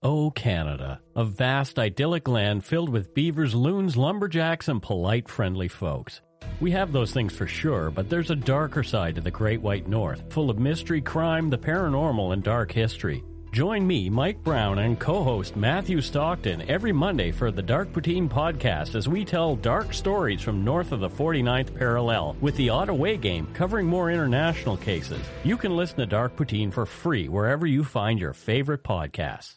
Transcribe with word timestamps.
Oh, 0.00 0.30
Canada, 0.30 1.00
a 1.16 1.24
vast 1.24 1.76
idyllic 1.76 2.28
land 2.28 2.64
filled 2.64 2.88
with 2.88 3.14
beavers, 3.14 3.52
loons, 3.52 3.96
lumberjacks, 3.96 4.68
and 4.68 4.80
polite, 4.80 5.28
friendly 5.28 5.66
folks. 5.66 6.20
We 6.60 6.70
have 6.70 6.92
those 6.92 7.12
things 7.12 7.34
for 7.34 7.48
sure, 7.48 7.90
but 7.90 8.08
there's 8.08 8.30
a 8.30 8.36
darker 8.36 8.84
side 8.84 9.16
to 9.16 9.20
the 9.20 9.32
Great 9.32 9.60
White 9.60 9.88
North, 9.88 10.22
full 10.32 10.50
of 10.50 10.58
mystery, 10.60 11.00
crime, 11.00 11.50
the 11.50 11.58
paranormal, 11.58 12.32
and 12.32 12.44
dark 12.44 12.70
history. 12.70 13.24
Join 13.50 13.84
me, 13.84 14.08
Mike 14.08 14.44
Brown, 14.44 14.78
and 14.78 15.00
co 15.00 15.24
host 15.24 15.56
Matthew 15.56 16.00
Stockton 16.00 16.62
every 16.70 16.92
Monday 16.92 17.32
for 17.32 17.50
the 17.50 17.62
Dark 17.62 17.92
Poutine 17.92 18.28
podcast 18.28 18.94
as 18.94 19.08
we 19.08 19.24
tell 19.24 19.56
dark 19.56 19.92
stories 19.92 20.42
from 20.42 20.62
north 20.62 20.92
of 20.92 21.00
the 21.00 21.10
49th 21.10 21.74
parallel 21.76 22.36
with 22.40 22.54
the 22.56 22.70
Ottawa 22.70 23.16
game 23.16 23.48
covering 23.52 23.88
more 23.88 24.12
international 24.12 24.76
cases. 24.76 25.26
You 25.42 25.56
can 25.56 25.76
listen 25.76 25.96
to 25.96 26.06
Dark 26.06 26.36
Poutine 26.36 26.72
for 26.72 26.86
free 26.86 27.28
wherever 27.28 27.66
you 27.66 27.82
find 27.82 28.20
your 28.20 28.32
favorite 28.32 28.84
podcasts. 28.84 29.56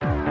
Thank 0.00 0.28
you. 0.28 0.29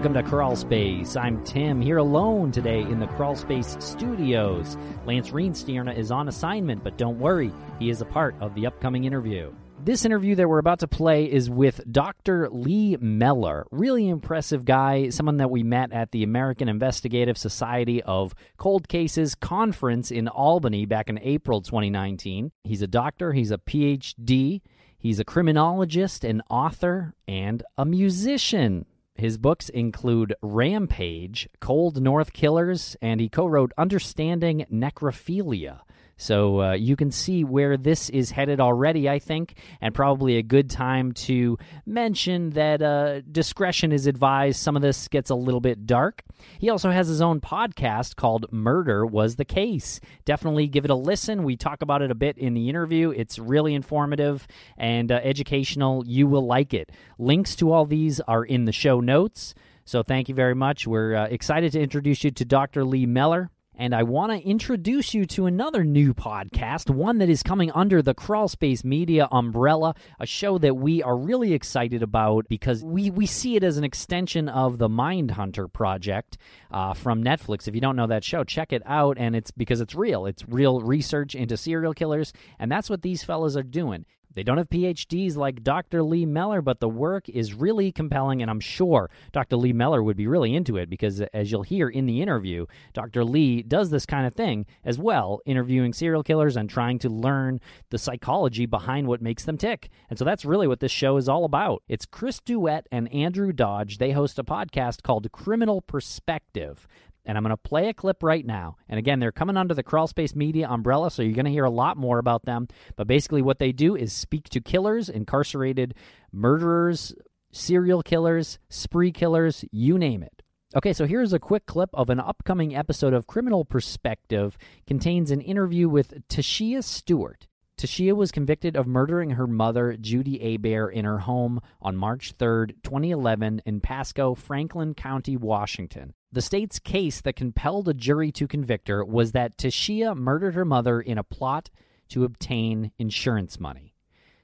Welcome 0.00 0.14
to 0.14 0.30
Crawl 0.30 0.56
Space. 0.56 1.14
I'm 1.14 1.44
Tim, 1.44 1.78
here 1.82 1.98
alone 1.98 2.52
today 2.52 2.80
in 2.80 3.00
the 3.00 3.06
Crawl 3.06 3.36
Space 3.36 3.76
studios. 3.80 4.78
Lance 5.04 5.28
Reenstierna 5.28 5.94
is 5.94 6.10
on 6.10 6.26
assignment, 6.26 6.82
but 6.82 6.96
don't 6.96 7.18
worry, 7.18 7.52
he 7.78 7.90
is 7.90 8.00
a 8.00 8.06
part 8.06 8.34
of 8.40 8.54
the 8.54 8.66
upcoming 8.66 9.04
interview. 9.04 9.52
This 9.84 10.06
interview 10.06 10.34
that 10.36 10.48
we're 10.48 10.56
about 10.56 10.78
to 10.78 10.88
play 10.88 11.30
is 11.30 11.50
with 11.50 11.82
Dr. 11.92 12.48
Lee 12.48 12.96
Mellor. 12.98 13.66
Really 13.70 14.08
impressive 14.08 14.64
guy, 14.64 15.10
someone 15.10 15.36
that 15.36 15.50
we 15.50 15.62
met 15.62 15.92
at 15.92 16.12
the 16.12 16.22
American 16.22 16.70
Investigative 16.70 17.36
Society 17.36 18.02
of 18.02 18.34
Cold 18.56 18.88
Cases 18.88 19.34
conference 19.34 20.10
in 20.10 20.28
Albany 20.28 20.86
back 20.86 21.10
in 21.10 21.18
April 21.18 21.60
2019. 21.60 22.52
He's 22.64 22.80
a 22.80 22.86
doctor, 22.86 23.34
he's 23.34 23.50
a 23.50 23.58
PhD, 23.58 24.62
he's 24.96 25.20
a 25.20 25.26
criminologist, 25.26 26.24
an 26.24 26.40
author, 26.48 27.12
and 27.28 27.62
a 27.76 27.84
musician. 27.84 28.86
His 29.20 29.36
books 29.36 29.68
include 29.68 30.34
Rampage, 30.40 31.46
Cold 31.60 32.00
North 32.00 32.32
Killers, 32.32 32.96
and 33.02 33.20
he 33.20 33.28
co 33.28 33.46
wrote 33.46 33.70
Understanding 33.76 34.64
Necrophilia. 34.72 35.80
So 36.20 36.60
uh, 36.60 36.72
you 36.72 36.96
can 36.96 37.10
see 37.10 37.44
where 37.44 37.78
this 37.78 38.10
is 38.10 38.30
headed 38.30 38.60
already, 38.60 39.08
I 39.08 39.18
think, 39.18 39.54
and 39.80 39.94
probably 39.94 40.36
a 40.36 40.42
good 40.42 40.68
time 40.68 41.12
to 41.12 41.56
mention 41.86 42.50
that 42.50 42.82
uh, 42.82 43.22
discretion 43.22 43.90
is 43.90 44.06
advised. 44.06 44.60
Some 44.60 44.76
of 44.76 44.82
this 44.82 45.08
gets 45.08 45.30
a 45.30 45.34
little 45.34 45.62
bit 45.62 45.86
dark. 45.86 46.22
He 46.58 46.68
also 46.68 46.90
has 46.90 47.08
his 47.08 47.22
own 47.22 47.40
podcast 47.40 48.16
called 48.16 48.52
Murder 48.52 49.06
Was 49.06 49.36
the 49.36 49.46
Case. 49.46 49.98
Definitely 50.26 50.68
give 50.68 50.84
it 50.84 50.90
a 50.90 50.94
listen. 50.94 51.42
We 51.42 51.56
talk 51.56 51.80
about 51.80 52.02
it 52.02 52.10
a 52.10 52.14
bit 52.14 52.36
in 52.36 52.52
the 52.52 52.68
interview. 52.68 53.12
It's 53.12 53.38
really 53.38 53.74
informative 53.74 54.46
and 54.76 55.10
uh, 55.10 55.20
educational. 55.22 56.06
You 56.06 56.26
will 56.26 56.46
like 56.46 56.74
it. 56.74 56.90
Links 57.18 57.56
to 57.56 57.72
all 57.72 57.86
these 57.86 58.20
are 58.20 58.44
in 58.44 58.66
the 58.66 58.72
show 58.72 59.00
notes. 59.00 59.54
So 59.86 60.02
thank 60.02 60.28
you 60.28 60.34
very 60.34 60.54
much. 60.54 60.86
We're 60.86 61.14
uh, 61.14 61.26
excited 61.28 61.72
to 61.72 61.80
introduce 61.80 62.24
you 62.24 62.30
to 62.30 62.44
Dr. 62.44 62.84
Lee 62.84 63.06
Mellor 63.06 63.50
and 63.80 63.94
I 63.94 64.02
want 64.02 64.30
to 64.30 64.46
introduce 64.46 65.14
you 65.14 65.24
to 65.24 65.46
another 65.46 65.84
new 65.84 66.12
podcast, 66.12 66.90
one 66.90 67.16
that 67.16 67.30
is 67.30 67.42
coming 67.42 67.70
under 67.70 68.02
the 68.02 68.12
Crawl 68.12 68.46
Space 68.46 68.84
Media 68.84 69.26
umbrella, 69.32 69.94
a 70.20 70.26
show 70.26 70.58
that 70.58 70.76
we 70.76 71.02
are 71.02 71.16
really 71.16 71.54
excited 71.54 72.02
about 72.02 72.46
because 72.46 72.84
we, 72.84 73.08
we 73.08 73.24
see 73.24 73.56
it 73.56 73.64
as 73.64 73.78
an 73.78 73.84
extension 73.84 74.50
of 74.50 74.76
the 74.76 74.90
Mindhunter 74.90 75.72
project 75.72 76.36
uh, 76.70 76.92
from 76.92 77.24
Netflix. 77.24 77.66
If 77.66 77.74
you 77.74 77.80
don't 77.80 77.96
know 77.96 78.06
that 78.06 78.22
show, 78.22 78.44
check 78.44 78.70
it 78.74 78.82
out, 78.84 79.16
and 79.18 79.34
it's 79.34 79.50
because 79.50 79.80
it's 79.80 79.94
real. 79.94 80.26
It's 80.26 80.46
real 80.46 80.82
research 80.82 81.34
into 81.34 81.56
serial 81.56 81.94
killers, 81.94 82.34
and 82.58 82.70
that's 82.70 82.90
what 82.90 83.00
these 83.00 83.24
fellas 83.24 83.56
are 83.56 83.62
doing. 83.62 84.04
They 84.32 84.42
don't 84.42 84.58
have 84.58 84.68
PhDs 84.68 85.36
like 85.36 85.64
Dr. 85.64 86.02
Lee 86.02 86.24
Mellor, 86.24 86.62
but 86.62 86.78
the 86.78 86.88
work 86.88 87.28
is 87.28 87.52
really 87.52 87.90
compelling, 87.90 88.42
and 88.42 88.50
I'm 88.50 88.60
sure 88.60 89.10
Dr. 89.32 89.56
Lee 89.56 89.72
Mellor 89.72 90.02
would 90.02 90.16
be 90.16 90.28
really 90.28 90.54
into 90.54 90.76
it 90.76 90.88
because, 90.88 91.20
as 91.20 91.50
you'll 91.50 91.64
hear 91.64 91.88
in 91.88 92.06
the 92.06 92.22
interview, 92.22 92.66
Dr. 92.92 93.24
Lee 93.24 93.62
does 93.62 93.90
this 93.90 94.06
kind 94.06 94.26
of 94.26 94.34
thing 94.34 94.66
as 94.84 94.98
well, 94.98 95.40
interviewing 95.46 95.92
serial 95.92 96.22
killers 96.22 96.56
and 96.56 96.70
trying 96.70 96.98
to 97.00 97.08
learn 97.08 97.60
the 97.90 97.98
psychology 97.98 98.66
behind 98.66 99.08
what 99.08 99.20
makes 99.20 99.44
them 99.44 99.58
tick. 99.58 99.90
And 100.08 100.18
so 100.18 100.24
that's 100.24 100.44
really 100.44 100.68
what 100.68 100.80
this 100.80 100.92
show 100.92 101.16
is 101.16 101.28
all 101.28 101.44
about. 101.44 101.82
It's 101.88 102.06
Chris 102.06 102.40
Duett 102.40 102.86
and 102.92 103.12
Andrew 103.12 103.52
Dodge. 103.52 103.98
They 103.98 104.12
host 104.12 104.38
a 104.38 104.44
podcast 104.44 105.02
called 105.02 105.30
Criminal 105.32 105.82
Perspective 105.82 106.86
and 107.30 107.38
I'm 107.38 107.44
going 107.44 107.50
to 107.50 107.56
play 107.56 107.88
a 107.88 107.94
clip 107.94 108.24
right 108.24 108.44
now. 108.44 108.76
And 108.88 108.98
again, 108.98 109.20
they're 109.20 109.30
coming 109.30 109.56
under 109.56 109.72
the 109.72 109.84
Crawlspace 109.84 110.34
Media 110.34 110.68
umbrella, 110.68 111.12
so 111.12 111.22
you're 111.22 111.32
going 111.32 111.44
to 111.44 111.52
hear 111.52 111.64
a 111.64 111.70
lot 111.70 111.96
more 111.96 112.18
about 112.18 112.44
them. 112.44 112.66
But 112.96 113.06
basically, 113.06 113.40
what 113.40 113.60
they 113.60 113.70
do 113.70 113.94
is 113.94 114.12
speak 114.12 114.48
to 114.48 114.60
killers, 114.60 115.08
incarcerated 115.08 115.94
murderers, 116.32 117.14
serial 117.52 118.02
killers, 118.02 118.58
spree 118.68 119.12
killers, 119.12 119.64
you 119.70 119.96
name 119.96 120.24
it. 120.24 120.42
Okay, 120.74 120.92
so 120.92 121.06
here's 121.06 121.32
a 121.32 121.38
quick 121.38 121.66
clip 121.66 121.90
of 121.94 122.10
an 122.10 122.18
upcoming 122.18 122.74
episode 122.74 123.14
of 123.14 123.28
Criminal 123.28 123.64
Perspective. 123.64 124.58
Contains 124.88 125.30
an 125.30 125.40
interview 125.40 125.88
with 125.88 126.26
Tashia 126.26 126.82
Stewart. 126.82 127.46
Tashia 127.78 128.12
was 128.12 128.32
convicted 128.32 128.76
of 128.76 128.88
murdering 128.88 129.30
her 129.30 129.46
mother, 129.46 129.96
Judy 129.96 130.40
Abair, 130.40 130.92
in 130.92 131.04
her 131.04 131.18
home 131.18 131.60
on 131.80 131.96
March 131.96 132.34
3, 132.40 132.74
2011, 132.82 133.62
in 133.64 133.80
Pasco, 133.80 134.34
Franklin 134.34 134.94
County, 134.94 135.36
Washington. 135.36 136.12
The 136.32 136.42
state's 136.42 136.78
case 136.78 137.20
that 137.22 137.34
compelled 137.34 137.88
a 137.88 137.94
jury 137.94 138.30
to 138.32 138.46
convict 138.46 138.86
her 138.86 139.04
was 139.04 139.32
that 139.32 139.56
Tashia 139.56 140.16
murdered 140.16 140.54
her 140.54 140.64
mother 140.64 141.00
in 141.00 141.18
a 141.18 141.24
plot 141.24 141.70
to 142.10 142.22
obtain 142.22 142.92
insurance 142.98 143.58
money. 143.58 143.94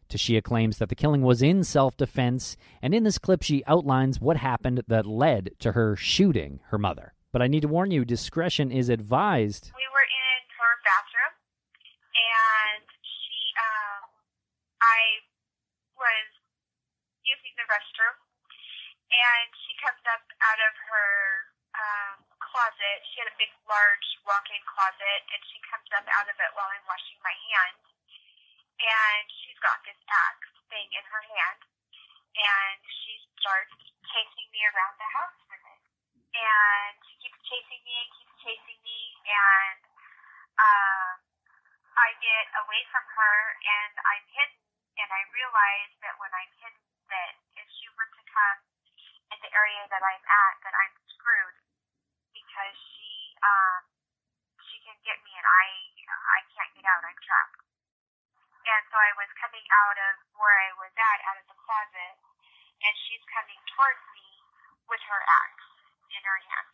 Tashia 0.09 0.43
claims 0.43 0.79
that 0.79 0.89
the 0.89 0.97
killing 0.97 1.23
was 1.23 1.43
in 1.43 1.63
self 1.63 1.97
defense, 1.97 2.57
and 2.83 2.93
in 2.93 3.05
this 3.05 3.19
clip, 3.19 3.43
she 3.43 3.63
outlines 3.67 4.21
what 4.21 4.37
happened 4.37 4.83
that 4.89 5.07
led 5.07 5.51
to 5.61 5.73
her 5.73 5.95
shooting 5.95 6.59
her 6.71 6.79
mother. 6.79 7.15
But 7.31 7.43
I 7.43 7.47
need 7.47 7.63
to 7.63 7.69
warn 7.69 7.93
you 7.93 8.05
discretion 8.05 8.73
is 8.73 8.89
advised. 8.89 9.71
We 9.71 9.87
were 9.95 10.07
in 10.11 10.41
her 10.59 10.75
bathroom, 10.83 11.35
and 12.19 12.87
she, 13.03 13.39
um, 13.63 14.01
I 14.83 15.23
was 15.95 16.27
using 17.23 17.55
the 17.55 17.67
restroom, 17.71 18.15
and 19.11 19.47
she 19.67 19.75
comes 19.83 20.03
up 20.11 20.23
out 20.43 20.61
of 20.67 20.75
her 20.91 21.11
um, 21.77 22.17
closet. 22.97 23.13
She 23.13 23.21
had 23.21 23.29
a 23.29 23.37
big, 23.37 23.53
large 23.69 24.09
walk-in 24.25 24.63
closet, 24.65 25.21
and 25.29 25.41
she 25.53 25.61
comes 25.69 25.89
up 25.93 26.07
out 26.09 26.29
of 26.29 26.37
it 26.41 26.51
while 26.57 26.69
I'm 26.73 26.87
washing 26.89 27.21
my 27.21 27.37
hands. 27.53 27.85
And 28.81 29.25
she's 29.45 29.61
got 29.61 29.81
this 29.85 30.01
axe 30.09 30.53
thing 30.69 30.89
in 30.93 31.05
her 31.05 31.25
hand, 31.29 31.61
and 32.37 32.81
she 33.05 33.21
starts 33.41 33.73
chasing 34.13 34.49
me 34.53 34.61
around 34.69 34.97
the 35.01 35.11
house 35.13 35.41
with 35.49 35.61
it. 35.61 35.81
And 36.37 36.95
she 37.09 37.15
keeps 37.25 37.41
chasing 37.49 37.81
me 37.85 37.97
and 38.01 38.11
keeps 38.17 38.37
chasing 38.45 38.81
me, 38.85 39.01
and 39.25 39.81
um, 40.61 41.17
I 41.97 42.09
get 42.21 42.45
away 42.65 42.83
from 42.93 43.05
her, 43.05 43.37
and 43.61 43.93
I'm 43.97 44.25
hidden 44.33 44.61
and 44.97 45.13
I 45.13 45.29
realized 45.29 45.97
that 46.01 46.17
when 46.17 46.33
I'm 46.33 46.53
hidden, 46.57 46.81
that 47.13 47.37
if 47.61 47.69
she 47.69 47.85
were 48.01 48.09
to 48.09 48.23
come 48.33 48.61
in 49.29 49.39
the 49.45 49.53
area 49.53 49.85
that 49.93 50.01
I'm 50.01 50.25
at, 50.25 50.55
that 50.65 50.73
I'm 50.73 50.95
screwed 51.13 51.56
because 52.57 52.73
she 52.73 53.37
um 53.45 53.85
she 54.65 54.81
can 54.81 54.97
get 55.05 55.21
me 55.29 55.33
and 55.37 55.45
I 55.45 55.69
I 56.09 56.41
can't 56.57 56.73
get 56.73 56.89
out. 56.89 57.05
I'm 57.05 57.21
trapped. 57.21 57.61
And 58.65 58.83
so 58.89 58.97
I 58.97 59.13
was 59.21 59.29
coming 59.37 59.63
out 59.85 59.99
of 60.01 60.15
where 60.41 60.57
I 60.57 60.73
was 60.81 60.91
at, 60.97 61.19
out 61.29 61.37
of 61.37 61.47
the 61.53 61.59
closet, 61.61 62.17
and 62.81 62.95
she's 63.05 63.21
coming 63.29 63.61
towards 63.77 64.01
me, 64.17 64.27
with 64.89 64.99
her 65.05 65.21
axe 65.21 65.69
in 66.17 66.23
her 66.25 66.41
hand. 66.49 66.73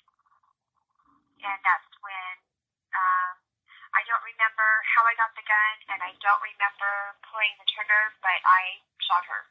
And 1.50 1.58
that's 1.66 1.90
when 2.00 2.34
um, 2.94 3.34
I 3.92 4.06
don't 4.06 4.22
remember 4.22 4.68
how 4.86 5.02
I 5.04 5.18
got 5.18 5.34
the 5.34 5.44
gun, 5.44 5.74
and 5.92 6.00
I 6.00 6.14
don't 6.22 6.40
remember 6.46 7.18
pulling 7.26 7.58
the 7.58 7.66
trigger, 7.74 8.14
but 8.22 8.38
I 8.46 8.80
shot 9.02 9.26
her. 9.26 9.50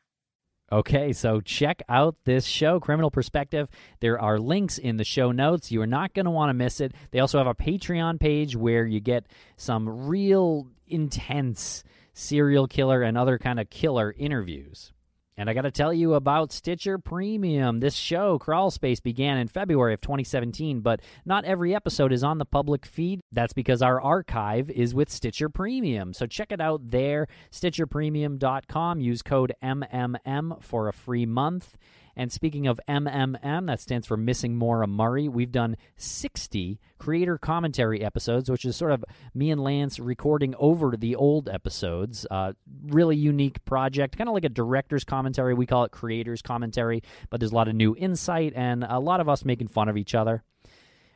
Okay, 0.71 1.11
so 1.11 1.41
check 1.41 1.83
out 1.89 2.15
this 2.23 2.45
show, 2.45 2.79
Criminal 2.79 3.11
Perspective. 3.11 3.67
There 3.99 4.21
are 4.21 4.39
links 4.39 4.77
in 4.77 4.95
the 4.95 5.03
show 5.03 5.33
notes. 5.33 5.69
You 5.69 5.81
are 5.81 5.87
not 5.87 6.13
going 6.13 6.25
to 6.25 6.31
want 6.31 6.49
to 6.49 6.53
miss 6.53 6.79
it. 6.79 6.93
They 7.11 7.19
also 7.19 7.39
have 7.39 7.47
a 7.47 7.53
Patreon 7.53 8.21
page 8.21 8.55
where 8.55 8.85
you 8.85 9.01
get 9.01 9.25
some 9.57 10.07
real 10.07 10.67
intense 10.87 11.83
serial 12.13 12.67
killer 12.67 13.01
and 13.01 13.17
other 13.17 13.37
kind 13.37 13.59
of 13.59 13.69
killer 13.69 14.15
interviews. 14.17 14.93
And 15.41 15.49
I 15.49 15.55
got 15.55 15.63
to 15.63 15.71
tell 15.71 15.91
you 15.91 16.13
about 16.13 16.51
Stitcher 16.51 16.99
Premium. 16.99 17.79
This 17.79 17.95
show, 17.95 18.37
Crawl 18.37 18.69
Space, 18.69 18.99
began 18.99 19.39
in 19.39 19.47
February 19.47 19.95
of 19.95 19.99
2017, 19.99 20.81
but 20.81 21.01
not 21.25 21.45
every 21.45 21.73
episode 21.73 22.13
is 22.13 22.23
on 22.23 22.37
the 22.37 22.45
public 22.45 22.85
feed. 22.85 23.21
That's 23.31 23.51
because 23.51 23.81
our 23.81 23.99
archive 23.99 24.69
is 24.69 24.93
with 24.93 25.09
Stitcher 25.09 25.49
Premium. 25.49 26.13
So 26.13 26.27
check 26.27 26.51
it 26.51 26.61
out 26.61 26.91
there, 26.91 27.27
stitcherpremium.com. 27.51 28.99
Use 28.99 29.23
code 29.23 29.55
MMM 29.63 30.61
for 30.61 30.87
a 30.87 30.93
free 30.93 31.25
month. 31.25 31.75
And 32.21 32.31
speaking 32.31 32.67
of 32.67 32.79
MMM, 32.87 33.65
that 33.65 33.79
stands 33.79 34.05
for 34.05 34.15
Missing 34.15 34.55
Maura 34.55 34.85
Murray. 34.85 35.27
We've 35.27 35.51
done 35.51 35.75
60 35.97 36.79
creator 36.99 37.39
commentary 37.39 38.03
episodes, 38.03 38.47
which 38.47 38.63
is 38.63 38.75
sort 38.75 38.91
of 38.91 39.03
me 39.33 39.49
and 39.49 39.59
Lance 39.59 39.99
recording 39.99 40.53
over 40.59 40.95
the 40.95 41.15
old 41.15 41.49
episodes. 41.49 42.27
Uh, 42.29 42.53
really 42.85 43.17
unique 43.17 43.65
project, 43.65 44.19
kind 44.19 44.27
of 44.27 44.35
like 44.35 44.45
a 44.45 44.49
director's 44.49 45.03
commentary. 45.03 45.55
We 45.55 45.65
call 45.65 45.83
it 45.83 45.91
creator's 45.91 46.43
commentary, 46.43 47.01
but 47.31 47.39
there's 47.39 47.53
a 47.53 47.55
lot 47.55 47.67
of 47.67 47.73
new 47.73 47.95
insight 47.95 48.53
and 48.55 48.83
a 48.83 48.99
lot 48.99 49.19
of 49.19 49.27
us 49.27 49.43
making 49.43 49.69
fun 49.69 49.89
of 49.89 49.97
each 49.97 50.13
other. 50.13 50.43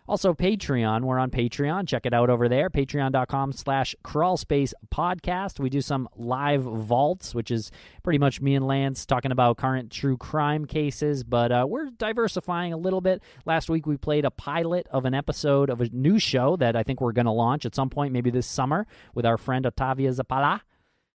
Also, 0.08 0.34
Patreon. 0.36 1.02
We're 1.02 1.18
on 1.18 1.32
Patreon. 1.32 1.88
Check 1.88 2.06
it 2.06 2.14
out 2.14 2.30
over 2.30 2.48
there. 2.48 2.70
Patreon.com 2.70 3.54
slash 3.54 3.96
crawlspace 4.04 4.72
podcast. 4.94 5.60
We 5.60 5.70
do 5.70 5.82
some 5.82 6.08
live 6.16 6.62
vaults, 6.62 7.34
which 7.34 7.50
is 7.50 7.72
pretty 8.04 8.20
much 8.20 8.40
me 8.40 8.54
and 8.54 8.68
Lance 8.68 9.06
talking 9.08 9.32
about 9.32 9.58
current 9.58 9.92
true 9.92 10.16
crime 10.16 10.66
cases, 10.66 11.24
but 11.24 11.52
uh, 11.52 11.66
we're 11.68 11.90
diversifying 11.90 12.72
a 12.72 12.78
little 12.78 13.02
bit. 13.02 13.24
Last 13.46 13.68
week, 13.68 13.88
we 13.88 13.98
played 13.98 14.26
a 14.26 14.32
pilot 14.32 14.88
of 14.92 15.06
an 15.06 15.16
episode 15.16 15.72
of 15.72 15.82
a 15.82 15.90
new 15.90 16.20
show 16.20 16.56
that 16.58 16.76
I 16.76 16.84
think 16.84 17.02
we're 17.02 17.12
going 17.12 17.26
to 17.26 17.32
launch 17.32 17.66
at 17.66 17.74
some 17.74 17.90
point, 17.90 18.14
maybe 18.14 18.30
this 18.30 18.46
summer, 18.46 18.86
with 19.16 19.26
our 19.26 19.38
friend 19.40 19.66
Otavia 19.66 20.14
Zapala. 20.16 20.62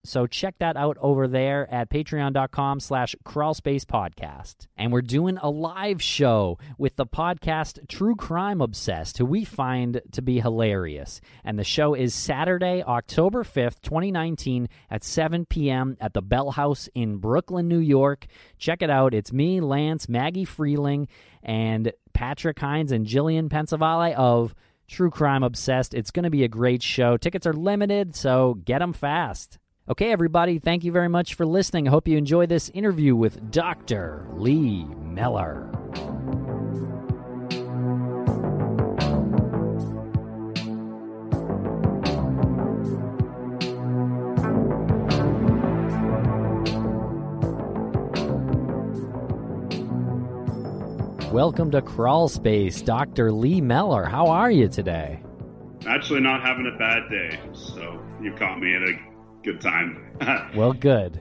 So 0.05 0.27
check 0.27 0.55
that 0.61 0.77
out 0.77 0.97
over 1.01 1.29
there 1.29 1.69
at 1.73 1.91
patreon.com 1.91 2.81
slash 2.81 3.15
crawlspace 3.25 3.85
podcast. 3.85 4.67
And 4.77 4.93
we're 4.93 5.03
doing 5.03 5.39
a 5.43 5.51
live 5.51 6.01
show 6.01 6.59
with 6.79 6.97
the 6.97 7.05
podcast 7.05 7.89
True 7.89 8.15
Crime 8.15 8.61
Obsessed, 8.61 9.19
who 9.19 9.27
we 9.27 9.45
find 9.45 10.01
to 10.13 10.23
be 10.23 10.41
hilarious. 10.41 11.21
And 11.45 11.59
the 11.59 11.65
show 11.65 11.95
is 11.95 12.15
Saturday, 12.15 12.83
October 12.83 13.43
5th, 13.45 13.83
2019 13.83 14.69
at 14.91 15.05
7 15.05 15.45
p.m. 15.47 15.97
at 16.01 16.15
the 16.15 16.23
Bell 16.23 16.53
House 16.53 16.89
in 16.95 17.17
Brooklyn, 17.17 17.69
New 17.69 17.81
York. 17.81 18.27
Check 18.57 18.83
it 18.83 18.91
out. 18.91 19.15
It's 19.15 19.33
me, 19.33 19.61
Lance, 19.61 20.09
Maggie 20.09 20.47
Freleng, 20.47 21.09
and 21.43 21.93
Patrick 22.15 22.59
Hinds 22.59 22.93
and 22.93 23.05
Gillian 23.05 23.49
Pensavalle 23.49 24.15
of 24.15 24.55
True 24.87 25.11
Crime 25.11 25.43
Obsessed. 25.43 25.93
It's 25.93 26.11
going 26.13 26.25
to 26.25 26.31
be 26.31 26.45
a 26.45 26.49
great 26.49 26.83
show. 26.83 27.17
Tickets 27.17 27.47
are 27.47 27.53
limited, 27.53 28.17
so 28.17 28.55
get 28.65 28.79
them 28.79 28.93
fast. 28.93 29.59
Okay, 29.91 30.13
everybody, 30.13 30.59
thank 30.59 30.85
you 30.85 30.93
very 30.93 31.09
much 31.09 31.33
for 31.33 31.47
listening. 31.47 31.89
I 31.89 31.91
hope 31.91 32.07
you 32.07 32.19
enjoy 32.19 32.45
this 32.45 32.69
interview 32.75 33.17
with 33.17 33.51
Dr. 33.51 34.27
Lee 34.35 34.85
Mellor. 34.85 35.71
Welcome 51.33 51.71
to 51.71 51.81
Crawl 51.81 52.29
Space, 52.29 52.83
Dr. 52.83 53.33
Lee 53.33 53.63
Mellor. 53.63 54.05
How 54.05 54.27
are 54.27 54.51
you 54.51 54.69
today? 54.69 55.23
Actually, 55.87 56.21
not 56.21 56.43
having 56.43 56.67
a 56.67 56.77
bad 56.77 57.09
day, 57.09 57.41
so 57.55 57.99
you 58.21 58.35
caught 58.35 58.61
me 58.61 58.75
at 58.75 58.83
a 58.83 59.08
good 59.43 59.61
time. 59.61 60.05
well, 60.55 60.73
good. 60.73 61.21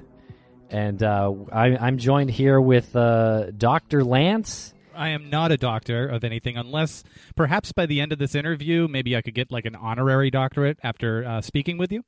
And 0.70 1.02
uh, 1.02 1.34
I, 1.52 1.78
I'm 1.78 1.98
joined 1.98 2.32
here 2.32 2.60
with 2.60 2.96
uh, 2.96 3.52
Dr. 3.52 4.04
Lance. 4.04 4.74
I 4.94 5.10
am 5.10 5.30
not 5.30 5.52
a 5.52 5.58
doctor 5.58 6.08
of 6.08 6.24
anything, 6.24 6.58
unless 6.58 7.04
perhaps 7.36 7.72
by 7.72 7.86
the 7.86 8.02
end 8.02 8.12
of 8.12 8.20
this 8.20 8.36
interview, 8.36 8.88
maybe 8.90 9.16
I 9.16 9.22
could 9.22 9.36
get 9.36 9.52
like 9.52 9.66
an 9.66 9.76
honorary 9.76 10.32
doctorate 10.32 10.80
after 10.84 11.24
uh, 11.24 11.42
speaking 11.42 11.78
with 11.78 11.92
you. 11.92 12.04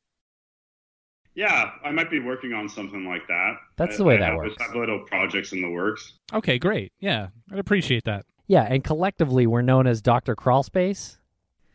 Yeah, 1.35 1.71
I 1.85 1.91
might 1.91 2.09
be 2.09 2.19
working 2.19 2.53
on 2.53 2.67
something 2.67 3.05
like 3.05 3.25
that. 3.27 3.53
That's 3.77 3.97
the 3.97 4.03
way 4.03 4.15
I 4.15 4.19
that 4.19 4.29
have, 4.31 4.37
works. 4.37 4.55
I 4.59 4.63
have 4.63 4.75
little 4.75 5.05
projects 5.05 5.53
in 5.53 5.61
the 5.61 5.69
works. 5.69 6.13
Okay, 6.33 6.57
great. 6.57 6.91
Yeah, 6.99 7.27
I'd 7.51 7.59
appreciate 7.59 8.03
that. 8.05 8.25
Yeah, 8.47 8.63
and 8.63 8.83
collectively 8.83 9.45
we're 9.47 9.61
known 9.61 9.87
as 9.87 10.01
Dr. 10.01 10.35
Crawlspace. 10.35 11.17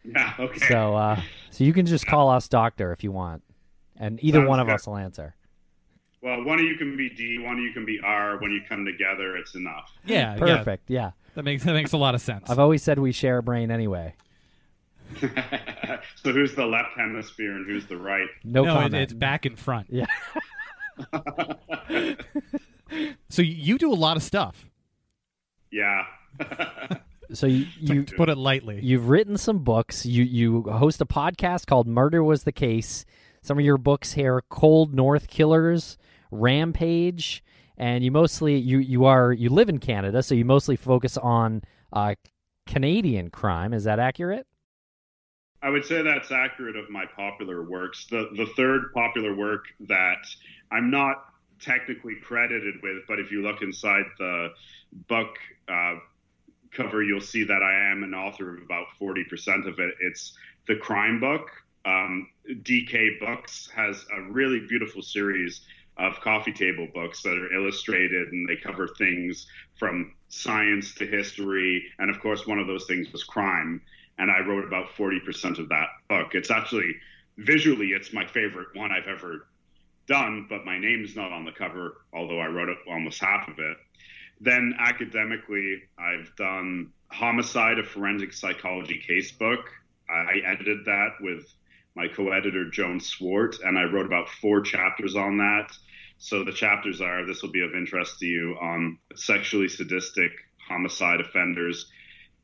Yeah, 0.05 0.35
okay. 0.39 0.59
So, 0.69 0.97
uh, 0.97 1.21
so 1.51 1.65
you 1.65 1.73
can 1.73 1.87
just 1.87 2.07
call 2.07 2.29
us 2.29 2.49
Doctor 2.49 2.93
if 2.93 3.05
you 3.05 3.13
want, 3.13 3.43
and 3.99 4.23
either 4.23 4.39
Sounds 4.41 4.49
one 4.49 4.61
of 4.61 4.67
good. 4.67 4.75
us 4.75 4.87
will 4.87 4.97
answer. 4.97 5.35
well, 6.23 6.43
one 6.45 6.59
of 6.59 6.65
you 6.65 6.77
can 6.77 6.97
be 6.97 7.09
D, 7.11 7.39
one 7.39 7.59
of 7.59 7.63
you 7.65 7.73
can 7.73 7.85
be 7.85 8.01
R. 8.03 8.39
When 8.39 8.51
you 8.51 8.61
come 8.69 8.85
together, 8.85 9.37
it's 9.37 9.55
enough. 9.55 9.91
Yeah, 10.05 10.33
yeah, 10.35 10.57
Perfect. 10.57 10.91
Yeah. 10.91 11.11
that 11.35 11.45
makes 11.45 11.65
that 11.65 11.73
makes 11.75 11.93
a 11.93 11.97
lot 11.97 12.15
of 12.15 12.21
sense. 12.21 12.49
I've 12.51 12.59
always 12.59 12.83
said 12.83 12.99
we 12.99 13.13
share 13.13 13.39
a 13.39 13.43
brain 13.43 13.71
anyway. 13.71 14.15
so 15.21 16.33
who's 16.33 16.55
the 16.55 16.67
left 16.67 16.97
hemisphere 16.97 17.53
and 17.53 17.67
who's 17.67 17.87
the 17.87 17.97
right? 17.97 18.27
No, 18.43 18.65
no, 18.65 18.71
it, 18.71 18.75
comment. 18.75 18.95
it's 18.97 19.13
back 19.13 19.45
and 19.47 19.59
front. 19.59 19.87
Yeah. 19.91 20.07
So 23.29 23.43
you 23.43 23.79
do 23.79 23.93
a 23.93 23.95
lot 23.97 24.17
of 24.17 24.23
stuff. 24.23 24.67
yeah. 25.71 26.05
So 27.33 27.47
you, 27.47 27.67
you 27.81 28.05
put 28.05 28.29
it 28.29 28.37
lightly. 28.37 28.81
You've 28.83 29.09
written 29.09 29.39
some 29.39 29.61
books. 29.61 30.05
You 30.05 30.23
you 30.25 30.63
host 30.65 31.01
a 31.01 31.07
podcast 31.07 31.67
called 31.67 31.89
Murder 31.89 32.23
Was 32.23 32.45
the 32.45 32.53
Case. 32.53 33.07
Some 33.45 33.59
of 33.59 33.65
your 33.65 33.77
books 33.77 34.15
here: 34.15 34.43
Cold 34.49 34.95
North 34.95 35.29
Killers, 35.29 35.99
Rampage, 36.31 37.45
and 37.77 38.03
you 38.03 38.11
mostly 38.11 38.57
you 38.57 38.79
you 38.79 39.05
are 39.05 39.35
you 39.35 39.51
live 39.51 39.69
in 39.69 39.79
Canada, 39.79 40.23
so 40.23 40.35
you 40.35 40.47
mostly 40.47 40.77
focus 40.77 41.19
on 41.19 41.61
uh, 41.93 42.15
Canadian 42.67 43.29
crime. 43.29 43.75
Is 43.75 43.85
that 43.85 43.99
accurate? 43.99 44.47
I 45.63 45.69
would 45.69 45.85
say 45.85 46.01
that's 46.01 46.33
accurate 46.33 46.75
of 46.77 46.89
my 46.89 47.05
popular 47.05 47.63
works. 47.63 48.07
The 48.11 48.31
the 48.35 48.47
third 48.57 48.95
popular 48.95 49.35
work 49.35 49.67
that 49.89 50.25
I'm 50.73 50.91
not 50.91 51.27
technically 51.61 52.15
credited 52.23 52.77
with, 52.83 53.03
but 53.07 53.19
if 53.19 53.31
you 53.31 53.43
look 53.43 53.61
inside 53.61 54.05
the 54.19 54.55
book 55.07 55.37
uh, 55.69 55.97
cover, 56.71 57.03
you'll 57.03 57.21
see 57.21 57.45
that 57.45 57.63
I 57.63 57.91
am 57.93 58.05
an 58.05 58.15
author 58.15 58.57
of 58.57 58.63
about 58.63 58.87
40% 58.99 59.69
of 59.69 59.79
it. 59.79 59.95
It's 60.01 60.33
the 60.67 60.77
crime 60.77 61.21
book. 61.21 61.51
Um, 61.85 62.29
DK 62.49 63.21
Books 63.21 63.69
has 63.75 64.05
a 64.17 64.23
really 64.31 64.61
beautiful 64.69 65.03
series 65.03 65.63
of 65.97 66.21
coffee 66.21 66.53
table 66.53 66.89
books 66.93 67.23
that 67.23 67.37
are 67.37 67.55
illustrated 67.55 68.29
and 68.29 68.49
they 68.49 68.57
cover 68.57 68.89
things 68.89 69.47
from 69.79 70.13
science 70.29 70.95
to 70.97 71.07
history. 71.07 71.85
And 71.99 72.11
of 72.11 72.21
course, 72.21 72.47
one 72.47 72.59
of 72.59 72.67
those 72.67 72.87
things 72.87 73.13
was 73.13 73.23
crime 73.23 73.81
and 74.19 74.31
I 74.31 74.41
wrote 74.41 74.65
about 74.65 74.89
40% 74.97 75.59
of 75.59 75.69
that 75.69 75.89
book. 76.09 76.35
It's 76.35 76.51
actually 76.51 76.97
visually 77.37 77.89
it's 77.89 78.13
my 78.13 78.27
favorite 78.27 78.69
one 78.75 78.93
I've 78.93 79.09
ever 79.09 79.49
done, 80.07 80.47
but 80.49 80.65
my 80.65 80.79
name's 80.79 81.17
not 81.17 81.33
on 81.33 81.45
the 81.45 81.53
cover, 81.53 82.03
although 82.13 82.39
I 82.39 82.47
wrote 82.47 82.69
almost 82.89 83.21
half 83.21 83.49
of 83.49 83.59
it. 83.59 83.77
Then 84.41 84.75
academically, 84.79 85.83
I've 85.99 86.35
done 86.37 86.91
Homicide, 87.11 87.79
a 87.79 87.85
forensic 87.85 88.33
psychology 88.33 89.03
casebook. 89.09 89.63
I 90.09 90.41
edited 90.45 90.85
that 90.85 91.13
with 91.21 91.47
my 91.95 92.09
co-editor 92.09 92.69
Joan 92.71 93.01
Swart, 93.01 93.61
and 93.61 93.79
I 93.79 93.85
wrote 93.85 94.07
about 94.07 94.29
four 94.29 94.61
chapters 94.61 95.15
on 95.17 95.39
that. 95.39 95.71
So 96.19 96.45
the 96.45 96.53
chapters 96.53 97.01
are 97.01 97.27
this 97.27 97.43
will 97.43 97.51
be 97.51 97.65
of 97.65 97.75
interest 97.75 98.19
to 98.21 98.27
you 98.27 98.57
on 98.61 98.99
sexually 99.15 99.69
sadistic 99.69 100.33
homicide 100.69 101.21
offenders, 101.21 101.91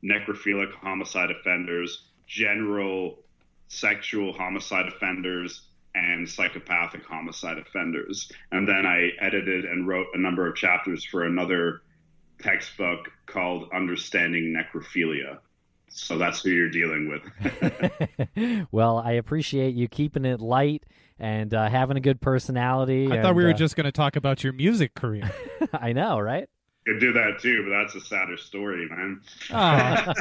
necrophilic 0.05 0.73
homicide 0.75 1.31
offenders, 1.31 2.09
general 2.27 3.19
sexual 3.69 4.33
homicide 4.33 4.87
offenders, 4.87 5.69
and 5.95 6.29
psychopathic 6.29 7.05
homicide 7.05 7.59
offenders. 7.59 8.31
And 8.53 8.69
then 8.69 8.87
I 8.87 9.11
edited 9.21 9.65
and 9.65 9.87
wrote 9.89 10.07
a 10.15 10.21
number 10.21 10.47
of 10.47 10.57
chapters 10.57 11.05
for 11.05 11.25
another 11.25 11.83
textbook 12.41 13.11
called 13.27 13.71
Understanding 13.75 14.55
Necrophilia. 14.55 15.39
So 15.91 16.17
that's 16.19 16.43
who 16.43 16.51
you're 16.51 16.71
dealing 16.71 17.09
with. 17.09 18.67
well, 18.71 18.99
I 18.99 19.13
appreciate 19.13 19.75
you 19.75 19.89
keeping 19.89 20.25
it 20.25 20.41
light 20.41 20.85
and 21.19 21.53
uh, 21.53 21.69
having 21.69 21.97
a 21.97 22.01
good 22.01 22.21
personality. 22.21 23.11
I 23.11 23.17
and, 23.17 23.23
thought 23.23 23.35
we 23.35 23.45
were 23.45 23.51
uh, 23.51 23.55
just 23.55 23.77
going 23.77 23.85
to 23.85 23.93
talk 23.93 24.17
about 24.17 24.43
your 24.43 24.53
music 24.53 24.95
career. 24.95 25.31
I 25.73 25.93
know, 25.93 26.19
right? 26.19 26.49
could 26.87 27.01
do 27.01 27.13
that 27.13 27.39
too, 27.41 27.65
but 27.65 27.71
that's 27.71 27.95
a 27.95 28.01
sadder 28.01 28.37
story, 28.37 28.89
man. 28.89 29.21
Oh. 29.53 30.13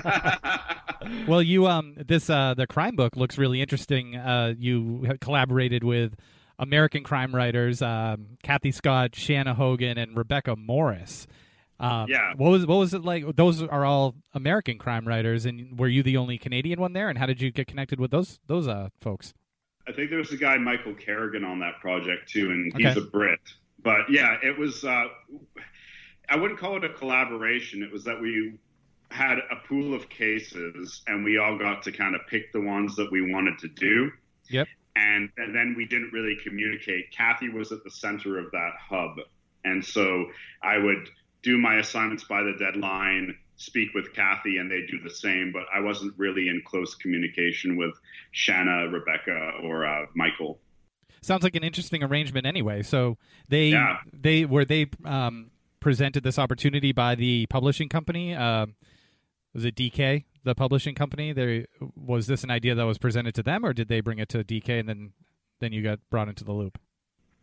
well, 1.27 1.41
you 1.41 1.67
um 1.67 1.95
this 1.97 2.29
uh 2.29 2.53
the 2.55 2.67
crime 2.67 2.95
book 2.95 3.15
looks 3.15 3.37
really 3.37 3.61
interesting. 3.61 4.15
Uh, 4.15 4.53
you 4.57 5.17
collaborated 5.21 5.83
with 5.83 6.15
American 6.57 7.03
crime 7.03 7.33
writers 7.33 7.81
um, 7.81 8.37
Cathy 8.43 8.71
Scott, 8.71 9.15
Shanna 9.15 9.53
Hogan, 9.53 9.97
and 9.97 10.17
Rebecca 10.17 10.55
Morris. 10.55 11.27
Um, 11.79 12.07
yeah. 12.09 12.33
What 12.35 12.49
was 12.49 12.65
what 12.65 12.77
was 12.77 12.93
it 12.93 13.03
like? 13.03 13.35
Those 13.35 13.63
are 13.63 13.85
all 13.85 14.15
American 14.33 14.77
crime 14.77 15.07
writers, 15.07 15.45
and 15.45 15.79
were 15.79 15.87
you 15.87 16.03
the 16.03 16.17
only 16.17 16.37
Canadian 16.37 16.79
one 16.81 16.93
there? 16.93 17.09
And 17.09 17.17
how 17.17 17.25
did 17.25 17.41
you 17.41 17.51
get 17.51 17.67
connected 17.67 17.99
with 17.99 18.11
those 18.11 18.39
those 18.47 18.67
uh, 18.67 18.89
folks? 18.99 19.33
I 19.87 19.91
think 19.93 20.09
there 20.09 20.19
was 20.19 20.31
a 20.31 20.37
guy 20.37 20.57
Michael 20.57 20.93
Kerrigan 20.93 21.43
on 21.43 21.59
that 21.59 21.79
project 21.79 22.29
too, 22.29 22.51
and 22.51 22.71
he's 22.75 22.97
okay. 22.97 22.99
a 22.99 23.03
Brit. 23.03 23.39
But 23.81 24.09
yeah, 24.09 24.37
it 24.43 24.57
was. 24.57 24.83
Uh, 24.83 25.05
I 26.29 26.35
wouldn't 26.35 26.59
call 26.59 26.77
it 26.77 26.83
a 26.83 26.93
collaboration. 26.93 27.81
It 27.81 27.91
was 27.91 28.03
that 28.03 28.19
we 28.21 28.59
had 29.09 29.39
a 29.39 29.67
pool 29.67 29.93
of 29.93 30.09
cases, 30.09 31.01
and 31.07 31.23
we 31.23 31.37
all 31.37 31.57
got 31.57 31.81
to 31.83 31.91
kind 31.91 32.13
of 32.13 32.21
pick 32.27 32.51
the 32.53 32.61
ones 32.61 32.95
that 32.97 33.11
we 33.11 33.31
wanted 33.31 33.57
to 33.59 33.67
do. 33.69 34.11
Yep. 34.49 34.67
And, 34.95 35.29
and 35.37 35.55
then 35.55 35.75
we 35.77 35.85
didn't 35.85 36.11
really 36.11 36.37
communicate. 36.43 37.11
Cathy 37.11 37.49
was 37.49 37.71
at 37.71 37.83
the 37.83 37.89
center 37.89 38.37
of 38.37 38.51
that 38.51 38.73
hub, 38.79 39.17
and 39.63 39.83
so 39.83 40.25
I 40.61 40.77
would 40.77 41.09
do 41.41 41.57
my 41.57 41.77
assignments 41.77 42.23
by 42.23 42.41
the 42.43 42.53
deadline, 42.59 43.35
speak 43.55 43.89
with 43.93 44.13
Cathy, 44.13 44.57
and 44.57 44.69
they 44.69 44.85
do 44.89 44.99
the 45.03 45.09
same. 45.09 45.51
But 45.51 45.63
I 45.73 45.79
wasn't 45.79 46.13
really 46.17 46.47
in 46.47 46.61
close 46.65 46.95
communication 46.95 47.77
with 47.77 47.93
Shanna, 48.31 48.87
Rebecca, 48.89 49.51
or 49.63 49.85
uh, 49.85 50.05
Michael. 50.15 50.59
Sounds 51.21 51.43
like 51.43 51.55
an 51.55 51.63
interesting 51.63 52.03
arrangement, 52.03 52.45
anyway. 52.45 52.81
So 52.81 53.17
they 53.47 53.69
yeah. 53.69 53.97
they 54.13 54.45
were 54.45 54.65
they 54.65 54.87
um, 55.05 55.51
presented 55.79 56.23
this 56.23 56.39
opportunity 56.39 56.91
by 56.91 57.15
the 57.15 57.45
publishing 57.47 57.89
company. 57.89 58.35
Uh, 58.35 58.67
was 59.53 59.65
it 59.65 59.75
DK, 59.75 60.25
the 60.43 60.55
publishing 60.55 60.95
company? 60.95 61.33
There 61.33 61.65
was 61.95 62.27
this 62.27 62.43
an 62.43 62.51
idea 62.51 62.75
that 62.75 62.83
was 62.83 62.97
presented 62.97 63.35
to 63.35 63.43
them, 63.43 63.65
or 63.65 63.73
did 63.73 63.87
they 63.87 64.01
bring 64.01 64.19
it 64.19 64.29
to 64.29 64.43
DK 64.43 64.79
and 64.79 64.87
then 64.87 65.13
then 65.59 65.73
you 65.73 65.83
got 65.83 65.99
brought 66.09 66.29
into 66.29 66.43
the 66.43 66.53
loop? 66.53 66.79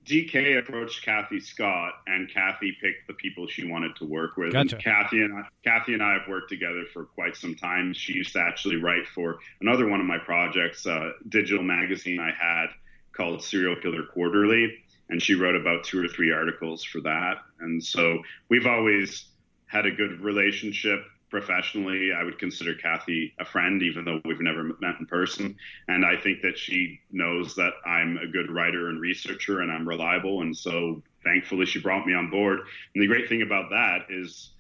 DK 0.07 0.59
approached 0.59 1.05
Cathy 1.05 1.41
Scott, 1.41 1.95
and 2.07 2.33
Cathy 2.33 2.77
picked 2.81 3.09
the 3.09 3.15
people 3.15 3.47
she 3.49 3.67
wanted 3.67 3.97
to 3.97 4.05
work 4.05 4.37
with. 4.37 4.53
Gotcha. 4.53 4.77
And 4.77 4.85
Cathy 4.85 5.23
and 5.23 5.35
I, 5.35 5.43
Cathy 5.65 5.95
and 5.95 6.03
I 6.03 6.13
have 6.13 6.29
worked 6.29 6.49
together 6.49 6.85
for 6.93 7.05
quite 7.05 7.37
some 7.37 7.55
time. 7.55 7.93
She 7.93 8.13
used 8.13 8.33
to 8.35 8.41
actually 8.41 8.77
write 8.77 9.07
for 9.09 9.39
another 9.61 9.89
one 9.89 10.01
of 10.01 10.07
my 10.07 10.19
projects, 10.19 10.87
uh, 10.87 11.11
digital 11.29 11.65
magazine 11.65 12.21
I 12.21 12.31
had 12.31 12.69
called 13.13 13.43
Serial 13.43 13.77
Killer 13.77 14.05
Quarterly, 14.05 14.79
and 15.09 15.21
she 15.21 15.35
wrote 15.35 15.57
about 15.57 15.85
two 15.85 16.05
or 16.05 16.09
three 16.09 16.31
articles 16.31 16.85
for 16.85 17.01
that. 17.01 17.39
And 17.61 17.83
so 17.83 18.19
we've 18.49 18.67
always 18.67 19.27
had 19.67 19.87
a 19.87 19.91
good 19.91 20.21
relationship 20.21 21.05
professionally, 21.31 22.11
I 22.17 22.23
would 22.23 22.39
consider 22.39 22.75
Cathy 22.75 23.35
a 23.39 23.45
friend, 23.45 23.83
even 23.83 24.05
though 24.05 24.21
we've 24.25 24.41
never 24.41 24.65
met 24.81 24.97
in 25.01 25.07
person. 25.07 25.57
And 25.89 26.05
I 26.05 26.17
think 26.17 26.43
that 26.43 26.59
she 26.59 27.01
knows 27.11 27.55
that 27.57 27.73
I'm 27.85 28.19
a 28.19 28.27
good 28.27 28.51
writer 28.51 28.89
and 28.89 29.01
researcher 29.01 29.61
and 29.61 29.71
I'm 29.71 29.89
reliable. 29.89 30.43
And 30.43 30.57
so 30.57 31.03
thankfully, 31.25 31.67
she 31.67 31.81
brought 31.81 32.07
me 32.07 32.15
on 32.15 32.31
board. 32.31 32.61
And 32.95 33.03
the 33.03 33.09
great 33.09 33.29
thing 33.29 33.43
about 33.43 33.71
that 33.71 34.07
is, 34.09 34.51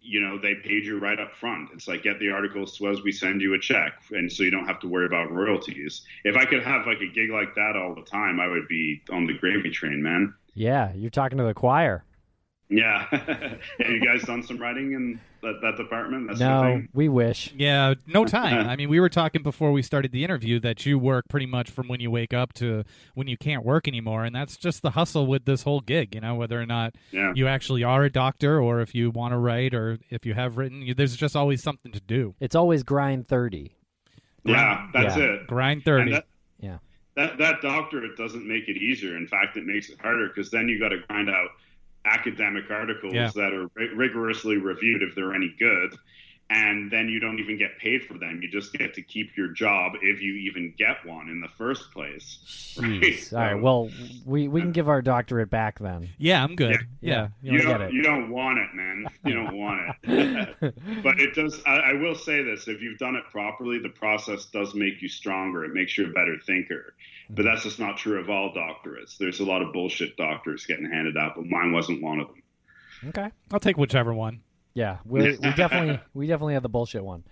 you 0.00 0.20
know, 0.20 0.38
they 0.38 0.54
paid 0.54 0.84
you 0.84 0.98
right 0.98 1.18
up 1.18 1.34
front. 1.34 1.70
It's 1.72 1.88
like 1.88 2.02
get 2.02 2.20
the 2.20 2.30
articles 2.30 2.76
to 2.78 2.86
us, 2.88 3.02
we 3.02 3.10
send 3.10 3.40
you 3.40 3.54
a 3.54 3.58
check, 3.58 3.94
and 4.12 4.30
so 4.30 4.44
you 4.44 4.52
don't 4.52 4.66
have 4.66 4.78
to 4.80 4.88
worry 4.88 5.06
about 5.06 5.32
royalties. 5.32 6.02
If 6.22 6.36
I 6.36 6.44
could 6.44 6.62
have 6.62 6.86
like 6.86 7.00
a 7.00 7.12
gig 7.12 7.30
like 7.30 7.56
that 7.56 7.74
all 7.74 7.92
the 7.92 8.02
time, 8.02 8.38
I 8.38 8.46
would 8.46 8.68
be 8.68 9.02
on 9.10 9.26
the 9.26 9.34
gravy 9.34 9.70
train, 9.70 10.00
man. 10.00 10.32
Yeah, 10.54 10.92
you're 10.94 11.10
talking 11.10 11.38
to 11.38 11.44
the 11.44 11.54
choir. 11.54 12.04
Yeah. 12.68 13.06
Have 13.10 13.90
you 13.90 14.04
guys 14.04 14.22
done 14.22 14.42
some 14.42 14.58
writing 14.58 14.92
in 14.92 15.20
that, 15.46 15.60
that 15.62 15.76
department? 15.76 16.28
That's 16.28 16.40
no, 16.40 16.82
we 16.92 17.08
wish. 17.08 17.52
Yeah, 17.56 17.94
no 18.06 18.24
time. 18.38 18.68
I 18.68 18.76
mean, 18.76 18.88
we 18.88 19.00
were 19.00 19.08
talking 19.08 19.42
before 19.42 19.72
we 19.72 19.82
started 19.82 20.12
the 20.12 20.24
interview 20.24 20.58
that 20.60 20.84
you 20.84 20.98
work 20.98 21.28
pretty 21.28 21.46
much 21.46 21.70
from 21.70 21.88
when 21.88 22.00
you 22.00 22.10
wake 22.10 22.34
up 22.34 22.52
to 22.54 22.84
when 23.14 23.28
you 23.28 23.36
can't 23.36 23.64
work 23.64 23.86
anymore, 23.86 24.24
and 24.24 24.34
that's 24.34 24.56
just 24.56 24.82
the 24.82 24.90
hustle 24.90 25.26
with 25.26 25.44
this 25.44 25.62
whole 25.62 25.80
gig. 25.80 26.14
You 26.14 26.20
know, 26.20 26.34
whether 26.34 26.60
or 26.60 26.66
not 26.66 26.94
yeah. 27.12 27.32
you 27.34 27.46
actually 27.46 27.84
are 27.84 28.04
a 28.04 28.10
doctor 28.10 28.60
or 28.60 28.80
if 28.80 28.94
you 28.94 29.10
want 29.10 29.32
to 29.32 29.38
write 29.38 29.74
or 29.74 29.98
if 30.10 30.26
you 30.26 30.34
have 30.34 30.56
written, 30.56 30.82
you, 30.82 30.94
there's 30.94 31.16
just 31.16 31.36
always 31.36 31.62
something 31.62 31.92
to 31.92 32.00
do. 32.00 32.34
It's 32.40 32.56
always 32.56 32.82
grind 32.82 33.28
thirty. 33.28 33.76
Yeah, 34.44 34.88
that's 34.92 35.16
yeah. 35.16 35.24
it. 35.24 35.46
Grind 35.46 35.84
thirty. 35.84 36.12
That, 36.12 36.26
yeah. 36.58 36.78
That 37.14 37.38
that 37.38 37.62
doctorate 37.62 38.16
doesn't 38.16 38.46
make 38.46 38.68
it 38.68 38.76
easier. 38.76 39.16
In 39.16 39.26
fact, 39.26 39.56
it 39.56 39.64
makes 39.64 39.88
it 39.88 40.00
harder 40.00 40.28
because 40.28 40.50
then 40.50 40.68
you 40.68 40.78
got 40.78 40.90
to 40.90 40.98
grind 41.08 41.30
out 41.30 41.48
academic 42.06 42.70
articles 42.70 43.12
yeah. 43.12 43.30
that 43.34 43.52
are 43.52 43.68
rigorously 43.94 44.56
reviewed 44.56 45.02
if 45.02 45.14
they're 45.14 45.34
any 45.34 45.54
good 45.58 45.94
and 46.48 46.90
then 46.92 47.08
you 47.08 47.18
don't 47.18 47.40
even 47.40 47.58
get 47.58 47.76
paid 47.78 48.04
for 48.04 48.14
them. 48.18 48.40
You 48.40 48.48
just 48.48 48.72
get 48.72 48.94
to 48.94 49.02
keep 49.02 49.36
your 49.36 49.48
job 49.48 49.94
if 50.00 50.22
you 50.22 50.34
even 50.34 50.72
get 50.78 51.04
one 51.04 51.28
in 51.28 51.40
the 51.40 51.48
first 51.56 51.90
place. 51.92 52.38
Right? 52.76 53.32
All 53.32 53.38
right. 53.38 53.54
Well, 53.54 53.90
we, 54.26 54.48
we 54.48 54.60
can 54.60 54.70
give 54.70 54.86
our 54.90 55.00
doctorate 55.00 55.48
back 55.48 55.78
then. 55.78 56.10
Yeah, 56.18 56.44
I'm 56.44 56.54
good. 56.54 56.86
Yeah, 57.00 57.28
yeah. 57.40 57.52
You, 57.52 57.62
don't, 57.62 57.90
you 57.90 58.02
don't 58.02 58.30
want 58.30 58.58
it, 58.58 58.68
man. 58.74 59.06
You 59.24 59.32
don't 59.32 59.56
want 59.56 59.96
it. 60.02 60.74
but 61.02 61.18
it 61.18 61.34
does. 61.34 61.62
I, 61.64 61.76
I, 61.76 61.92
will 61.94 62.14
say 62.14 62.42
this: 62.42 62.68
if 62.68 62.82
you've 62.82 62.98
done 62.98 63.16
it 63.16 63.24
properly, 63.30 63.78
the 63.78 63.88
process 63.88 64.44
does 64.44 64.74
make 64.74 65.00
you 65.00 65.08
stronger. 65.08 65.64
It 65.64 65.72
makes 65.72 65.96
you 65.96 66.04
a 66.04 66.10
better 66.10 66.36
thinker. 66.44 66.92
But 67.30 67.46
that's 67.46 67.62
just 67.62 67.78
not 67.78 67.96
true 67.96 68.20
of 68.20 68.28
all 68.28 68.52
doctorates. 68.52 69.16
There's 69.16 69.40
a 69.40 69.44
lot 69.44 69.62
of 69.62 69.72
bullshit 69.72 70.18
doctors 70.18 70.66
getting 70.66 70.84
handed 70.84 71.16
out, 71.16 71.36
but 71.36 71.46
mine 71.46 71.72
wasn't 71.72 72.02
one 72.02 72.20
of 72.20 72.28
them. 72.28 72.42
Okay. 73.08 73.30
I'll 73.52 73.60
take 73.60 73.78
whichever 73.78 74.12
one. 74.12 74.42
Yeah, 74.76 74.98
we, 75.06 75.22
we 75.38 75.52
definitely 75.54 75.98
we 76.14 76.26
definitely 76.26 76.54
had 76.54 76.62
the 76.62 76.68
bullshit 76.68 77.02
one. 77.04 77.24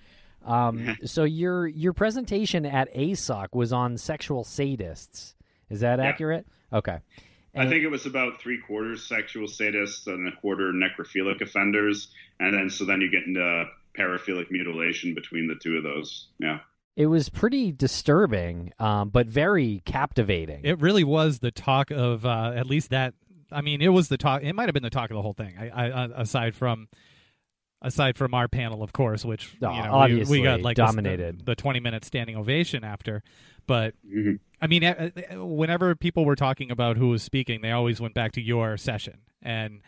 Um, 0.44 0.96
so 1.04 1.24
your 1.24 1.66
your 1.68 1.92
presentation 1.92 2.66
at 2.66 2.92
ASOC 2.94 3.48
was 3.52 3.72
on 3.72 3.96
sexual 3.98 4.44
sadists. 4.44 5.34
Is 5.70 5.80
that 5.80 5.98
Yeah. 5.98 6.04
accurate? 6.06 6.46
Okay. 6.72 6.98
I 7.56 7.68
think 7.68 7.84
it 7.84 7.88
was 7.88 8.04
about 8.04 8.40
three 8.40 8.58
quarters 8.66 9.06
sexual 9.06 9.46
sadists 9.46 10.08
and 10.08 10.26
a 10.26 10.32
quarter 10.40 10.72
necrophilic 10.72 11.40
offenders, 11.40 12.08
and 12.40 12.52
then 12.52 12.68
so 12.70 12.84
then 12.84 13.00
you 13.00 13.10
get 13.10 13.24
into 13.26 13.64
paraphilic 13.96 14.50
mutilation 14.50 15.14
between 15.14 15.46
the 15.46 15.54
two 15.54 15.76
of 15.76 15.84
those. 15.84 16.28
Yeah. 16.40 16.60
It 16.96 17.06
was 17.06 17.28
pretty 17.28 17.72
disturbing, 17.72 18.72
um, 18.78 19.10
but 19.10 19.26
very 19.26 19.82
captivating. 19.84 20.60
It 20.64 20.80
really 20.80 21.04
was 21.04 21.40
the 21.40 21.50
talk 21.50 21.90
of 21.90 22.24
uh, 22.26 22.52
at 22.56 22.66
least 22.66 22.90
that. 22.90 23.14
I 23.52 23.60
mean, 23.60 23.80
it 23.82 23.88
was 23.88 24.08
the 24.08 24.16
talk. 24.16 24.42
It 24.42 24.52
might 24.54 24.66
have 24.66 24.74
been 24.74 24.82
the 24.82 24.90
talk 24.90 25.10
of 25.10 25.14
the 25.16 25.22
whole 25.22 25.32
thing. 25.32 25.54
I, 25.58 25.68
I, 25.68 25.90
uh, 25.90 26.08
aside 26.16 26.54
from 26.54 26.88
aside 27.82 28.16
from 28.16 28.34
our 28.34 28.48
panel, 28.48 28.82
of 28.82 28.92
course, 28.92 29.24
which 29.24 29.50
Oh, 29.62 29.70
you 29.74 29.82
know, 29.82 29.92
obviously 29.92 30.38
we, 30.38 30.40
we 30.40 30.44
got 30.44 30.62
like 30.62 30.76
dominated. 30.76 31.40
the, 31.40 31.44
the 31.44 31.54
twenty 31.54 31.80
minute 31.80 32.04
standing 32.04 32.36
ovation 32.36 32.84
after. 32.84 33.22
But 33.66 33.94
Mhm. 34.06 34.38
I 34.60 34.66
mean, 34.66 34.84
uh, 34.84 35.10
uh, 35.32 35.44
whenever 35.44 35.94
people 35.94 36.24
were 36.24 36.36
talking 36.36 36.70
about 36.70 36.96
who 36.96 37.08
was 37.08 37.22
speaking, 37.22 37.60
they 37.60 37.70
always 37.72 38.00
went 38.00 38.14
back 38.14 38.32
to 38.32 38.40
your 38.40 38.76
session 38.76 39.18
and 39.42 39.80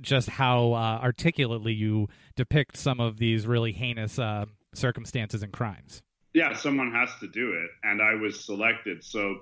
just 0.00 0.28
how 0.28 0.72
uh, 0.72 1.00
articulately 1.02 1.72
you 1.72 2.08
depict 2.36 2.76
some 2.76 3.00
of 3.00 3.18
these 3.18 3.46
really 3.46 3.72
heinous 3.72 4.18
uh, 4.18 4.46
circumstances 4.74 5.42
and 5.42 5.52
crimes. 5.52 6.02
Yeah, 6.34 6.54
someone 6.54 6.92
has 6.92 7.10
to 7.20 7.28
do 7.28 7.52
it, 7.52 7.70
and 7.82 8.00
I 8.00 8.14
was 8.14 8.42
selected. 8.44 9.04
So, 9.04 9.40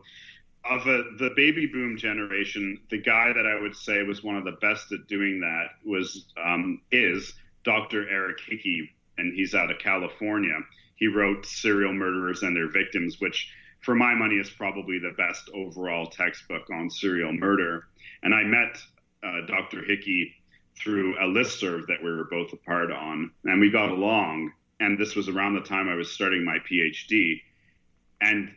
of 0.64 0.86
a, 0.88 1.04
the 1.18 1.30
baby 1.36 1.66
boom 1.66 1.96
generation, 1.96 2.78
the 2.90 2.98
guy 2.98 3.32
that 3.32 3.46
I 3.46 3.60
would 3.60 3.76
say 3.76 4.02
was 4.02 4.24
one 4.24 4.36
of 4.36 4.44
the 4.44 4.56
best 4.60 4.90
at 4.92 5.06
doing 5.06 5.40
that 5.40 5.66
was 5.88 6.26
um, 6.42 6.80
is 6.90 7.32
Dr. 7.64 8.08
Eric 8.08 8.38
Hickey, 8.46 8.90
and 9.18 9.34
he's 9.34 9.54
out 9.54 9.70
of 9.70 9.78
California. 9.78 10.58
He 10.96 11.06
wrote 11.06 11.46
Serial 11.46 11.92
Murderers 11.92 12.42
and 12.42 12.54
Their 12.54 12.70
Victims, 12.70 13.16
which, 13.20 13.52
for 13.80 13.94
my 13.94 14.14
money, 14.14 14.36
is 14.36 14.50
probably 14.50 14.98
the 14.98 15.14
best 15.16 15.50
overall 15.54 16.06
textbook 16.06 16.68
on 16.70 16.90
serial 16.90 17.32
murder. 17.32 17.84
And 18.22 18.34
I 18.34 18.44
met 18.44 18.78
uh, 19.22 19.46
Dr. 19.46 19.82
Hickey 19.84 20.34
through 20.76 21.16
a 21.16 21.26
listserv 21.26 21.86
that 21.88 22.02
we 22.02 22.10
were 22.10 22.28
both 22.30 22.52
a 22.52 22.56
part 22.56 22.90
on, 22.90 23.30
and 23.44 23.60
we 23.60 23.70
got 23.70 23.90
along. 23.90 24.52
And 24.78 24.98
this 24.98 25.14
was 25.14 25.28
around 25.28 25.54
the 25.54 25.60
time 25.60 25.88
I 25.88 25.94
was 25.94 26.10
starting 26.10 26.44
my 26.44 26.58
PhD. 26.70 27.40
And 28.20 28.50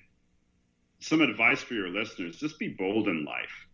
some 1.00 1.22
advice 1.22 1.62
for 1.62 1.74
your 1.74 1.90
listeners 1.90 2.38
just 2.38 2.60
be 2.60 2.70
bold 2.70 3.08
in 3.08 3.26
life. 3.26 3.68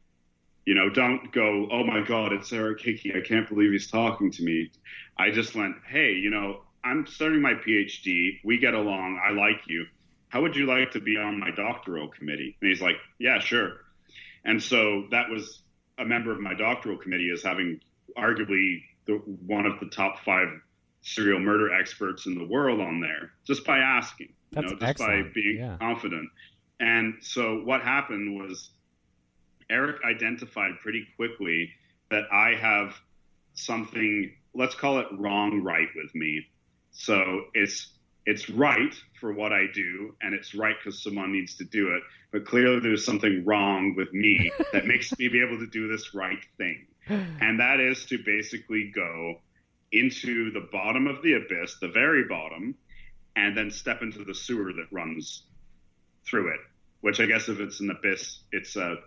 You 0.70 0.76
know, 0.76 0.88
don't 0.88 1.32
go, 1.32 1.68
oh 1.72 1.84
my 1.84 2.04
God, 2.04 2.32
it's 2.32 2.54
Eric 2.54 2.80
Hickey. 2.82 3.12
I 3.16 3.28
can't 3.28 3.50
believe 3.50 3.72
he's 3.72 3.90
talking 3.90 4.30
to 4.30 4.44
me. 4.44 4.70
I 5.18 5.32
just 5.32 5.56
went, 5.56 5.78
hey, 5.90 6.14
you 6.14 6.30
know, 6.30 6.62
I'm 6.84 7.08
starting 7.08 7.42
my 7.42 7.56
PhD. 7.56 8.40
We 8.44 8.60
get 8.60 8.76
along. 8.76 9.20
I 9.28 9.32
like 9.32 9.62
you. 9.68 9.88
How 10.28 10.44
would 10.44 10.56
you 10.56 10.68
like 10.68 10.92
to 10.92 11.00
be 11.00 11.18
on 11.18 11.40
my 11.40 11.50
doctoral 11.50 12.10
committee? 12.10 12.56
And 12.62 12.70
he's 12.70 12.84
like, 12.84 12.98
yeah, 13.18 13.40
sure. 13.40 13.78
And 14.46 14.62
so 14.62 15.08
that 15.10 15.32
was 15.32 15.64
a 15.98 16.06
member 16.06 16.32
of 16.32 16.40
my 16.40 16.54
doctoral 16.54 17.00
committee 17.00 17.32
as 17.34 17.42
having 17.42 17.80
arguably 18.16 18.84
the, 19.08 19.14
one 19.48 19.66
of 19.66 19.80
the 19.80 19.88
top 19.88 20.20
five 20.20 20.50
serial 21.02 21.40
murder 21.40 21.74
experts 21.74 22.28
in 22.28 22.36
the 22.38 22.46
world 22.46 22.80
on 22.80 23.00
there 23.00 23.32
just 23.48 23.66
by 23.66 23.80
asking, 23.80 24.30
you 24.52 24.62
know, 24.62 24.76
just 24.76 25.00
by 25.00 25.24
being 25.34 25.58
Yeah. 25.58 25.78
confident. 25.80 26.30
And 26.80 27.16
so 27.22 27.62
what 27.64 27.82
happened 27.82 28.38
was 28.40 28.70
Eric 29.70 29.98
identified 30.04 30.74
pretty 30.82 31.06
quickly 31.16 31.72
that 32.10 32.24
I 32.32 32.56
have 32.56 32.96
something 33.54 34.32
let's 34.54 34.76
call 34.76 35.00
it 35.00 35.08
wrong 35.18 35.62
right 35.64 35.88
with 35.96 36.14
me. 36.16 36.46
So 36.92 37.46
it's 37.54 37.94
it's 38.26 38.50
right 38.50 38.94
for 39.20 39.34
what 39.34 39.54
I 39.54 39.66
do, 39.74 40.14
and 40.22 40.36
it's 40.36 40.54
right 40.54 40.76
because 40.78 41.02
someone 41.02 41.32
needs 41.32 41.56
to 41.56 41.64
do 41.64 41.96
it. 41.96 42.04
But 42.32 42.46
clearly, 42.46 42.80
there's 42.80 43.06
something 43.06 43.44
wrong 43.46 43.96
with 43.96 44.14
me 44.14 44.52
that 44.74 44.86
makes 44.86 45.18
me 45.18 45.28
be 45.30 45.42
able 45.42 45.60
to 45.60 45.68
do 45.68 45.88
this 45.88 46.14
right 46.14 46.44
thing, 46.58 46.86
and 47.08 47.60
that 47.60 47.80
is 47.80 48.06
to 48.08 48.18
basically 48.24 48.92
go 48.94 49.40
into 49.92 50.52
the 50.52 50.68
bottom 50.72 51.08
of 51.08 51.24
the 51.24 51.34
abyss, 51.34 51.78
the 51.82 51.88
very 51.88 52.26
bottom, 52.26 52.76
and 53.36 53.58
then 53.58 53.72
step 53.72 54.02
into 54.04 54.24
the 54.24 54.36
sewer 54.36 54.74
that 54.74 54.86
runs 54.92 55.44
through 56.26 56.54
it. 56.54 56.60
Which 57.02 57.22
I 57.22 57.26
guess 57.26 57.48
if 57.48 57.60
it's 57.60 57.80
an 57.80 57.90
abyss, 57.90 58.40
it's 58.52 58.76
a 58.76 58.98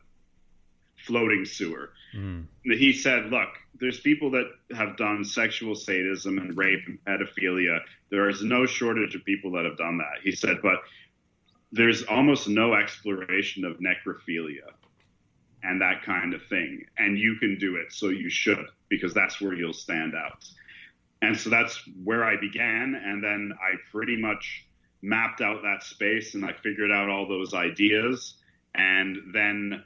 floating 1.05 1.45
sewer. 1.45 1.91
Mm. 2.15 2.47
He 2.65 2.93
said, 2.93 3.27
look, 3.27 3.49
there's 3.81 4.01
people 4.01 4.31
that 4.33 4.51
have 4.77 4.97
done 4.97 5.25
sexual 5.25 5.75
sadism 5.75 6.39
and 6.39 6.57
rape 6.57 6.81
and 6.87 6.99
pedophilia. 7.05 7.81
There 8.11 8.29
is 8.29 8.43
no 8.43 8.67
shortage 8.67 9.15
of 9.15 9.25
people 9.25 9.53
that 9.53 9.65
have 9.65 9.77
done 9.77 9.99
that. 9.99 10.23
He 10.23 10.33
said, 10.33 10.59
but 10.63 10.81
there's 11.73 12.03
almost 12.05 12.49
no 12.49 12.75
exploration 12.75 13.65
of 13.65 13.79
necrophilia 13.79 14.71
and 15.63 15.81
that 15.81 16.03
kind 16.05 16.35
of 16.35 16.43
thing. 16.49 16.85
And 16.99 17.19
you 17.19 17.37
can 17.41 17.59
do 17.59 17.77
it, 17.77 17.93
so 17.93 18.09
you 18.09 18.29
should, 18.29 18.67
because 18.89 19.15
that's 19.15 19.41
where 19.41 19.55
you'll 19.55 19.73
stand 19.73 20.15
out. 20.15 20.45
And 21.23 21.37
so 21.37 21.51
that's 21.51 21.81
where 22.03 22.25
I 22.25 22.37
began. 22.39 23.01
And 23.03 23.23
then 23.23 23.53
I 23.61 23.77
pretty 23.91 24.17
much 24.17 24.67
mapped 25.03 25.41
out 25.41 25.63
that 25.63 25.83
space 25.83 26.35
and 26.35 26.45
I 26.45 26.53
figured 26.53 26.91
out 26.93 27.09
all 27.09 27.27
those 27.29 27.55
ideas. 27.55 28.35
And 28.75 29.17
then 29.33 29.85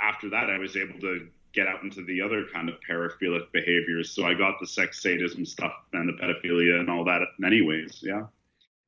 after 0.00 0.30
that, 0.30 0.50
I 0.50 0.58
was 0.58 0.76
able 0.76 0.98
to 1.00 1.28
get 1.52 1.66
out 1.66 1.82
into 1.82 2.04
the 2.04 2.22
other 2.22 2.44
kind 2.52 2.68
of 2.68 2.76
paraphilic 2.88 3.50
behaviors. 3.52 4.10
So 4.12 4.24
I 4.24 4.34
got 4.34 4.54
the 4.60 4.66
sex 4.66 5.02
sadism 5.02 5.44
stuff 5.44 5.72
and 5.92 6.08
the 6.08 6.12
pedophilia 6.12 6.78
and 6.78 6.88
all 6.88 7.04
that 7.04 7.20
in 7.20 7.26
many 7.38 7.60
ways. 7.60 8.00
Yeah. 8.02 8.26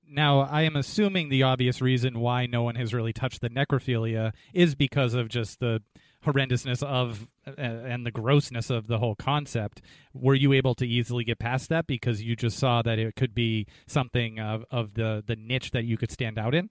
Now, 0.09 0.41
I 0.41 0.63
am 0.63 0.77
assuming 0.77 1.29
the 1.29 1.43
obvious 1.43 1.81
reason 1.81 2.21
why 2.21 2.47
no 2.47 2.63
one 2.63 2.75
has 2.75 2.93
really 2.93 3.13
touched 3.13 3.41
the 3.41 3.49
necrophilia 3.49 4.33
is 4.53 4.75
because 4.75 5.15
of 5.15 5.29
just 5.29 5.59
the 5.59 5.83
horrendousness 6.25 6.83
of 6.83 7.29
uh, 7.47 7.53
and 7.57 8.07
the 8.07 8.11
grossness 8.11 8.71
of 8.71 8.87
the 8.87 8.99
whole 8.99 9.15
concept. 9.15 9.81
Were 10.13 10.35
you 10.35 10.53
able 10.53 10.75
to 10.77 10.87
easily 10.87 11.25
get 11.25 11.39
past 11.39 11.69
that 11.71 11.87
because 11.87 12.23
you 12.23 12.37
just 12.37 12.59
saw 12.59 12.83
that 12.83 12.99
it 12.99 13.17
could 13.17 13.35
be 13.35 13.67
something 13.87 14.39
of, 14.39 14.65
of 14.71 14.95
the, 14.95 15.25
the 15.27 15.35
niche 15.35 15.71
that 15.73 15.85
you 15.85 15.97
could 15.97 16.11
stand 16.11 16.39
out 16.39 16.55
in? 16.55 16.71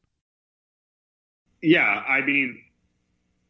Yeah, 1.62 1.82
I 2.08 2.22
mean, 2.22 2.60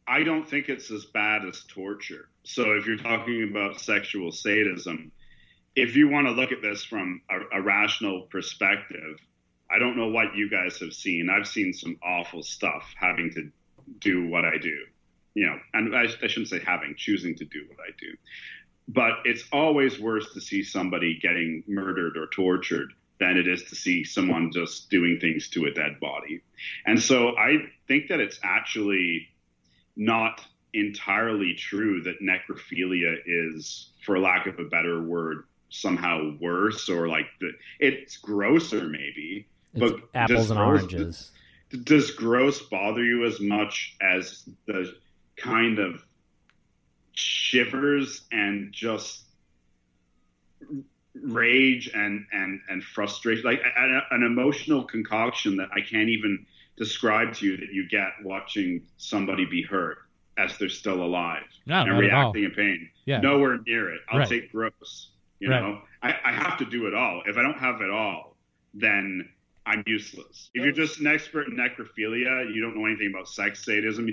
I 0.06 0.22
don't 0.24 0.48
think 0.48 0.68
it's 0.68 0.90
as 0.90 1.04
bad 1.04 1.44
as 1.46 1.62
torture. 1.64 2.28
So 2.44 2.72
if 2.72 2.86
you're 2.86 2.96
talking 2.96 3.48
about 3.50 3.80
sexual 3.80 4.32
sadism, 4.32 5.12
if 5.76 5.96
you 5.96 6.08
want 6.08 6.26
to 6.26 6.32
look 6.32 6.52
at 6.52 6.60
this 6.60 6.84
from 6.84 7.22
a, 7.30 7.58
a, 7.58 7.62
rational 7.62 8.22
perspective, 8.22 9.18
I 9.70 9.78
don't 9.78 9.96
know 9.96 10.08
what 10.08 10.34
you 10.34 10.50
guys 10.50 10.78
have 10.80 10.92
seen. 10.92 11.30
I've 11.30 11.46
seen 11.46 11.72
some 11.72 11.98
awful 12.02 12.42
stuff 12.42 12.92
having 12.98 13.30
to 13.34 13.50
do 14.00 14.28
what 14.28 14.44
I 14.44 14.58
do, 14.58 14.76
you 15.34 15.46
know, 15.46 15.58
and 15.72 15.96
I, 15.96 16.04
I 16.22 16.26
shouldn't 16.26 16.48
say 16.48 16.60
having, 16.60 16.94
choosing 16.96 17.36
to 17.36 17.44
do 17.44 17.64
what 17.68 17.78
I 17.80 17.92
do. 17.98 18.16
But 18.88 19.20
it's 19.24 19.44
always 19.52 19.98
worse 19.98 20.34
to 20.34 20.40
see 20.40 20.62
somebody 20.64 21.18
getting 21.22 21.62
murdered 21.66 22.16
or 22.16 22.26
tortured 22.26 22.92
than 23.20 23.36
it 23.36 23.46
is 23.46 23.62
to 23.64 23.76
see 23.76 24.04
someone 24.04 24.50
just 24.52 24.90
doing 24.90 25.18
things 25.20 25.48
to 25.50 25.66
a 25.66 25.70
dead 25.70 26.00
body. 26.00 26.42
And 26.84 27.00
so 27.00 27.36
I 27.38 27.68
think 27.86 28.08
that 28.08 28.18
it's 28.18 28.40
actually 28.42 29.28
not 29.96 30.40
entirely 30.74 31.54
true 31.54 32.02
that 32.02 32.20
necrophilia 32.22 33.16
is, 33.26 33.90
for 34.04 34.18
lack 34.18 34.46
of 34.46 34.58
a 34.58 34.64
better 34.64 35.02
word, 35.02 35.44
somehow 35.68 36.36
worse 36.40 36.88
or 36.88 37.08
like 37.08 37.26
the, 37.40 37.50
it's 37.78 38.16
grosser 38.16 38.88
maybe. 38.88 39.46
It's 39.74 39.80
but 39.80 40.00
apples 40.14 40.50
and 40.50 40.58
gross, 40.58 40.82
oranges. 40.82 41.30
Does, 41.70 41.80
does 41.82 42.10
gross 42.12 42.60
bother 42.62 43.04
you 43.04 43.24
as 43.24 43.40
much 43.40 43.96
as 44.00 44.48
the 44.66 44.94
kind 45.36 45.78
of 45.78 46.02
shivers 47.14 48.22
and 48.30 48.72
just 48.72 49.22
rage 51.14 51.90
and 51.94 52.24
and 52.32 52.60
and 52.70 52.82
frustration 52.82 53.44
like 53.44 53.60
an, 53.76 54.02
an 54.10 54.22
emotional 54.22 54.84
concoction 54.84 55.56
that 55.56 55.68
I 55.74 55.80
can't 55.80 56.08
even 56.08 56.46
describe 56.76 57.34
to 57.34 57.46
you 57.46 57.56
that 57.56 57.72
you 57.72 57.88
get 57.88 58.08
watching 58.24 58.82
somebody 58.96 59.44
be 59.44 59.62
hurt 59.62 59.98
as 60.38 60.56
they're 60.58 60.68
still 60.68 61.02
alive 61.02 61.44
no, 61.66 61.82
and 61.82 61.98
reacting 61.98 62.44
in 62.44 62.50
pain. 62.52 62.88
Yeah. 63.04 63.20
Nowhere 63.20 63.58
near 63.66 63.92
it. 63.92 64.00
I'll 64.10 64.20
right. 64.20 64.28
take 64.28 64.52
gross. 64.52 65.10
You 65.40 65.50
right. 65.50 65.60
know, 65.60 65.80
I, 66.02 66.14
I 66.24 66.32
have 66.32 66.58
to 66.58 66.64
do 66.64 66.86
it 66.86 66.94
all. 66.94 67.22
If 67.26 67.36
I 67.36 67.42
don't 67.42 67.58
have 67.58 67.80
it 67.80 67.90
all, 67.90 68.36
then 68.74 69.28
I'm 69.66 69.82
useless. 69.86 70.50
If 70.54 70.64
you're 70.64 70.72
just 70.72 71.00
an 71.00 71.06
expert 71.06 71.48
in 71.48 71.56
necrophilia, 71.56 72.52
you 72.54 72.62
don't 72.62 72.76
know 72.76 72.86
anything 72.86 73.12
about 73.12 73.28
sex 73.28 73.64
sadism. 73.64 74.08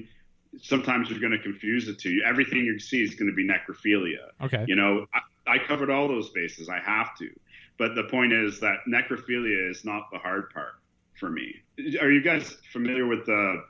Sometimes 0.62 1.10
you're 1.10 1.20
going 1.20 1.32
to 1.32 1.40
confuse 1.40 1.88
it 1.88 2.00
to 2.00 2.10
you. 2.10 2.24
Everything 2.26 2.60
you 2.60 2.80
see 2.80 3.02
is 3.04 3.16
going 3.16 3.30
to 3.30 3.36
be 3.36 3.48
necrophilia. 3.48 4.32
Okay. 4.42 4.66
You 4.68 4.76
know, 4.76 5.06
I, 5.14 5.56
I 5.56 5.58
covered 5.60 5.90
all 5.90 6.08
those 6.08 6.30
bases. 6.30 6.68
I 6.68 6.80
have 6.80 7.16
to. 7.20 7.30
But 7.78 7.96
the 7.96 8.04
point 8.04 8.34
is 8.34 8.60
that 8.60 8.80
necrophilia 8.88 9.70
is 9.70 9.86
not 9.86 10.10
the 10.12 10.18
hard 10.18 10.50
part 10.50 10.74
for 11.20 11.30
me. 11.30 11.56
Are 12.02 12.12
you 12.12 12.22
guys 12.22 12.58
familiar 12.72 13.08
with 13.08 13.26
the 13.26 13.64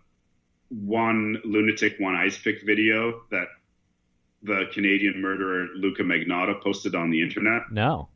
one 0.69 1.37
lunatic 1.43 1.95
one 1.99 2.15
ice 2.15 2.37
pick 2.37 2.63
video 2.63 3.23
that 3.31 3.47
the 4.43 4.65
Canadian 4.71 5.21
murderer 5.21 5.67
Luka 5.75 6.03
Magnotta 6.03 6.61
posted 6.61 6.95
on 6.95 7.09
the 7.09 7.21
internet? 7.21 7.63
No. 7.71 8.09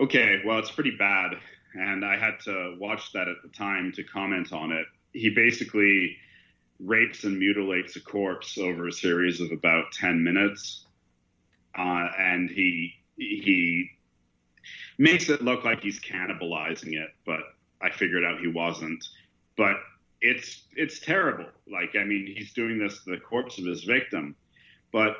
Okay, 0.00 0.42
well, 0.44 0.58
it's 0.58 0.70
pretty 0.70 0.94
bad, 0.96 1.32
and 1.74 2.04
I 2.04 2.18
had 2.18 2.38
to 2.44 2.76
watch 2.78 3.12
that 3.12 3.28
at 3.28 3.36
the 3.42 3.48
time 3.48 3.92
to 3.92 4.04
comment 4.04 4.52
on 4.52 4.70
it. 4.72 4.86
He 5.12 5.30
basically 5.30 6.16
rapes 6.78 7.24
and 7.24 7.38
mutilates 7.38 7.96
a 7.96 8.00
corpse 8.00 8.58
over 8.58 8.88
a 8.88 8.92
series 8.92 9.40
of 9.40 9.50
about 9.52 9.92
ten 9.92 10.22
minutes, 10.22 10.84
uh, 11.76 12.08
and 12.18 12.50
he 12.50 12.92
he 13.16 13.88
makes 14.98 15.30
it 15.30 15.42
look 15.42 15.64
like 15.64 15.80
he's 15.80 15.98
cannibalizing 15.98 16.92
it, 16.92 17.08
but 17.24 17.40
I 17.82 17.90
figured 17.90 18.24
out 18.24 18.40
he 18.40 18.48
wasn't. 18.48 19.04
But 19.56 19.76
it's 20.20 20.64
it's 20.74 21.00
terrible. 21.00 21.46
Like 21.70 21.94
I 21.98 22.04
mean, 22.04 22.32
he's 22.34 22.52
doing 22.52 22.78
this 22.78 23.04
to 23.04 23.10
the 23.10 23.18
corpse 23.18 23.58
of 23.58 23.64
his 23.64 23.84
victim, 23.84 24.36
but 24.92 25.16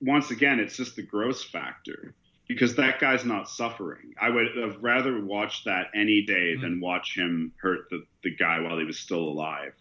once 0.00 0.30
again, 0.30 0.60
it's 0.60 0.76
just 0.76 0.96
the 0.96 1.02
gross 1.02 1.42
factor 1.44 2.14
because 2.48 2.76
that 2.76 3.00
guy's 3.00 3.24
not 3.24 3.48
suffering. 3.48 4.14
I 4.20 4.28
would 4.30 4.56
have 4.56 4.82
rather 4.82 5.24
watched 5.24 5.64
that 5.64 5.86
any 5.94 6.22
day 6.22 6.54
mm-hmm. 6.54 6.62
than 6.62 6.80
watch 6.80 7.16
him 7.16 7.52
hurt 7.56 7.88
the, 7.90 8.04
the 8.22 8.34
guy 8.34 8.60
while 8.60 8.78
he 8.78 8.84
was 8.84 8.98
still 8.98 9.22
alive. 9.22 9.72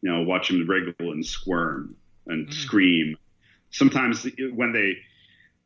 You 0.00 0.10
know, 0.10 0.22
watch 0.22 0.50
him 0.50 0.66
wriggle 0.66 1.12
and 1.12 1.24
squirm 1.24 1.96
and 2.26 2.46
mm-hmm. 2.46 2.60
scream. 2.60 3.16
Sometimes 3.70 4.26
when 4.54 4.72
they 4.72 4.96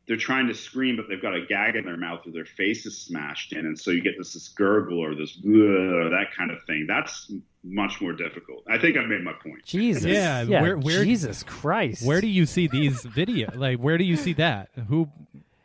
they're 0.06 0.16
trying 0.16 0.46
to 0.46 0.54
scream, 0.54 0.96
but 0.96 1.06
they've 1.08 1.20
got 1.20 1.34
a 1.34 1.44
gag 1.46 1.74
in 1.74 1.84
their 1.84 1.96
mouth 1.96 2.20
or 2.26 2.30
their 2.30 2.44
face 2.44 2.86
is 2.86 2.96
smashed 2.96 3.52
in, 3.52 3.66
and 3.66 3.78
so 3.78 3.90
you 3.90 4.02
get 4.02 4.14
this, 4.16 4.34
this 4.34 4.48
gurgle 4.48 4.98
or 4.98 5.14
this 5.14 5.36
or 5.44 6.10
that 6.10 6.26
kind 6.36 6.50
of 6.50 6.62
thing. 6.64 6.86
That's 6.88 7.32
much 7.64 8.00
more 8.00 8.12
difficult. 8.12 8.62
I 8.70 8.78
think 8.78 8.96
I've 8.96 9.08
made 9.08 9.22
my 9.22 9.32
point. 9.32 9.64
Jesus, 9.64 10.04
yeah, 10.04 10.42
yeah 10.42 10.62
where, 10.62 10.78
where, 10.78 11.04
Jesus 11.04 11.42
Christ, 11.42 12.06
where 12.06 12.20
do 12.20 12.28
you 12.28 12.46
see 12.46 12.68
these 12.68 13.02
video? 13.02 13.50
Like, 13.54 13.78
where 13.78 13.98
do 13.98 14.04
you 14.04 14.16
see 14.16 14.34
that? 14.34 14.68
Who? 14.88 15.08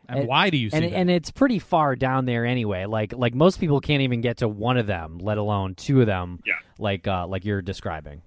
And, 0.09 0.19
and 0.19 0.27
why 0.27 0.49
do 0.49 0.57
you 0.57 0.69
see 0.69 0.77
and, 0.77 0.85
that? 0.85 0.93
And 0.93 1.09
it's 1.09 1.31
pretty 1.31 1.59
far 1.59 1.95
down 1.95 2.25
there 2.25 2.45
anyway. 2.45 2.85
Like 2.85 3.13
like 3.13 3.33
most 3.33 3.59
people 3.59 3.79
can't 3.79 4.01
even 4.01 4.21
get 4.21 4.37
to 4.37 4.47
one 4.47 4.77
of 4.77 4.87
them, 4.87 5.19
let 5.19 5.37
alone 5.37 5.75
two 5.75 6.01
of 6.01 6.07
them. 6.07 6.39
Yeah. 6.45 6.55
Like 6.79 7.07
uh, 7.07 7.27
like 7.27 7.45
you're 7.45 7.61
describing. 7.61 8.21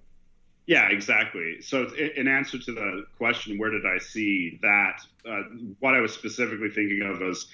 Yeah, 0.67 0.89
exactly. 0.89 1.61
So, 1.61 1.89
in 1.95 2.27
answer 2.27 2.59
to 2.59 2.73
the 2.73 3.07
question, 3.19 3.59
where 3.59 3.71
did 3.71 3.85
I 3.85 3.99
see 3.99 4.59
that? 4.63 5.01
Uh, 5.29 5.43
what 5.81 5.95
I 5.95 6.01
was 6.01 6.15
specifically 6.15 6.71
thinking 6.71 7.03
of 7.03 7.21
was 7.21 7.49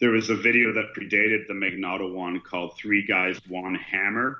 there 0.00 0.10
was 0.10 0.30
a 0.30 0.34
video 0.34 0.72
that 0.72 0.94
predated 0.96 1.46
the 1.46 1.54
Magnotta 1.54 2.10
one 2.12 2.40
called 2.40 2.76
Three 2.76 3.06
Guys, 3.06 3.38
One 3.48 3.74
Hammer. 3.74 4.38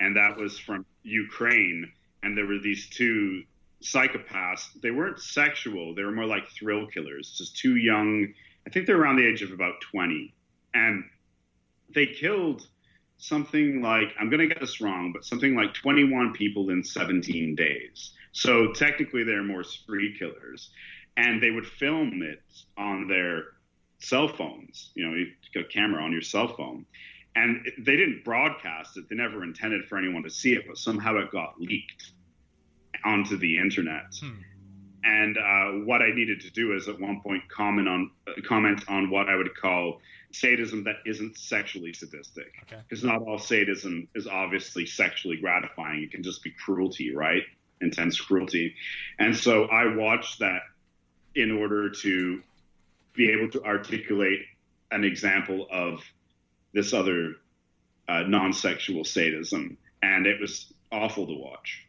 And 0.00 0.16
that 0.16 0.36
was 0.36 0.58
from 0.58 0.84
Ukraine. 1.02 1.90
And 2.22 2.36
there 2.36 2.46
were 2.46 2.58
these 2.58 2.88
two 2.88 3.44
psychopaths. 3.82 4.68
They 4.82 4.90
weren't 4.90 5.20
sexual, 5.20 5.94
they 5.94 6.02
were 6.02 6.12
more 6.12 6.26
like 6.26 6.48
thrill 6.48 6.86
killers, 6.86 7.34
just 7.36 7.56
two 7.56 7.76
young, 7.76 8.32
I 8.66 8.70
think 8.70 8.86
they're 8.86 9.00
around 9.00 9.16
the 9.16 9.26
age 9.26 9.42
of 9.42 9.52
about 9.52 9.80
20. 9.92 10.34
And 10.74 11.04
they 11.94 12.06
killed 12.06 12.66
something 13.24 13.80
like 13.80 14.08
I'm 14.20 14.28
going 14.28 14.40
to 14.40 14.46
get 14.46 14.60
this 14.60 14.80
wrong, 14.80 15.12
but 15.12 15.24
something 15.24 15.56
like 15.56 15.72
21 15.72 16.34
people 16.34 16.68
in 16.70 16.84
17 16.84 17.54
days. 17.54 18.12
So 18.32 18.72
technically, 18.72 19.24
they're 19.24 19.42
more 19.42 19.64
spree 19.64 20.14
killers, 20.18 20.70
and 21.16 21.42
they 21.42 21.50
would 21.50 21.66
film 21.66 22.22
it 22.22 22.42
on 22.76 23.08
their 23.08 23.44
cell 23.98 24.28
phones. 24.28 24.90
You 24.94 25.06
know, 25.06 25.14
you 25.14 25.26
got 25.54 25.64
a 25.64 25.68
camera 25.68 26.02
on 26.02 26.12
your 26.12 26.20
cell 26.20 26.54
phone, 26.54 26.84
and 27.34 27.66
they 27.78 27.96
didn't 27.96 28.24
broadcast 28.24 28.98
it. 28.98 29.08
They 29.08 29.16
never 29.16 29.42
intended 29.42 29.86
for 29.86 29.96
anyone 29.96 30.22
to 30.24 30.30
see 30.30 30.52
it, 30.52 30.64
but 30.66 30.76
somehow 30.76 31.16
it 31.16 31.30
got 31.30 31.58
leaked 31.58 32.10
onto 33.04 33.38
the 33.38 33.58
internet. 33.58 34.14
Hmm. 34.20 34.40
And 35.04 35.36
uh, 35.36 35.84
what 35.84 36.02
I 36.02 36.10
needed 36.12 36.40
to 36.40 36.50
do 36.50 36.74
is 36.74 36.88
at 36.88 37.00
one 37.00 37.20
point 37.20 37.42
comment 37.48 37.88
on 37.88 38.10
uh, 38.26 38.32
comment 38.46 38.82
on 38.88 39.10
what 39.10 39.28
I 39.28 39.36
would 39.36 39.54
call 39.56 40.00
sadism 40.32 40.84
that 40.84 40.96
isn't 41.06 41.38
sexually 41.38 41.92
sadistic, 41.92 42.52
because 42.68 43.04
okay. 43.04 43.12
not 43.12 43.22
all 43.22 43.38
sadism 43.38 44.08
is 44.14 44.26
obviously 44.26 44.86
sexually 44.86 45.36
gratifying. 45.36 46.02
It 46.02 46.10
can 46.10 46.22
just 46.22 46.42
be 46.42 46.50
cruelty, 46.50 47.14
right? 47.14 47.42
Intense 47.80 48.20
cruelty, 48.20 48.74
and 49.18 49.36
so 49.36 49.64
I 49.64 49.94
watched 49.94 50.40
that 50.40 50.62
in 51.34 51.50
order 51.50 51.90
to 51.90 52.42
be 53.14 53.30
able 53.30 53.50
to 53.50 53.64
articulate 53.64 54.40
an 54.90 55.04
example 55.04 55.66
of 55.70 56.00
this 56.72 56.92
other 56.92 57.34
uh, 58.08 58.22
non-sexual 58.22 59.04
sadism, 59.04 59.76
and 60.02 60.26
it 60.26 60.40
was 60.40 60.72
awful 60.90 61.26
to 61.26 61.34
watch. 61.34 61.86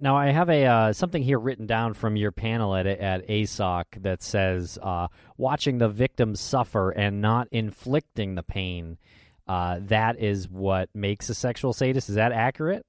Now 0.00 0.16
I 0.16 0.30
have 0.30 0.48
a 0.48 0.64
uh, 0.64 0.92
something 0.92 1.22
here 1.22 1.38
written 1.40 1.66
down 1.66 1.94
from 1.94 2.16
your 2.16 2.30
panel 2.30 2.76
at 2.76 2.86
at 2.86 3.26
ASOC 3.26 3.84
that 4.02 4.22
says 4.22 4.78
uh, 4.80 5.08
watching 5.36 5.78
the 5.78 5.88
victim 5.88 6.36
suffer 6.36 6.90
and 6.90 7.20
not 7.20 7.48
inflicting 7.50 8.36
the 8.36 8.44
pain. 8.44 8.98
Uh, 9.48 9.80
that 9.82 10.20
is 10.22 10.48
what 10.48 10.88
makes 10.94 11.28
a 11.30 11.34
sexual 11.34 11.72
sadist. 11.72 12.08
Is 12.08 12.14
that 12.14 12.32
accurate? 12.32 12.86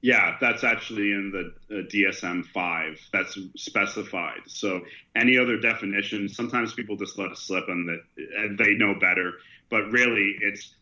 Yeah, 0.00 0.36
that's 0.40 0.62
actually 0.62 1.10
in 1.10 1.52
the 1.68 1.88
DSM 1.92 2.46
five. 2.54 3.00
That's 3.12 3.36
specified. 3.56 4.40
So 4.46 4.82
any 5.14 5.36
other 5.36 5.58
definition, 5.58 6.28
sometimes 6.28 6.72
people 6.74 6.96
just 6.96 7.18
let 7.18 7.32
it 7.32 7.38
slip 7.38 7.64
and 7.68 7.88
that 7.88 8.56
they 8.58 8.74
know 8.74 8.94
better. 9.00 9.32
But 9.68 9.90
really, 9.90 10.36
it's 10.40 10.74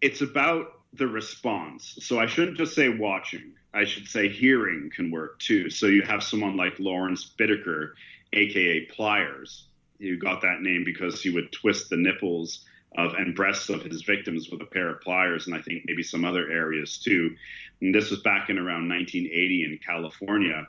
it's 0.00 0.22
about 0.22 0.66
the 0.92 1.08
response. 1.08 1.98
So 2.00 2.18
I 2.18 2.26
shouldn't 2.26 2.56
just 2.56 2.74
say 2.74 2.88
watching. 2.88 3.54
I 3.74 3.84
should 3.84 4.08
say 4.08 4.28
hearing 4.28 4.90
can 4.94 5.10
work 5.10 5.38
too. 5.38 5.70
So 5.70 5.86
you 5.86 6.02
have 6.02 6.22
someone 6.22 6.56
like 6.56 6.78
Lawrence 6.78 7.30
Bittaker, 7.38 7.92
aka 8.32 8.86
Pliers. 8.86 9.64
You 9.98 10.18
got 10.18 10.42
that 10.42 10.62
name 10.62 10.84
because 10.84 11.22
he 11.22 11.30
would 11.30 11.52
twist 11.52 11.90
the 11.90 11.96
nipples 11.96 12.64
of 12.96 13.14
and 13.14 13.34
breasts 13.34 13.68
of 13.68 13.82
his 13.82 14.02
victims 14.02 14.48
with 14.50 14.62
a 14.62 14.66
pair 14.66 14.88
of 14.88 15.00
pliers, 15.00 15.46
and 15.46 15.54
I 15.54 15.60
think 15.60 15.82
maybe 15.86 16.02
some 16.02 16.24
other 16.24 16.50
areas 16.50 16.98
too. 16.98 17.34
And 17.80 17.94
this 17.94 18.10
was 18.10 18.20
back 18.20 18.48
in 18.48 18.58
around 18.58 18.88
1980 18.88 19.64
in 19.64 19.78
California, 19.84 20.66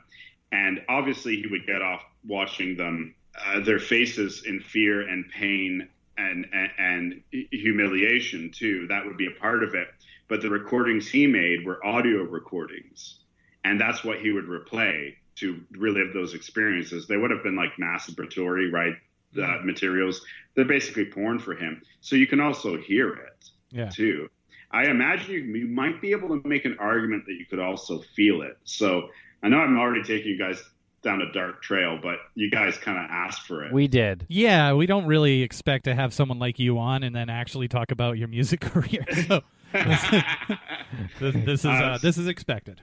and 0.52 0.80
obviously 0.88 1.36
he 1.36 1.46
would 1.46 1.66
get 1.66 1.80
off 1.80 2.02
watching 2.26 2.76
them, 2.76 3.14
uh, 3.46 3.60
their 3.60 3.78
faces 3.78 4.44
in 4.44 4.60
fear 4.60 5.08
and 5.08 5.28
pain 5.30 5.88
and, 6.18 6.46
and, 6.52 6.70
and 6.78 7.22
humiliation 7.50 8.50
too. 8.52 8.86
That 8.88 9.06
would 9.06 9.16
be 9.16 9.26
a 9.26 9.40
part 9.40 9.64
of 9.64 9.74
it 9.74 9.88
but 10.30 10.40
the 10.40 10.48
recordings 10.48 11.08
he 11.08 11.26
made 11.26 11.66
were 11.66 11.84
audio 11.84 12.22
recordings, 12.22 13.18
and 13.64 13.78
that's 13.78 14.04
what 14.04 14.20
he 14.20 14.30
would 14.30 14.46
replay 14.46 15.16
to 15.34 15.60
relive 15.72 16.14
those 16.14 16.34
experiences. 16.34 17.06
They 17.06 17.16
would 17.16 17.32
have 17.32 17.42
been 17.42 17.56
like 17.56 17.72
masturbatory, 17.80 18.72
right? 18.72 18.94
Uh, 19.36 19.58
materials. 19.64 20.22
They're 20.54 20.64
basically 20.64 21.04
porn 21.04 21.38
for 21.38 21.54
him. 21.54 21.82
So 22.00 22.16
you 22.16 22.26
can 22.26 22.40
also 22.40 22.76
hear 22.76 23.12
it 23.12 23.50
yeah. 23.70 23.88
too. 23.88 24.28
I 24.70 24.86
imagine 24.86 25.32
you, 25.32 25.40
you 25.40 25.66
might 25.66 26.00
be 26.00 26.12
able 26.12 26.28
to 26.28 26.48
make 26.48 26.64
an 26.64 26.76
argument 26.78 27.24
that 27.26 27.34
you 27.34 27.46
could 27.46 27.60
also 27.60 28.00
feel 28.16 28.42
it. 28.42 28.56
So 28.64 29.08
I 29.42 29.48
know 29.48 29.58
I'm 29.58 29.78
already 29.78 30.02
taking 30.02 30.32
you 30.32 30.38
guys 30.38 30.62
down 31.02 31.22
a 31.22 31.32
dark 31.32 31.62
trail, 31.62 31.98
but 32.00 32.18
you 32.34 32.50
guys 32.50 32.76
kind 32.78 32.98
of 32.98 33.06
asked 33.10 33.46
for 33.46 33.64
it. 33.64 33.72
We 33.72 33.88
did. 33.88 34.26
Yeah, 34.28 34.74
we 34.74 34.86
don't 34.86 35.06
really 35.06 35.42
expect 35.42 35.84
to 35.84 35.94
have 35.94 36.12
someone 36.12 36.38
like 36.38 36.58
you 36.58 36.78
on 36.78 37.02
and 37.02 37.14
then 37.14 37.30
actually 37.30 37.68
talk 37.68 37.90
about 37.90 38.18
your 38.18 38.28
music 38.28 38.60
career. 38.72 39.04
So 39.26 39.42
this, 39.72 41.34
this, 41.44 41.60
is 41.60 41.66
uh, 41.66 41.68
uh, 41.68 41.98
this 41.98 42.18
is 42.18 42.26
expected. 42.26 42.80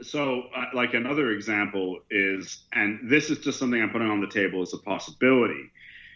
So, 0.00 0.44
uh, 0.56 0.64
like 0.74 0.94
another 0.94 1.30
example 1.30 2.00
is, 2.10 2.64
and 2.72 3.10
this 3.10 3.30
is 3.30 3.38
just 3.38 3.58
something 3.58 3.80
I'm 3.80 3.90
putting 3.90 4.10
on 4.10 4.20
the 4.20 4.28
table 4.28 4.62
as 4.62 4.74
a 4.74 4.78
possibility. 4.78 5.70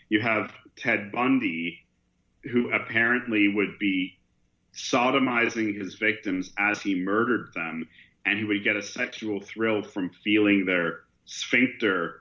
You 0.09 0.21
have 0.21 0.53
Ted 0.77 1.13
Bundy, 1.13 1.87
who 2.45 2.73
apparently 2.73 3.49
would 3.49 3.79
be 3.79 4.19
sodomizing 4.75 5.77
his 5.77 5.95
victims 5.95 6.53
as 6.59 6.83
he 6.83 6.95
murdered 6.95 7.53
them, 7.55 7.89
and 8.25 8.39
he 8.39 8.45
would 8.45 8.65
get 8.65 8.77
a 8.77 8.83
sexual 8.83 9.41
thrill 9.41 9.83
from 9.83 10.11
feeling 10.23 10.67
their 10.67 11.01
sphincter 11.25 12.21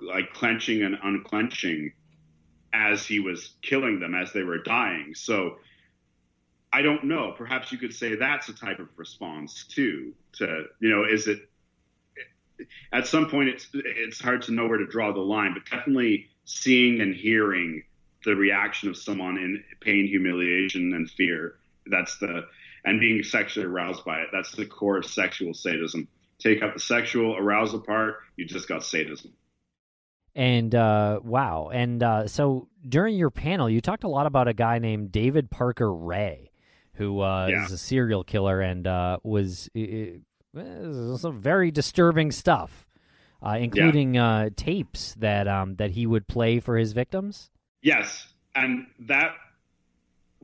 like 0.00 0.32
clenching 0.34 0.82
and 0.82 0.96
unclenching 1.02 1.92
as 2.72 3.06
he 3.06 3.20
was 3.20 3.54
killing 3.62 4.00
them 4.00 4.14
as 4.14 4.32
they 4.32 4.42
were 4.42 4.58
dying. 4.58 5.14
So 5.14 5.58
I 6.74 6.82
don't 6.82 7.04
know. 7.04 7.32
Perhaps 7.38 7.70
you 7.70 7.78
could 7.78 7.94
say 7.94 8.16
that's 8.16 8.48
a 8.48 8.52
type 8.52 8.80
of 8.80 8.88
response 8.96 9.62
too. 9.62 10.12
To 10.38 10.64
you 10.80 10.90
know, 10.90 11.04
is 11.08 11.28
it 11.28 11.48
at 12.92 13.06
some 13.06 13.30
point 13.30 13.48
it's 13.50 13.68
it's 13.72 14.20
hard 14.20 14.42
to 14.42 14.52
know 14.52 14.66
where 14.66 14.78
to 14.78 14.86
draw 14.86 15.12
the 15.12 15.20
line, 15.20 15.54
but 15.54 15.64
definitely 15.70 16.30
seeing 16.46 17.00
and 17.00 17.14
hearing 17.14 17.84
the 18.24 18.34
reaction 18.34 18.88
of 18.88 18.96
someone 18.96 19.36
in 19.36 19.62
pain, 19.82 20.08
humiliation, 20.08 20.92
and 20.94 21.08
fear. 21.08 21.54
That's 21.86 22.18
the 22.18 22.42
and 22.84 22.98
being 22.98 23.22
sexually 23.22 23.68
aroused 23.68 24.04
by 24.04 24.18
it. 24.22 24.30
That's 24.32 24.50
the 24.50 24.66
core 24.66 24.98
of 24.98 25.06
sexual 25.06 25.54
sadism. 25.54 26.08
Take 26.40 26.60
out 26.60 26.74
the 26.74 26.80
sexual 26.80 27.36
arousal 27.36 27.82
part, 27.82 28.16
you 28.34 28.46
just 28.46 28.66
got 28.66 28.82
sadism. 28.82 29.32
And 30.34 30.74
uh, 30.74 31.20
wow. 31.22 31.70
And 31.72 32.02
uh, 32.02 32.26
so 32.26 32.66
during 32.88 33.14
your 33.14 33.30
panel, 33.30 33.70
you 33.70 33.80
talked 33.80 34.02
a 34.02 34.08
lot 34.08 34.26
about 34.26 34.48
a 34.48 34.52
guy 34.52 34.80
named 34.80 35.12
David 35.12 35.52
Parker 35.52 35.94
Ray 35.94 36.50
who 36.94 37.20
uh, 37.20 37.48
yeah. 37.48 37.64
is 37.64 37.72
a 37.72 37.78
serial 37.78 38.24
killer 38.24 38.60
and 38.60 38.86
uh, 38.86 39.18
was 39.22 39.68
uh, 39.76 41.16
some 41.16 41.40
very 41.40 41.70
disturbing 41.70 42.30
stuff, 42.30 42.86
uh, 43.44 43.56
including 43.58 44.14
yeah. 44.14 44.28
Uh, 44.28 44.50
tapes 44.56 45.14
that 45.14 45.48
um, 45.48 45.76
that 45.76 45.90
he 45.90 46.06
would 46.06 46.26
play 46.26 46.60
for 46.60 46.76
his 46.76 46.92
victims. 46.92 47.50
Yes, 47.82 48.26
and 48.54 48.86
that 49.00 49.34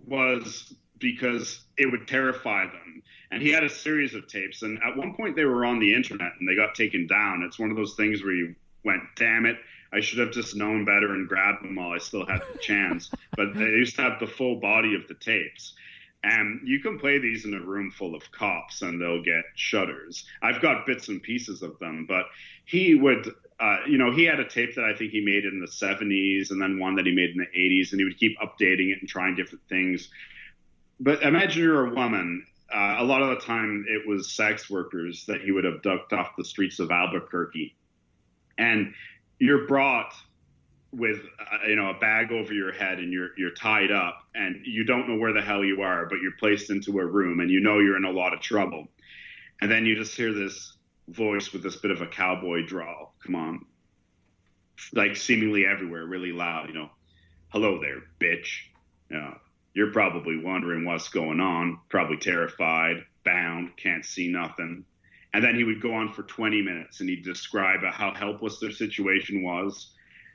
was 0.07 0.75
because 0.99 1.65
it 1.79 1.91
would 1.91 2.07
terrify 2.07 2.67
them. 2.67 3.03
And 3.31 3.43
he 3.43 3.51
had 3.51 3.65
a 3.65 3.69
series 3.69 4.15
of 4.15 4.27
tapes, 4.27 4.63
and 4.63 4.79
at 4.83 4.97
one 4.97 5.15
point 5.15 5.37
they 5.37 5.45
were 5.45 5.65
on 5.65 5.79
the 5.79 5.95
internet 5.95 6.33
and 6.39 6.49
they 6.49 6.57
got 6.57 6.75
taken 6.75 7.07
down. 7.07 7.43
It's 7.43 7.59
one 7.59 7.71
of 7.71 7.77
those 7.77 7.95
things 7.95 8.23
where 8.23 8.35
you 8.35 8.55
went, 8.85 9.03
"Damn 9.17 9.47
it." 9.47 9.57
I 9.93 10.01
should 10.01 10.21
have 10.21 10.31
just 10.31 10.55
known 10.55 10.85
better 10.85 11.13
and 11.15 11.27
grabbed 11.27 11.65
them 11.65 11.75
while 11.75 11.91
I 11.91 11.99
still 11.99 12.25
had 12.25 12.43
the 12.53 12.59
chance. 12.59 13.11
but 13.37 13.55
they 13.55 13.65
used 13.65 13.97
to 13.97 14.03
have 14.03 14.21
the 14.21 14.27
full 14.27 14.61
body 14.61 14.95
of 14.95 15.09
the 15.09 15.15
tapes. 15.15 15.75
And 16.23 16.61
you 16.65 16.81
can 16.81 16.99
play 16.99 17.19
these 17.19 17.47
in 17.47 17.55
a 17.55 17.61
room 17.61 17.91
full 17.91 18.15
of 18.15 18.31
cops 18.31 18.83
and 18.83 19.01
they'll 19.01 19.23
get 19.23 19.45
shudders. 19.55 20.27
I've 20.43 20.61
got 20.61 20.87
bits 20.87 21.09
and 21.09 21.23
pieces 21.23 21.63
of 21.63 21.79
them, 21.79 22.05
but 22.07 22.27
he 22.67 22.95
would, 22.95 23.35
uh, 23.59 23.79
you 23.89 23.97
know, 23.97 24.13
he 24.13 24.25
had 24.25 24.39
a 24.39 24.47
tape 24.47 24.75
that 24.75 24.85
I 24.85 24.95
think 24.95 25.13
he 25.13 25.25
made 25.25 25.47
in 25.47 25.61
the 25.61 25.67
70s 25.67 26.51
and 26.51 26.61
then 26.61 26.79
one 26.79 26.97
that 26.97 27.07
he 27.07 27.15
made 27.15 27.31
in 27.31 27.39
the 27.39 27.47
80s, 27.59 27.93
and 27.93 28.01
he 28.01 28.05
would 28.05 28.19
keep 28.19 28.39
updating 28.39 28.93
it 28.93 28.99
and 29.01 29.09
trying 29.09 29.35
different 29.35 29.67
things. 29.69 30.11
But 30.99 31.23
imagine 31.23 31.63
you're 31.63 31.87
a 31.87 31.95
woman. 31.95 32.47
Uh, 32.73 32.97
a 32.99 33.05
lot 33.05 33.23
of 33.23 33.31
the 33.31 33.45
time, 33.45 33.87
it 33.89 34.07
was 34.07 34.31
sex 34.31 34.69
workers 34.69 35.25
that 35.27 35.41
he 35.41 35.53
would 35.53 35.65
abduct 35.65 36.13
off 36.13 36.37
the 36.37 36.45
streets 36.45 36.79
of 36.79 36.91
Albuquerque. 36.91 37.75
And 38.59 38.93
you're 39.39 39.67
brought 39.67 40.13
with 40.93 41.19
uh, 41.39 41.69
you 41.69 41.77
know 41.77 41.91
a 41.91 41.99
bag 41.99 42.33
over 42.33 42.53
your 42.53 42.73
head 42.73 42.99
and 42.99 43.13
you're 43.13 43.31
you're 43.37 43.53
tied 43.53 43.93
up 43.93 44.27
and 44.35 44.57
you 44.65 44.85
don't 44.85 45.09
know 45.09 45.17
where 45.17 45.33
the 45.33 45.43
hell 45.43 45.65
you 45.65 45.83
are 45.83 46.07
but 46.07 46.19
you're 46.21 46.33
placed 46.39 46.71
into 46.71 46.99
a 46.99 47.07
room 47.07 47.41
and 47.41 47.51
you 47.51 47.61
know 47.61 47.79
you're 47.79 47.97
in 47.97 48.05
a 48.05 48.11
lot 48.11 48.33
of 48.33 48.41
trouble. 48.41 48.89
And 49.61 49.71
then 49.71 49.85
you 49.85 49.95
just 49.95 50.17
hear 50.17 50.33
this 50.33 50.75
voice 51.09 51.53
with 51.53 51.63
this 51.63 51.77
bit 51.77 51.91
of 51.91 52.01
a 52.01 52.07
cowboy 52.07 52.67
drawl. 52.67 53.15
Come 53.25 53.35
on. 53.35 53.67
Like 54.93 55.17
seemingly 55.17 55.67
everywhere 55.67 56.05
really 56.07 56.33
loud 56.33 56.69
you 56.69 56.75
know. 56.75 56.91
Hello 57.49 57.81
there 57.81 58.03
bitch. 58.21 58.59
You 59.11 59.19
know, 59.19 59.37
you're 59.75 59.93
probably 59.93 60.43
wondering 60.43 60.85
what's 60.85 61.09
going 61.09 61.41
on 61.41 61.79
probably 61.89 62.17
terrified 62.17 63.05
bound 63.25 63.77
can't 63.77 64.05
see 64.05 64.29
nothing. 64.29 64.85
And 65.33 65.45
then 65.45 65.55
he 65.55 65.63
would 65.63 65.81
go 65.81 65.95
on 65.95 66.13
for 66.13 66.25
20 66.25 66.63
minutes 66.63 67.01
and 67.01 67.09
he'd 67.09 67.23
describe 67.23 67.81
how 67.93 68.13
helpless 68.13 68.59
their 68.59 68.73
situation 68.73 69.45
was 69.45 69.93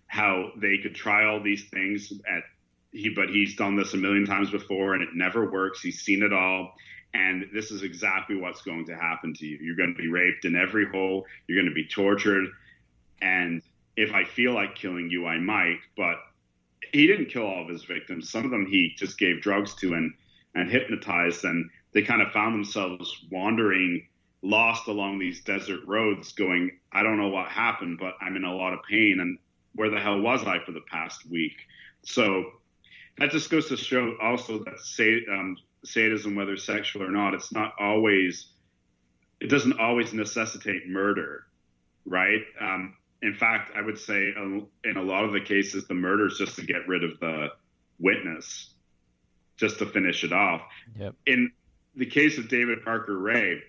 how 0.07 0.51
they 0.57 0.77
could 0.77 0.95
try 0.95 1.25
all 1.25 1.41
these 1.41 1.65
things 1.69 2.13
at 2.29 2.43
he 2.91 3.09
but 3.09 3.29
he's 3.29 3.55
done 3.55 3.75
this 3.75 3.93
a 3.93 3.97
million 3.97 4.25
times 4.25 4.49
before 4.51 4.93
and 4.93 5.03
it 5.03 5.09
never 5.13 5.49
works. 5.49 5.81
He's 5.81 6.01
seen 6.01 6.23
it 6.23 6.31
all. 6.31 6.73
And 7.13 7.45
this 7.53 7.71
is 7.71 7.83
exactly 7.83 8.35
what's 8.35 8.61
going 8.61 8.85
to 8.85 8.95
happen 8.95 9.33
to 9.33 9.45
you. 9.45 9.57
You're 9.61 9.75
going 9.75 9.93
to 9.93 10.01
be 10.01 10.07
raped 10.07 10.45
in 10.45 10.55
every 10.55 10.87
hole. 10.89 11.25
You're 11.47 11.61
going 11.61 11.69
to 11.69 11.75
be 11.75 11.87
tortured. 11.87 12.47
And 13.21 13.61
if 13.97 14.13
i 14.13 14.23
feel 14.23 14.53
like 14.53 14.75
killing 14.75 15.09
you 15.09 15.25
i 15.25 15.37
might 15.37 15.79
but 15.95 16.17
he 16.91 17.07
didn't 17.07 17.27
kill 17.27 17.45
all 17.45 17.63
of 17.63 17.69
his 17.69 17.83
victims. 17.83 18.29
Some 18.29 18.45
of 18.45 18.51
them 18.51 18.65
he 18.65 18.93
just 18.97 19.17
gave 19.17 19.41
drugs 19.41 19.73
to 19.75 19.93
and 19.93 20.13
and 20.53 20.69
hypnotized 20.69 21.43
and 21.43 21.69
they 21.93 22.01
kind 22.01 22.21
of 22.21 22.31
found 22.31 22.55
themselves 22.55 23.25
wandering 23.31 24.07
lost 24.41 24.87
along 24.87 25.19
these 25.19 25.41
desert 25.41 25.81
roads 25.87 26.31
going 26.33 26.71
i 26.91 27.01
don't 27.01 27.17
know 27.17 27.29
what 27.29 27.47
happened 27.47 27.97
but 27.99 28.13
i'm 28.21 28.35
in 28.35 28.43
a 28.43 28.55
lot 28.55 28.73
of 28.73 28.79
pain. 28.89 29.17
And 29.19 29.37
where 29.75 29.89
the 29.89 29.99
hell 29.99 30.19
was 30.19 30.43
I 30.43 30.59
for 30.65 30.71
the 30.71 30.81
past 30.89 31.29
week? 31.29 31.55
So 32.03 32.45
that 33.17 33.31
just 33.31 33.49
goes 33.49 33.67
to 33.69 33.77
show 33.77 34.15
also 34.21 34.63
that 34.63 35.25
um, 35.31 35.57
sadism, 35.83 36.35
whether 36.35 36.57
sexual 36.57 37.03
or 37.03 37.11
not, 37.11 37.33
it's 37.33 37.53
not 37.53 37.73
always, 37.79 38.47
it 39.39 39.47
doesn't 39.47 39.79
always 39.79 40.13
necessitate 40.13 40.87
murder, 40.87 41.45
right? 42.05 42.41
Um, 42.59 42.95
in 43.21 43.33
fact, 43.33 43.71
I 43.75 43.81
would 43.81 43.97
say 43.97 44.33
in 44.37 44.97
a 44.97 45.01
lot 45.01 45.23
of 45.23 45.31
the 45.31 45.41
cases, 45.41 45.87
the 45.87 45.93
murder 45.93 46.27
is 46.27 46.37
just 46.37 46.55
to 46.57 46.65
get 46.65 46.87
rid 46.87 47.03
of 47.03 47.19
the 47.19 47.47
witness, 47.99 48.73
just 49.57 49.79
to 49.79 49.85
finish 49.85 50.23
it 50.23 50.33
off. 50.33 50.61
Yep. 50.97 51.15
In 51.25 51.51
the 51.95 52.05
case 52.05 52.37
of 52.37 52.49
David 52.49 52.83
Parker 52.83 53.17
Ray, 53.17 53.61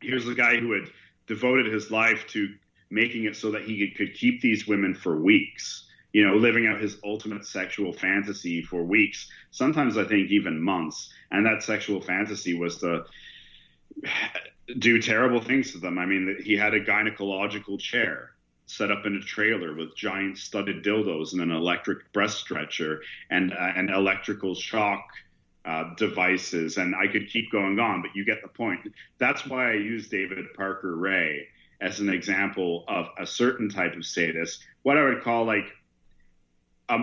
here's 0.00 0.28
a 0.28 0.34
guy 0.34 0.56
who 0.56 0.72
had 0.72 0.90
devoted 1.26 1.72
his 1.72 1.90
life 1.90 2.26
to 2.28 2.54
making 2.94 3.24
it 3.24 3.36
so 3.36 3.50
that 3.50 3.62
he 3.62 3.90
could 3.90 4.14
keep 4.14 4.40
these 4.40 4.66
women 4.66 4.94
for 4.94 5.20
weeks 5.20 5.84
you 6.14 6.24
know, 6.24 6.36
living 6.36 6.68
out 6.68 6.80
his 6.80 6.96
ultimate 7.04 7.44
sexual 7.44 7.92
fantasy 7.92 8.62
for 8.62 8.84
weeks, 8.84 9.28
sometimes 9.50 9.98
I 9.98 10.04
think 10.04 10.30
even 10.30 10.62
months. 10.62 11.12
And 11.32 11.44
that 11.44 11.64
sexual 11.64 12.00
fantasy 12.00 12.54
was 12.54 12.78
to 12.78 13.04
do 14.78 15.02
terrible 15.02 15.40
things 15.40 15.72
to 15.72 15.78
them. 15.78 15.98
I 15.98 16.06
mean, 16.06 16.38
he 16.42 16.56
had 16.56 16.72
a 16.72 16.84
gynecological 16.84 17.80
chair 17.80 18.30
set 18.66 18.92
up 18.92 19.04
in 19.06 19.16
a 19.16 19.20
trailer 19.20 19.74
with 19.74 19.96
giant 19.96 20.38
studded 20.38 20.84
dildos 20.84 21.32
and 21.32 21.42
an 21.42 21.50
electric 21.50 22.12
breast 22.12 22.38
stretcher 22.38 23.02
and 23.28 23.52
uh, 23.52 23.72
and 23.76 23.90
electrical 23.90 24.54
shock 24.54 25.04
uh, 25.66 25.94
devices, 25.96 26.78
and 26.78 26.94
I 26.94 27.08
could 27.08 27.28
keep 27.28 27.50
going 27.50 27.78
on, 27.78 28.02
but 28.02 28.12
you 28.14 28.24
get 28.24 28.40
the 28.40 28.48
point. 28.48 28.80
That's 29.18 29.46
why 29.46 29.70
I 29.70 29.74
use 29.74 30.08
David 30.08 30.54
Parker 30.54 30.96
Ray 30.96 31.48
as 31.84 32.00
an 32.00 32.08
example 32.08 32.84
of 32.88 33.06
a 33.18 33.26
certain 33.26 33.68
type 33.68 33.94
of 33.94 34.06
sadist, 34.06 34.64
what 34.82 34.96
I 34.96 35.04
would 35.04 35.22
call 35.22 35.44
like 35.44 35.66
a, 36.88 36.98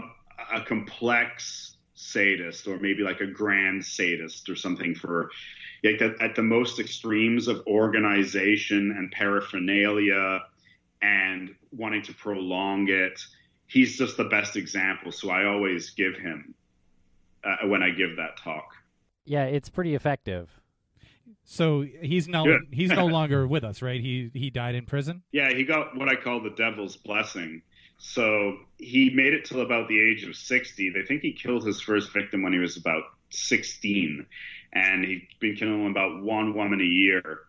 a 0.54 0.62
complex 0.62 1.78
sadist 1.94 2.68
or 2.68 2.80
maybe 2.80 3.04
like 3.04 3.22
a 3.22 3.28
grand 3.28 3.86
sadist 3.86 4.50
or 4.50 4.56
something 4.56 4.96
for 4.96 5.30
like 5.84 6.02
at 6.02 6.36
the 6.36 6.42
most 6.42 6.80
extremes 6.80 7.48
of 7.48 7.62
organization 7.68 8.96
and 8.98 9.12
paraphernalia 9.12 10.40
and 11.04 11.56
wanting 11.72 12.02
to 12.02 12.14
prolong 12.14 12.90
it 12.90 13.20
he's 13.68 13.98
just 13.98 14.18
the 14.18 14.26
best 14.26 14.56
example. 14.58 15.12
So 15.12 15.30
i 15.30 15.46
always 15.46 15.92
give 15.92 16.16
him 16.16 16.56
uh, 17.44 17.68
when 17.68 17.84
i 17.84 17.92
give 17.92 18.16
that 18.18 18.38
talk. 18.38 18.74
Yeah 19.26 19.46
it's 19.46 19.70
pretty 19.70 19.94
effective 19.94 20.61
so 21.52 21.86
he's 22.02 22.28
no 22.28 22.46
Good. 22.46 22.62
he's 22.72 22.90
no 22.90 23.06
longer 23.18 23.46
with 23.46 23.64
us 23.64 23.82
right 23.82 24.00
he 24.00 24.32
he 24.34 24.50
died 24.50 24.76
in 24.76 24.86
prison 24.86 25.24
yeah 25.32 25.50
he 25.50 25.64
got 25.64 25.98
what 25.98 26.10
i 26.10 26.16
call 26.16 26.42
the 26.42 26.52
devil's 26.52 26.98
blessing 26.98 27.62
so 28.04 28.58
he 28.80 29.12
made 29.12 29.34
it 29.34 29.46
till 29.46 29.62
about 29.62 29.88
the 29.88 30.02
age 30.02 30.24
of 30.24 30.36
60. 30.36 30.90
They 30.90 31.04
think 31.04 31.22
he 31.22 31.34
killed 31.34 31.64
his 31.64 31.80
first 31.80 32.12
victim 32.12 32.42
when 32.42 32.52
he 32.52 32.58
was 32.58 32.76
about 32.76 33.04
16. 33.30 34.26
And 34.74 35.06
he'd 35.06 35.28
been 35.40 35.56
killing 35.56 35.88
about 35.88 36.24
one 36.24 36.56
woman 36.56 36.82
a 36.82 36.84
year 36.84 37.42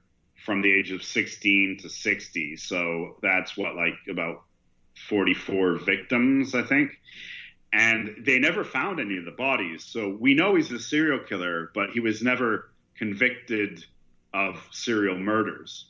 from 0.44 0.60
the 0.60 0.70
age 0.70 0.92
of 0.92 1.02
16 1.02 1.78
to 1.80 1.88
60. 1.88 2.56
So 2.56 3.16
that's 3.22 3.56
what, 3.56 3.76
like 3.76 3.94
about 4.10 4.42
44 5.08 5.76
victims, 5.76 6.54
I 6.54 6.64
think. 6.64 6.90
And 7.72 8.16
they 8.22 8.38
never 8.38 8.62
found 8.62 9.00
any 9.00 9.16
of 9.16 9.24
the 9.24 9.30
bodies. 9.30 9.84
So 9.86 10.10
we 10.20 10.34
know 10.34 10.54
he's 10.54 10.70
a 10.70 10.78
serial 10.78 11.20
killer, 11.20 11.70
but 11.74 11.92
he 11.92 12.00
was 12.00 12.20
never 12.20 12.71
convicted 12.96 13.84
of 14.34 14.66
serial 14.70 15.16
murders. 15.16 15.86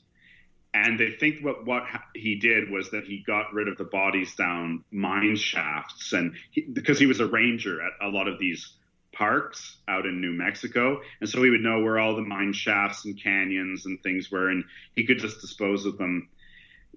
And 0.74 0.98
they 0.98 1.10
think 1.10 1.44
what 1.44 1.66
what 1.66 1.84
he 2.14 2.36
did 2.36 2.70
was 2.70 2.90
that 2.92 3.04
he 3.04 3.22
got 3.26 3.52
rid 3.52 3.68
of 3.68 3.76
the 3.76 3.84
bodies 3.84 4.34
down 4.34 4.84
mine 4.90 5.36
shafts 5.36 6.12
and 6.14 6.34
he, 6.50 6.62
because 6.62 6.98
he 6.98 7.06
was 7.06 7.20
a 7.20 7.26
ranger 7.26 7.82
at 7.82 7.92
a 8.00 8.08
lot 8.08 8.26
of 8.26 8.38
these 8.38 8.72
parks 9.12 9.76
out 9.86 10.06
in 10.06 10.22
New 10.22 10.32
Mexico. 10.32 11.00
And 11.20 11.28
so 11.28 11.42
he 11.42 11.50
would 11.50 11.60
know 11.60 11.80
where 11.80 11.98
all 11.98 12.16
the 12.16 12.22
mine 12.22 12.54
shafts 12.54 13.04
and 13.04 13.22
canyons 13.22 13.84
and 13.84 14.02
things 14.02 14.30
were 14.30 14.48
and 14.48 14.64
he 14.96 15.04
could 15.04 15.18
just 15.18 15.42
dispose 15.42 15.84
of 15.84 15.98
them 15.98 16.30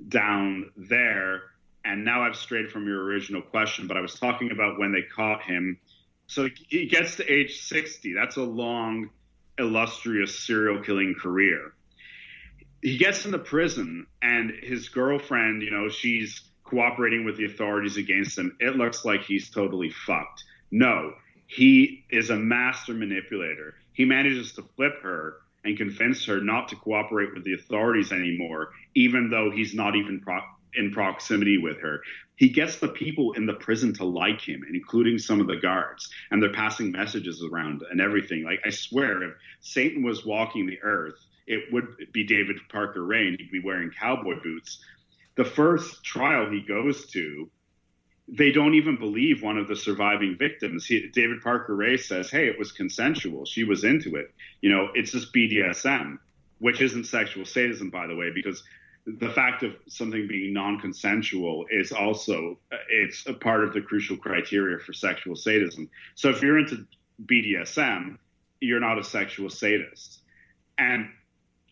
down 0.07 0.71
there. 0.77 1.41
And 1.83 2.05
now 2.05 2.23
I've 2.23 2.37
strayed 2.37 2.71
from 2.71 2.87
your 2.87 3.03
original 3.03 3.41
question 3.41 3.87
but 3.87 3.97
I 3.97 4.01
was 4.01 4.17
talking 4.17 4.51
about 4.51 4.79
when 4.79 4.93
they 4.93 5.01
caught 5.01 5.43
him. 5.43 5.77
So 6.27 6.47
he 6.69 6.87
gets 6.87 7.17
to 7.17 7.29
age 7.29 7.61
60 7.63 8.13
that's 8.13 8.37
a 8.37 8.43
long 8.43 9.09
illustrious 9.57 10.45
serial 10.45 10.81
killing 10.81 11.15
career 11.15 11.73
he 12.85 12.97
gets 12.97 13.25
into 13.25 13.39
prison 13.39 14.05
and 14.21 14.51
his 14.61 14.89
girlfriend, 14.89 15.63
you 15.63 15.71
know, 15.71 15.89
she's 15.89 16.41
cooperating 16.63 17.25
with 17.25 17.35
the 17.35 17.45
authorities 17.45 17.97
against 17.97 18.37
him. 18.37 18.55
It 18.59 18.75
looks 18.75 19.03
like 19.03 19.23
he's 19.23 19.49
totally 19.49 19.89
fucked. 19.89 20.43
No, 20.69 21.13
he 21.47 22.05
is 22.11 22.29
a 22.29 22.35
master 22.35 22.93
manipulator. 22.93 23.73
He 23.93 24.05
manages 24.05 24.53
to 24.53 24.61
flip 24.75 25.01
her 25.01 25.37
and 25.63 25.75
convince 25.75 26.25
her 26.25 26.39
not 26.41 26.67
to 26.69 26.75
cooperate 26.75 27.33
with 27.33 27.43
the 27.43 27.55
authorities 27.55 28.11
anymore, 28.11 28.69
even 28.93 29.31
though 29.31 29.49
he's 29.49 29.73
not 29.73 29.95
even 29.95 30.19
pro- 30.19 30.41
in 30.75 30.91
proximity 30.91 31.57
with 31.57 31.79
her. 31.79 32.01
He 32.37 32.49
gets 32.49 32.79
the 32.79 32.89
people 32.89 33.33
in 33.33 33.45
the 33.45 33.53
prison 33.53 33.93
to 33.93 34.05
like 34.05 34.41
him, 34.41 34.65
including 34.69 35.17
some 35.17 35.39
of 35.39 35.47
the 35.47 35.55
guards, 35.55 36.09
and 36.31 36.41
they're 36.41 36.51
passing 36.51 36.91
messages 36.91 37.43
around 37.43 37.81
and 37.89 38.01
everything. 38.01 38.43
Like, 38.43 38.59
I 38.65 38.71
swear, 38.71 39.23
if 39.23 39.33
Satan 39.61 40.03
was 40.03 40.25
walking 40.25 40.65
the 40.65 40.81
earth, 40.83 41.15
it 41.47 41.71
would 41.71 41.95
be 42.11 42.25
David 42.25 42.57
Parker 42.69 43.05
Ray, 43.05 43.31
he'd 43.31 43.51
be 43.51 43.61
wearing 43.61 43.91
cowboy 43.91 44.41
boots. 44.43 44.83
The 45.35 45.45
first 45.45 46.03
trial 46.03 46.49
he 46.49 46.61
goes 46.61 47.05
to, 47.07 47.49
they 48.27 48.51
don't 48.51 48.73
even 48.73 48.97
believe 48.97 49.43
one 49.43 49.57
of 49.57 49.67
the 49.67 49.75
surviving 49.75 50.35
victims. 50.37 50.85
He, 50.85 51.07
David 51.13 51.41
Parker 51.41 51.75
Ray 51.75 51.97
says, 51.97 52.31
"Hey, 52.31 52.47
it 52.47 52.57
was 52.57 52.71
consensual. 52.71 53.45
She 53.45 53.63
was 53.63 53.83
into 53.83 54.15
it. 54.15 54.33
You 54.61 54.71
know, 54.71 54.89
it's 54.95 55.11
just 55.11 55.31
BDSM, 55.33 56.17
which 56.57 56.81
isn't 56.81 57.05
sexual 57.05 57.45
sadism, 57.45 57.91
by 57.91 58.07
the 58.07 58.15
way, 58.15 58.31
because." 58.33 58.63
The 59.05 59.29
fact 59.29 59.63
of 59.63 59.75
something 59.87 60.27
being 60.27 60.53
non-consensual 60.53 61.65
is 61.69 61.91
also 61.91 62.57
it's 62.89 63.25
a 63.27 63.33
part 63.33 63.63
of 63.63 63.73
the 63.73 63.81
crucial 63.81 64.17
criteria 64.17 64.79
for 64.79 64.93
sexual 64.93 65.35
sadism. 65.35 65.89
So 66.15 66.29
if 66.29 66.41
you're 66.41 66.57
into 66.57 66.85
BDSM, 67.23 68.17
you're 68.61 68.79
not 68.79 68.97
a 68.97 69.03
sexual 69.03 69.49
sadist. 69.49 70.21
And 70.77 71.09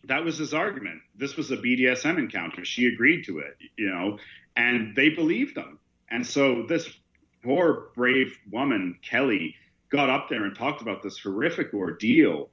that 0.04 0.24
was 0.24 0.38
his 0.38 0.54
argument. 0.54 1.00
This 1.16 1.36
was 1.36 1.50
a 1.50 1.56
BDSM 1.56 2.18
encounter. 2.18 2.64
She 2.64 2.86
agreed 2.86 3.24
to 3.24 3.40
it, 3.40 3.56
you 3.76 3.90
know, 3.90 4.18
and 4.56 4.94
they 4.94 5.08
believed 5.08 5.56
him. 5.56 5.78
And 6.10 6.24
so 6.24 6.64
this 6.68 6.88
poor, 7.42 7.88
brave 7.96 8.38
woman, 8.50 8.98
Kelly, 9.02 9.56
got 9.90 10.08
up 10.08 10.28
there 10.28 10.44
and 10.44 10.56
talked 10.56 10.82
about 10.82 11.02
this 11.02 11.18
horrific 11.18 11.74
ordeal 11.74 12.50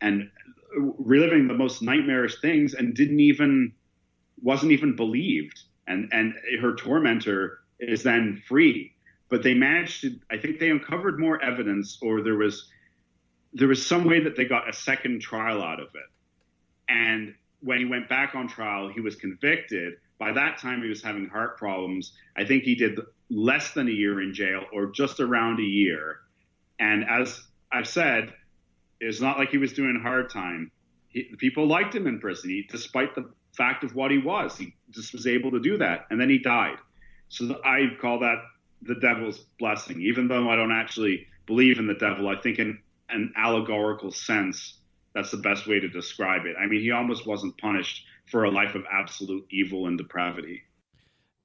and 0.00 0.30
reliving 0.74 1.48
the 1.48 1.54
most 1.54 1.82
nightmarish 1.82 2.40
things 2.40 2.74
and 2.74 2.94
didn't 2.94 3.20
even 3.20 3.72
wasn't 4.42 4.70
even 4.70 4.94
believed 4.96 5.60
and 5.86 6.08
and 6.12 6.34
her 6.60 6.74
tormentor 6.74 7.60
is 7.80 8.02
then 8.02 8.42
free 8.46 8.92
but 9.28 9.42
they 9.42 9.54
managed 9.54 10.00
to 10.02 10.18
i 10.30 10.36
think 10.36 10.58
they 10.58 10.70
uncovered 10.70 11.18
more 11.18 11.42
evidence 11.42 11.98
or 12.02 12.22
there 12.22 12.36
was 12.36 12.68
there 13.54 13.68
was 13.68 13.84
some 13.84 14.04
way 14.04 14.20
that 14.20 14.36
they 14.36 14.44
got 14.44 14.68
a 14.68 14.72
second 14.72 15.20
trial 15.20 15.62
out 15.62 15.80
of 15.80 15.88
it 15.94 16.10
and 16.88 17.34
when 17.62 17.78
he 17.78 17.84
went 17.84 18.08
back 18.08 18.34
on 18.34 18.48
trial, 18.48 18.88
he 18.88 19.00
was 19.00 19.16
convicted. 19.16 19.94
By 20.18 20.32
that 20.32 20.58
time, 20.58 20.82
he 20.82 20.88
was 20.88 21.02
having 21.02 21.28
heart 21.28 21.56
problems. 21.56 22.12
I 22.36 22.44
think 22.44 22.64
he 22.64 22.74
did 22.74 22.98
less 23.30 23.72
than 23.72 23.88
a 23.88 23.92
year 23.92 24.20
in 24.20 24.34
jail 24.34 24.64
or 24.72 24.86
just 24.86 25.20
around 25.20 25.60
a 25.60 25.64
year. 25.64 26.18
And 26.78 27.04
as 27.08 27.40
I've 27.70 27.88
said, 27.88 28.34
it's 29.00 29.20
not 29.20 29.38
like 29.38 29.50
he 29.50 29.58
was 29.58 29.72
doing 29.72 29.98
hard 30.02 30.30
time. 30.30 30.70
He, 31.08 31.24
people 31.38 31.66
liked 31.66 31.94
him 31.94 32.06
in 32.06 32.20
prison, 32.20 32.50
he, 32.50 32.66
despite 32.68 33.14
the 33.14 33.30
fact 33.54 33.84
of 33.84 33.94
what 33.94 34.10
he 34.10 34.18
was. 34.18 34.56
He 34.56 34.74
just 34.90 35.12
was 35.12 35.26
able 35.26 35.50
to 35.50 35.60
do 35.60 35.76
that. 35.78 36.06
And 36.10 36.20
then 36.20 36.28
he 36.28 36.38
died. 36.38 36.76
So 37.28 37.60
I 37.64 37.86
call 38.00 38.20
that 38.20 38.42
the 38.82 38.94
devil's 38.96 39.38
blessing. 39.58 40.00
Even 40.02 40.28
though 40.28 40.50
I 40.50 40.56
don't 40.56 40.72
actually 40.72 41.26
believe 41.46 41.78
in 41.78 41.86
the 41.86 41.94
devil, 41.94 42.28
I 42.28 42.36
think 42.36 42.58
in 42.58 42.78
an 43.08 43.32
allegorical 43.36 44.10
sense, 44.10 44.78
that's 45.14 45.30
the 45.30 45.36
best 45.38 45.66
way 45.66 45.80
to 45.80 45.88
describe 45.88 46.46
it. 46.46 46.56
I 46.58 46.66
mean, 46.66 46.80
he 46.80 46.90
almost 46.90 47.26
wasn't 47.26 47.56
punished 47.58 48.04
for 48.30 48.44
a 48.44 48.50
life 48.50 48.74
of 48.74 48.84
absolute 48.90 49.46
evil 49.50 49.86
and 49.86 49.98
depravity. 49.98 50.62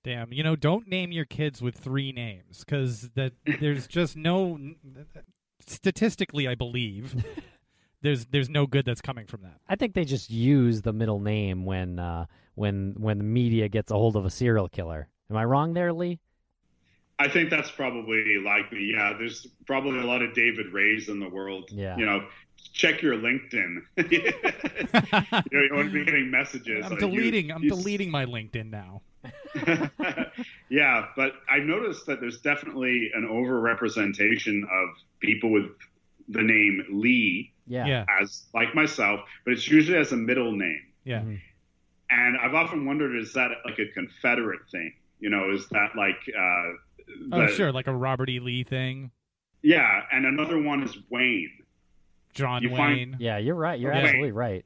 Damn, 0.03 0.31
you 0.31 0.43
know, 0.43 0.55
don't 0.55 0.87
name 0.87 1.11
your 1.11 1.25
kids 1.25 1.61
with 1.61 1.75
three 1.75 2.13
names 2.13 2.63
because 2.63 3.09
that 3.15 3.33
there's 3.59 3.87
just 3.87 4.15
no 4.15 4.57
statistically, 5.65 6.47
I 6.47 6.55
believe. 6.55 7.25
There's 8.01 8.25
there's 8.27 8.49
no 8.49 8.65
good 8.65 8.85
that's 8.85 9.01
coming 9.01 9.27
from 9.27 9.41
that. 9.43 9.59
I 9.67 9.75
think 9.75 9.93
they 9.93 10.05
just 10.05 10.29
use 10.29 10.81
the 10.81 10.93
middle 10.93 11.19
name 11.19 11.65
when 11.65 11.99
uh, 11.99 12.25
when 12.55 12.95
when 12.97 13.17
the 13.17 13.23
media 13.23 13.67
gets 13.69 13.91
a 13.91 13.95
hold 13.95 14.15
of 14.15 14.25
a 14.25 14.29
serial 14.29 14.67
killer. 14.69 15.07
Am 15.29 15.37
I 15.37 15.45
wrong 15.45 15.73
there, 15.73 15.91
Lee? 15.91 16.19
I 17.19 17.27
think 17.27 17.49
that's 17.49 17.71
probably 17.71 18.37
likely. 18.37 18.91
Yeah, 18.93 19.13
there's 19.17 19.47
probably 19.65 19.99
a 19.99 20.05
lot 20.05 20.21
of 20.21 20.35
David 20.35 20.67
Rays 20.71 21.09
in 21.09 21.19
the 21.19 21.27
world. 21.29 21.69
Yeah. 21.71 21.97
You 21.97 22.05
know, 22.05 22.27
check 22.73 23.01
your 23.01 23.15
LinkedIn. 23.15 23.81
you, 24.11 24.31
know, 25.51 25.61
you 25.61 25.69
want 25.73 25.87
to 25.87 25.93
be 25.93 26.05
getting 26.05 26.29
messages. 26.29 26.85
I'm 26.85 26.97
deleting. 26.97 27.49
You, 27.49 27.55
I'm 27.55 27.63
you... 27.63 27.69
deleting 27.69 28.11
my 28.11 28.25
LinkedIn 28.25 28.69
now. 28.69 29.01
yeah, 30.69 31.07
but 31.15 31.33
I 31.49 31.57
noticed 31.57 32.05
that 32.05 32.21
there's 32.21 32.39
definitely 32.41 33.11
an 33.15 33.27
overrepresentation 33.27 34.63
of 34.63 34.89
people 35.19 35.51
with 35.51 35.71
the 36.29 36.43
name 36.43 36.83
Lee. 36.91 37.51
Yeah. 37.67 37.85
yeah. 37.85 38.05
As 38.21 38.43
like 38.53 38.73
myself, 38.73 39.21
but 39.45 39.53
it's 39.53 39.67
usually 39.67 39.97
as 39.97 40.11
a 40.11 40.17
middle 40.17 40.51
name. 40.51 40.81
Yeah. 41.03 41.19
Mm-hmm. 41.19 41.35
And 42.09 42.37
I've 42.37 42.53
often 42.53 42.85
wondered, 42.85 43.15
is 43.15 43.33
that 43.33 43.49
like 43.65 43.79
a 43.79 43.87
Confederate 43.93 44.61
thing? 44.71 44.93
You 45.19 45.29
know, 45.29 45.51
is 45.51 45.67
that 45.69 45.89
like 45.97 46.19
uh, 46.27 46.73
the, 47.29 47.29
oh 47.33 47.47
sure, 47.47 47.71
like 47.71 47.87
a 47.87 47.95
Robert 47.95 48.29
E. 48.29 48.39
Lee 48.39 48.63
thing. 48.63 49.11
Yeah, 49.61 50.03
and 50.11 50.25
another 50.25 50.61
one 50.61 50.83
is 50.83 50.95
Wayne. 51.09 51.51
John 52.33 52.61
you 52.61 52.69
Wayne. 52.69 52.77
Find, 53.11 53.15
yeah, 53.19 53.37
you're 53.37 53.55
right. 53.55 53.79
You're 53.79 53.91
absolutely 53.91 54.31
right. 54.31 54.63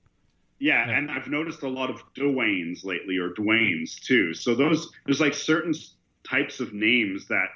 Yeah, 0.59 0.85
yeah, 0.87 0.97
and 0.97 1.09
I've 1.09 1.27
noticed 1.27 1.63
a 1.63 1.69
lot 1.69 1.89
of 1.89 2.03
Dwaynes 2.13 2.83
lately, 2.85 3.17
or 3.17 3.29
Dwaynes 3.29 3.99
too. 3.99 4.33
So 4.33 4.53
those 4.53 4.91
there's 5.05 5.21
like 5.21 5.33
certain 5.33 5.73
types 6.23 6.59
of 6.59 6.73
names 6.73 7.27
that 7.29 7.47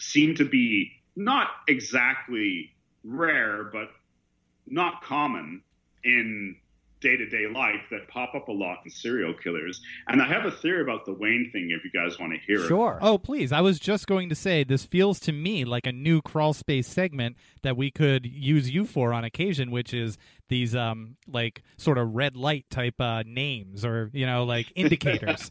seem 0.00 0.34
to 0.36 0.44
be 0.44 0.90
not 1.14 1.48
exactly 1.68 2.74
rare, 3.04 3.64
but 3.64 3.90
not 4.70 5.02
common 5.02 5.62
in 6.04 6.56
day 7.00 7.16
to 7.16 7.26
day 7.28 7.46
life 7.46 7.82
that 7.90 8.08
pop 8.08 8.34
up 8.34 8.48
a 8.48 8.52
lot 8.52 8.78
in 8.84 8.90
serial 8.90 9.32
killers. 9.32 9.80
And 10.08 10.20
I 10.20 10.26
have 10.26 10.44
a 10.46 10.50
theory 10.50 10.82
about 10.82 11.06
the 11.06 11.12
Wayne 11.12 11.50
thing 11.52 11.70
if 11.70 11.84
you 11.84 11.90
guys 11.90 12.18
want 12.18 12.32
to 12.32 12.38
hear 12.40 12.64
it. 12.64 12.68
sure. 12.68 12.98
Oh, 13.00 13.18
please. 13.18 13.52
I 13.52 13.60
was 13.60 13.78
just 13.78 14.06
going 14.06 14.28
to 14.30 14.34
say 14.34 14.64
this 14.64 14.84
feels 14.84 15.20
to 15.20 15.32
me 15.32 15.64
like 15.64 15.86
a 15.86 15.92
new 15.92 16.20
crawl 16.22 16.52
space 16.52 16.88
segment 16.88 17.36
that 17.62 17.76
we 17.76 17.90
could 17.90 18.26
use 18.26 18.70
you 18.70 18.84
for 18.84 19.12
on 19.12 19.24
occasion, 19.24 19.70
which 19.70 19.94
is 19.94 20.18
these 20.48 20.74
um 20.74 21.16
like 21.26 21.62
sort 21.76 21.98
of 21.98 22.14
red 22.14 22.36
light 22.36 22.66
type 22.70 23.00
uh 23.00 23.22
names 23.26 23.84
or, 23.84 24.10
you 24.12 24.26
know, 24.26 24.44
like 24.44 24.66
indicators. 24.74 25.50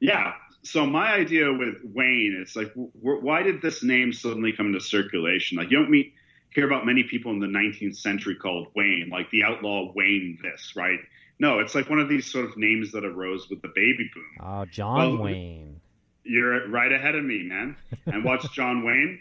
yeah. 0.00 0.34
So 0.62 0.84
my 0.84 1.14
idea 1.14 1.50
with 1.50 1.76
Wayne, 1.82 2.38
it's 2.42 2.54
like, 2.54 2.70
why 2.74 3.42
did 3.42 3.62
this 3.62 3.82
name 3.82 4.12
suddenly 4.12 4.52
come 4.52 4.66
into 4.66 4.80
circulation? 4.80 5.56
Like, 5.56 5.70
you 5.70 5.78
don't 5.78 5.90
meet 5.90 6.12
hear 6.50 6.66
about 6.66 6.86
many 6.86 7.04
people 7.04 7.32
in 7.32 7.38
the 7.38 7.46
19th 7.46 7.96
century 7.96 8.34
called 8.34 8.68
Wayne, 8.74 9.08
like 9.10 9.30
the 9.30 9.44
outlaw 9.44 9.92
Wayne 9.94 10.38
this, 10.42 10.74
right? 10.76 10.98
No, 11.38 11.58
it's 11.58 11.74
like 11.74 11.88
one 11.88 11.98
of 11.98 12.08
these 12.08 12.26
sort 12.26 12.44
of 12.44 12.56
names 12.56 12.92
that 12.92 13.04
arose 13.04 13.48
with 13.48 13.62
the 13.62 13.72
baby 13.74 14.10
boom. 14.14 14.24
Oh, 14.40 14.64
John 14.66 14.96
well, 14.96 15.24
Wayne. 15.24 15.80
You're 16.24 16.68
right 16.68 16.92
ahead 16.92 17.14
of 17.14 17.24
me, 17.24 17.44
man. 17.44 17.76
And 18.06 18.24
what's 18.24 18.48
John 18.52 18.84
Wayne? 18.84 19.18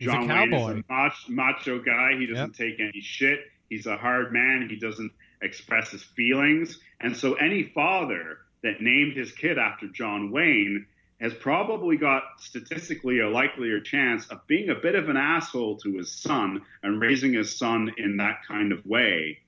John 0.00 0.26
Wayne 0.26 0.52
is 0.52 0.62
a 0.62 0.84
macho, 0.88 1.16
macho 1.28 1.78
guy. 1.78 2.16
He 2.18 2.26
doesn't 2.26 2.58
yep. 2.58 2.68
take 2.68 2.80
any 2.80 3.00
shit. 3.00 3.40
He's 3.68 3.86
a 3.86 3.96
hard 3.96 4.32
man. 4.32 4.66
He 4.68 4.76
doesn't 4.76 5.12
express 5.42 5.90
his 5.90 6.02
feelings. 6.02 6.80
And 7.00 7.16
so 7.16 7.34
any 7.34 7.64
father 7.74 8.38
that 8.62 8.80
named 8.80 9.16
his 9.16 9.32
kid 9.32 9.58
after 9.58 9.86
John 9.86 10.30
Wayne 10.30 10.86
has 11.20 11.34
probably 11.34 11.96
got 11.96 12.22
statistically 12.38 13.20
a 13.20 13.28
likelier 13.28 13.80
chance 13.80 14.26
of 14.28 14.46
being 14.46 14.70
a 14.70 14.74
bit 14.74 14.94
of 14.94 15.08
an 15.08 15.16
asshole 15.16 15.76
to 15.78 15.98
his 15.98 16.10
son 16.10 16.62
and 16.82 17.00
raising 17.00 17.34
his 17.34 17.56
son 17.56 17.92
in 17.98 18.16
that 18.16 18.38
kind 18.46 18.72
of 18.72 18.84
way 18.86 19.38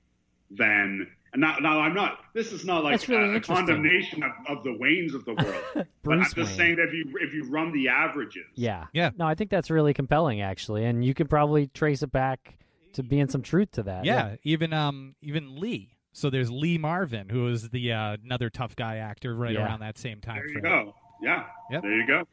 than 0.51 1.07
and 1.33 1.41
now, 1.41 1.57
now 1.59 1.79
I'm 1.79 1.95
not. 1.95 2.19
This 2.35 2.51
is 2.51 2.63
not 2.63 2.83
like 2.83 3.07
really 3.07 3.33
a, 3.33 3.37
a 3.37 3.41
condemnation 3.41 4.21
of, 4.21 4.31
of, 4.47 4.63
the 4.63 4.69
Waynes 4.69 5.15
of 5.15 5.25
the 5.25 5.33
world. 5.33 5.87
but 6.03 6.13
I'm 6.13 6.23
just 6.23 6.37
Wayne. 6.37 6.45
saying 6.45 6.75
that 6.75 6.89
if 6.89 6.93
you 6.93 7.11
if 7.19 7.33
you 7.33 7.49
run 7.49 7.73
the 7.73 7.89
averages, 7.89 8.45
yeah, 8.53 8.85
yeah. 8.93 9.09
No, 9.17 9.25
I 9.25 9.33
think 9.33 9.49
that's 9.49 9.71
really 9.71 9.95
compelling 9.95 10.41
actually, 10.41 10.85
and 10.85 11.03
you 11.03 11.15
could 11.15 11.31
probably 11.31 11.67
trace 11.67 12.03
it 12.03 12.11
back 12.11 12.59
to 12.93 13.01
being 13.01 13.27
some 13.29 13.41
truth 13.41 13.71
to 13.71 13.83
that. 13.83 14.05
Yeah, 14.05 14.29
yeah. 14.29 14.35
even 14.43 14.73
um 14.73 15.15
even 15.21 15.59
Lee. 15.59 15.97
So 16.11 16.29
there's 16.29 16.51
Lee 16.51 16.77
Marvin, 16.77 17.29
who 17.29 17.47
is 17.47 17.69
the 17.69 17.91
uh, 17.91 18.17
another 18.23 18.51
tough 18.51 18.75
guy 18.75 18.97
actor 18.97 19.35
right 19.35 19.53
yeah. 19.53 19.65
around 19.65 19.79
that 19.79 19.97
same 19.97 20.21
time. 20.21 20.43
There 20.45 20.49
you 20.49 20.61
go. 20.61 20.93
Yeah. 21.23 21.45
Yep. 21.71 21.81
There 21.81 21.95
you 21.95 22.07
go. 22.07 22.27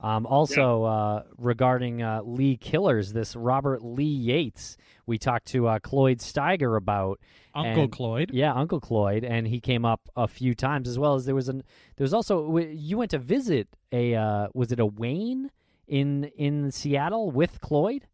Um, 0.00 0.26
also, 0.26 0.84
uh, 0.84 1.22
regarding 1.38 2.02
uh, 2.02 2.20
Lee 2.22 2.56
Killers, 2.56 3.12
this 3.12 3.34
Robert 3.34 3.82
Lee 3.82 4.04
Yates, 4.04 4.76
we 5.06 5.16
talked 5.16 5.46
to 5.48 5.66
uh, 5.68 5.78
Cloyd 5.78 6.18
Steiger 6.18 6.76
about 6.76 7.18
Uncle 7.54 7.84
and, 7.84 7.92
Cloyd. 7.92 8.30
Yeah, 8.32 8.52
Uncle 8.52 8.78
Cloyd, 8.78 9.24
and 9.24 9.46
he 9.46 9.58
came 9.58 9.86
up 9.86 10.02
a 10.14 10.28
few 10.28 10.54
times 10.54 10.86
as 10.88 10.98
well 10.98 11.14
as 11.14 11.24
there 11.24 11.34
was 11.34 11.48
an 11.48 11.62
there 11.96 12.04
was 12.04 12.12
also 12.12 12.58
you 12.58 12.98
went 12.98 13.12
to 13.12 13.18
visit 13.18 13.68
a 13.90 14.14
uh, 14.14 14.48
was 14.52 14.70
it 14.70 14.80
a 14.80 14.86
Wayne 14.86 15.50
in 15.88 16.24
in 16.36 16.70
Seattle 16.70 17.30
with 17.30 17.60
Cloyd? 17.62 18.06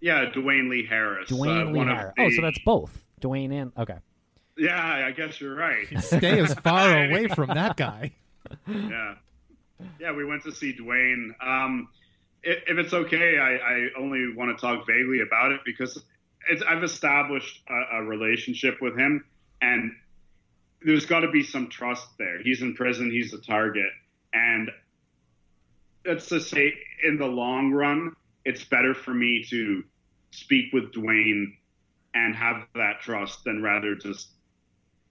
Yeah, 0.00 0.26
Dwayne 0.30 0.68
Lee 0.68 0.86
Harris. 0.86 1.30
Dwayne 1.30 1.68
uh, 1.68 1.70
Lee 1.70 1.86
Harris. 1.86 2.14
The... 2.16 2.24
Oh, 2.24 2.30
so 2.30 2.42
that's 2.42 2.58
both 2.64 3.04
Dwayne 3.20 3.52
and 3.52 3.72
okay. 3.78 3.98
Yeah, 4.56 5.06
I 5.06 5.12
guess 5.12 5.40
you're 5.40 5.54
right. 5.54 5.86
Stay 6.02 6.40
as 6.40 6.52
far 6.54 7.04
away 7.08 7.28
from 7.28 7.50
that 7.50 7.76
guy. 7.76 8.12
Yeah. 8.66 9.14
Yeah, 10.00 10.12
we 10.12 10.24
went 10.24 10.42
to 10.44 10.52
see 10.52 10.76
Dwayne. 10.76 11.30
Um, 11.44 11.88
if, 12.42 12.58
if, 12.66 12.78
it's 12.78 12.92
okay, 12.92 13.38
I, 13.38 13.56
I, 13.56 13.88
only 13.98 14.32
want 14.34 14.56
to 14.56 14.60
talk 14.60 14.86
vaguely 14.86 15.20
about 15.20 15.52
it 15.52 15.60
because 15.64 16.02
I've 16.66 16.84
established 16.84 17.62
a, 17.68 17.98
a 17.98 18.02
relationship 18.02 18.80
with 18.80 18.96
him, 18.96 19.24
and 19.60 19.92
there's 20.82 21.06
got 21.06 21.20
to 21.20 21.30
be 21.30 21.42
some 21.42 21.68
trust 21.68 22.06
there. 22.18 22.42
He's 22.42 22.62
in 22.62 22.74
prison, 22.74 23.10
he's 23.10 23.32
a 23.34 23.40
target, 23.40 23.90
and 24.32 24.70
let's 26.04 26.28
just 26.28 26.50
say, 26.50 26.74
in 27.04 27.18
the 27.18 27.26
long 27.26 27.72
run, 27.72 28.12
it's 28.44 28.64
better 28.64 28.94
for 28.94 29.12
me 29.12 29.44
to 29.50 29.84
speak 30.30 30.72
with 30.72 30.92
Dwayne 30.92 31.54
and 32.14 32.34
have 32.34 32.66
that 32.74 33.00
trust 33.00 33.44
than 33.44 33.62
rather 33.62 33.94
just 33.94 34.28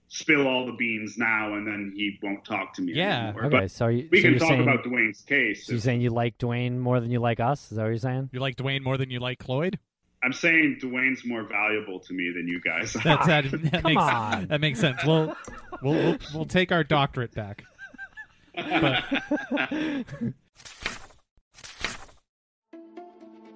spill 0.08 0.46
all 0.46 0.66
the 0.66 0.72
beans 0.72 1.18
now 1.18 1.54
and 1.54 1.66
then 1.66 1.92
he 1.94 2.18
won't 2.22 2.44
talk 2.44 2.72
to 2.72 2.82
me 2.82 2.92
yeah 2.94 3.28
anymore. 3.28 3.44
okay 3.44 3.58
but 3.60 3.70
so 3.70 3.88
you, 3.88 4.08
we 4.10 4.22
so 4.22 4.30
can 4.30 4.38
talk 4.38 4.48
saying, 4.48 4.62
about 4.62 4.82
dwayne's 4.82 5.20
case 5.22 5.66
so 5.66 5.72
you're 5.72 5.80
saying 5.80 6.00
you 6.00 6.10
like 6.10 6.36
dwayne 6.38 6.78
more 6.78 6.98
than 6.98 7.10
you 7.10 7.20
like 7.20 7.40
us 7.40 7.70
is 7.70 7.76
that 7.76 7.82
what 7.82 7.88
you're 7.88 7.98
saying 7.98 8.28
you 8.32 8.40
like 8.40 8.56
dwayne 8.56 8.82
more 8.82 8.96
than 8.96 9.10
you 9.10 9.20
like 9.20 9.38
cloyd 9.38 9.78
i'm 10.24 10.32
saying 10.32 10.78
dwayne's 10.82 11.24
more 11.26 11.42
valuable 11.44 12.00
to 12.00 12.14
me 12.14 12.32
than 12.34 12.48
you 12.48 12.60
guys 12.60 12.94
That's, 13.04 13.26
that, 13.26 13.44
that 13.70 13.84
makes 13.84 14.00
on. 14.00 14.46
that 14.48 14.60
makes 14.60 14.80
sense 14.80 15.04
we'll, 15.04 15.36
we'll 15.82 15.94
we'll 15.94 16.18
we'll 16.34 16.46
take 16.46 16.72
our 16.72 16.84
doctorate 16.84 17.34
back 17.34 17.64
but... 18.54 19.04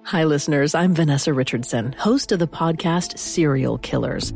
Hi, 0.05 0.25
listeners. 0.25 0.75
I'm 0.75 0.93
Vanessa 0.93 1.33
Richardson, 1.33 1.93
host 1.93 2.31
of 2.31 2.39
the 2.39 2.47
podcast 2.47 3.17
Serial 3.17 3.77
Killers. 3.79 4.31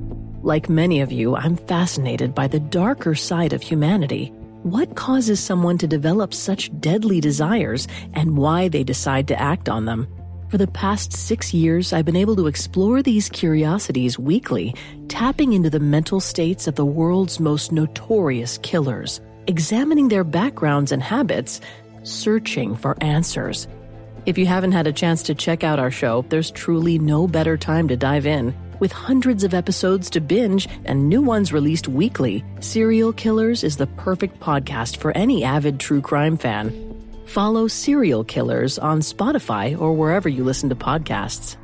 Like 0.47 0.69
many 0.69 1.01
of 1.01 1.11
you, 1.11 1.35
I'm 1.35 1.57
fascinated 1.57 2.33
by 2.33 2.47
the 2.47 2.61
darker 2.61 3.15
side 3.15 3.51
of 3.51 3.61
humanity. 3.61 4.27
What 4.63 4.95
causes 4.95 5.41
someone 5.41 5.77
to 5.79 5.89
develop 5.89 6.33
such 6.33 6.71
deadly 6.79 7.19
desires 7.19 7.85
and 8.13 8.37
why 8.37 8.69
they 8.69 8.85
decide 8.85 9.27
to 9.27 9.41
act 9.41 9.67
on 9.67 9.83
them? 9.83 10.07
For 10.47 10.57
the 10.57 10.67
past 10.67 11.11
six 11.11 11.53
years, 11.53 11.91
I've 11.91 12.05
been 12.05 12.15
able 12.15 12.37
to 12.37 12.47
explore 12.47 13.03
these 13.03 13.27
curiosities 13.27 14.17
weekly, 14.17 14.73
tapping 15.09 15.51
into 15.51 15.69
the 15.69 15.81
mental 15.81 16.21
states 16.21 16.65
of 16.65 16.75
the 16.75 16.85
world's 16.85 17.41
most 17.41 17.73
notorious 17.73 18.57
killers, 18.59 19.19
examining 19.47 20.07
their 20.07 20.23
backgrounds 20.23 20.93
and 20.93 21.03
habits, 21.03 21.59
searching 22.03 22.73
for 22.77 22.95
answers. 23.03 23.67
If 24.25 24.37
you 24.37 24.45
haven't 24.45 24.71
had 24.71 24.87
a 24.87 24.93
chance 24.93 25.23
to 25.23 25.35
check 25.35 25.65
out 25.65 25.77
our 25.77 25.91
show, 25.91 26.25
there's 26.29 26.51
truly 26.51 26.99
no 26.99 27.27
better 27.27 27.57
time 27.57 27.89
to 27.89 27.97
dive 27.97 28.25
in. 28.25 28.55
With 28.79 28.91
hundreds 28.91 29.43
of 29.43 29.55
episodes 29.55 30.07
to 30.11 30.21
binge 30.21 30.67
and 30.85 31.09
new 31.09 31.21
ones 31.21 31.51
released 31.51 31.87
weekly, 31.87 32.45
Serial 32.59 33.11
Killers 33.11 33.63
is 33.63 33.77
the 33.77 33.87
perfect 33.87 34.39
podcast 34.39 34.97
for 34.97 35.11
any 35.17 35.43
avid 35.43 35.79
true 35.79 36.01
crime 36.01 36.37
fan. 36.37 36.71
Follow 37.25 37.67
Serial 37.67 38.23
Killers 38.23 38.77
on 38.77 38.99
Spotify 38.99 39.79
or 39.79 39.93
wherever 39.93 40.29
you 40.29 40.43
listen 40.43 40.69
to 40.69 40.75
podcasts. 40.75 41.57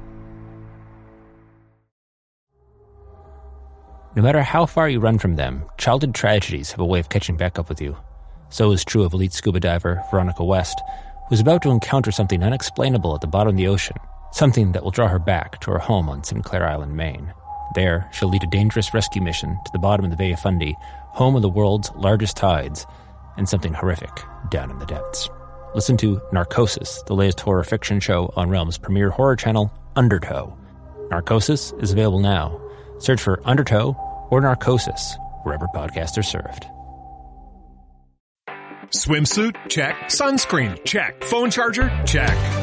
No 4.16 4.22
matter 4.22 4.42
how 4.42 4.66
far 4.66 4.90
you 4.90 5.00
run 5.00 5.20
from 5.20 5.36
them, 5.36 5.64
childhood 5.78 6.16
tragedies 6.16 6.72
have 6.72 6.80
a 6.80 6.86
way 6.86 7.00
of 7.00 7.10
catching 7.10 7.38
back 7.38 7.60
up 7.60 7.70
with 7.70 7.80
you. 7.80 7.96
So 8.50 8.72
is 8.72 8.84
true 8.84 9.04
of 9.04 9.14
elite 9.14 9.34
scuba 9.34 9.60
diver 9.60 10.04
Veronica 10.10 10.44
West, 10.44 10.82
who's 11.30 11.40
about 11.40 11.62
to 11.62 11.70
encounter 11.70 12.12
something 12.12 12.44
unexplainable 12.44 13.14
at 13.14 13.22
the 13.22 13.28
bottom 13.28 13.50
of 13.50 13.58
the 13.58 13.68
ocean 13.68 13.98
something 14.34 14.72
that 14.74 14.84
will 14.84 14.92
draw 14.92 15.08
her 15.08 15.20
back 15.20 15.62
to 15.62 15.72
her 15.72 15.80
home 15.80 16.10
on 16.10 16.24
Sinclair 16.24 16.68
Island, 16.68 16.98
Maine. 16.98 17.34
There, 17.76 18.10
she'll 18.12 18.30
lead 18.30 18.44
a 18.44 18.48
dangerous 18.48 18.94
rescue 18.94 19.22
mission 19.22 19.58
to 19.66 19.72
the 19.72 19.80
bottom 19.80 20.06
of 20.06 20.12
the 20.12 20.18
Bay 20.18 20.34
of 20.34 20.40
Fundy, 20.40 20.76
home 20.80 21.36
of 21.36 21.42
the 21.42 21.50
world's 21.50 21.92
largest 21.96 22.36
tides, 22.36 22.86
and 23.38 23.48
something 23.48 23.74
horrific 23.74 24.12
down 24.50 24.70
in 24.70 24.80
the 24.80 24.86
depths. 24.86 25.30
Listen 25.74 25.98
to 25.98 26.22
Narcosis, 26.32 27.02
the 27.08 27.16
latest 27.16 27.40
horror 27.40 27.64
fiction 27.64 28.00
show 28.00 28.32
on 28.36 28.50
Realm's 28.50 28.78
premier 28.78 29.10
horror 29.10 29.36
channel, 29.36 29.72
Undertow. 29.96 30.56
Narcosis 31.10 31.74
is 31.80 31.92
available 31.92 32.20
now. 32.20 32.60
Search 33.00 33.22
for 33.22 33.42
Undertow 33.46 33.96
or 34.30 34.42
Narcosis 34.42 35.16
wherever 35.44 35.68
podcasts 35.68 36.18
are 36.18 36.24
served. 36.24 36.66
Swimsuit? 38.90 39.56
Check. 39.70 39.96
Sunscreen? 40.06 40.84
Check. 40.86 41.24
Phone 41.24 41.50
charger? 41.50 41.92
Check. 42.06 42.63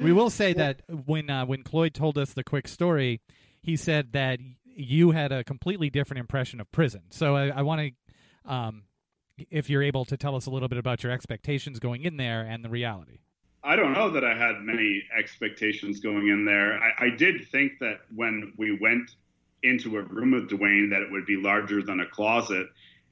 We 0.00 0.12
will 0.12 0.30
say 0.30 0.52
that 0.52 0.82
when 1.06 1.28
uh, 1.28 1.46
when 1.46 1.62
Cloyd 1.62 1.94
told 1.94 2.18
us 2.18 2.32
the 2.32 2.44
quick 2.44 2.68
story, 2.68 3.20
he 3.60 3.76
said 3.76 4.12
that 4.12 4.38
you 4.64 5.10
had 5.10 5.32
a 5.32 5.42
completely 5.42 5.90
different 5.90 6.20
impression 6.20 6.60
of 6.60 6.70
prison. 6.70 7.02
So 7.10 7.34
I, 7.34 7.48
I 7.48 7.62
want 7.62 7.80
to, 7.80 8.52
um, 8.52 8.84
if 9.50 9.68
you're 9.68 9.82
able 9.82 10.04
to 10.04 10.16
tell 10.16 10.36
us 10.36 10.46
a 10.46 10.50
little 10.50 10.68
bit 10.68 10.78
about 10.78 11.02
your 11.02 11.10
expectations 11.10 11.80
going 11.80 12.04
in 12.04 12.16
there 12.16 12.42
and 12.42 12.64
the 12.64 12.68
reality. 12.68 13.18
I 13.64 13.74
don't 13.74 13.92
know 13.92 14.10
that 14.10 14.24
I 14.24 14.36
had 14.36 14.62
many 14.62 15.02
expectations 15.16 15.98
going 15.98 16.28
in 16.28 16.44
there. 16.44 16.78
I, 16.80 17.06
I 17.06 17.10
did 17.10 17.48
think 17.50 17.72
that 17.80 17.98
when 18.14 18.52
we 18.56 18.78
went 18.80 19.10
into 19.64 19.96
a 19.98 20.02
room 20.02 20.30
with 20.30 20.48
Dwayne, 20.48 20.90
that 20.90 21.02
it 21.02 21.10
would 21.10 21.26
be 21.26 21.36
larger 21.36 21.82
than 21.82 21.98
a 21.98 22.06
closet, 22.06 22.68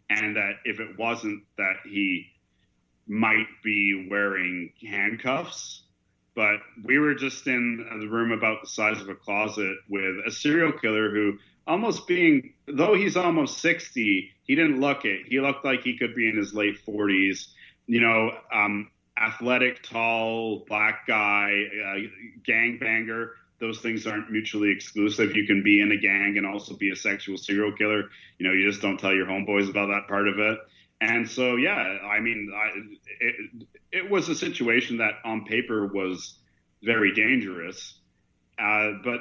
and 0.09 0.37
that 0.37 0.53
if 0.65 0.79
it 0.79 0.97
wasn't, 0.97 1.43
that 1.59 1.75
he 1.85 2.27
might 3.09 3.49
be 3.65 4.07
wearing 4.09 4.73
handcuffs 4.89 5.83
but 6.37 6.61
we 6.85 6.99
were 6.99 7.15
just 7.15 7.47
in 7.47 7.85
the 7.99 8.07
room 8.07 8.31
about 8.31 8.61
the 8.61 8.69
size 8.69 9.01
of 9.01 9.09
a 9.09 9.15
closet 9.15 9.77
with 9.89 10.17
a 10.27 10.31
serial 10.31 10.71
killer 10.71 11.11
who 11.11 11.39
almost 11.67 12.07
being 12.07 12.53
though 12.69 12.95
he's 12.95 13.17
almost 13.17 13.59
60 13.59 14.31
he 14.45 14.55
didn't 14.55 14.81
look 14.81 15.05
it. 15.05 15.27
He 15.27 15.41
looked 15.41 15.65
like 15.65 15.83
he 15.83 15.99
could 15.99 16.15
be 16.15 16.29
in 16.29 16.37
his 16.37 16.55
late 16.55 16.79
40s 16.87 17.49
you 17.87 18.01
know 18.01 18.31
um, 18.53 18.91
athletic 19.21 19.83
tall 19.83 20.65
black 20.69 21.07
guy 21.09 21.65
uh, 21.89 21.99
gang 22.45 22.79
banger 22.79 23.33
those 23.59 23.81
things 23.81 24.07
aren't 24.07 24.31
mutually 24.31 24.71
exclusive. 24.71 25.35
You 25.35 25.47
can 25.47 25.63
be 25.63 25.81
in 25.81 25.91
a 25.91 25.97
gang 25.97 26.35
and 26.37 26.47
also 26.47 26.77
be 26.77 26.91
a 26.91 26.97
sexual 26.97 27.39
serial 27.39 27.73
killer. 27.73 28.11
You 28.39 28.47
know 28.47 28.53
you 28.53 28.69
just 28.69 28.83
don't 28.83 29.01
tell 29.01 29.15
your 29.15 29.27
homeboys 29.27 29.71
about 29.71 29.87
that 29.87 30.07
part 30.09 30.29
of 30.29 30.39
it 30.39 30.59
and 31.01 31.29
so 31.29 31.57
yeah 31.57 31.99
i 32.05 32.21
mean 32.21 32.51
I, 32.55 32.79
it, 33.21 33.67
it 33.93 34.11
was 34.11 34.29
a 34.29 34.35
situation 34.35 34.99
that 34.99 35.15
on 35.25 35.45
paper 35.45 35.87
was 35.87 36.39
very 36.83 37.13
dangerous 37.15 38.01
uh, 38.59 38.93
but 39.05 39.21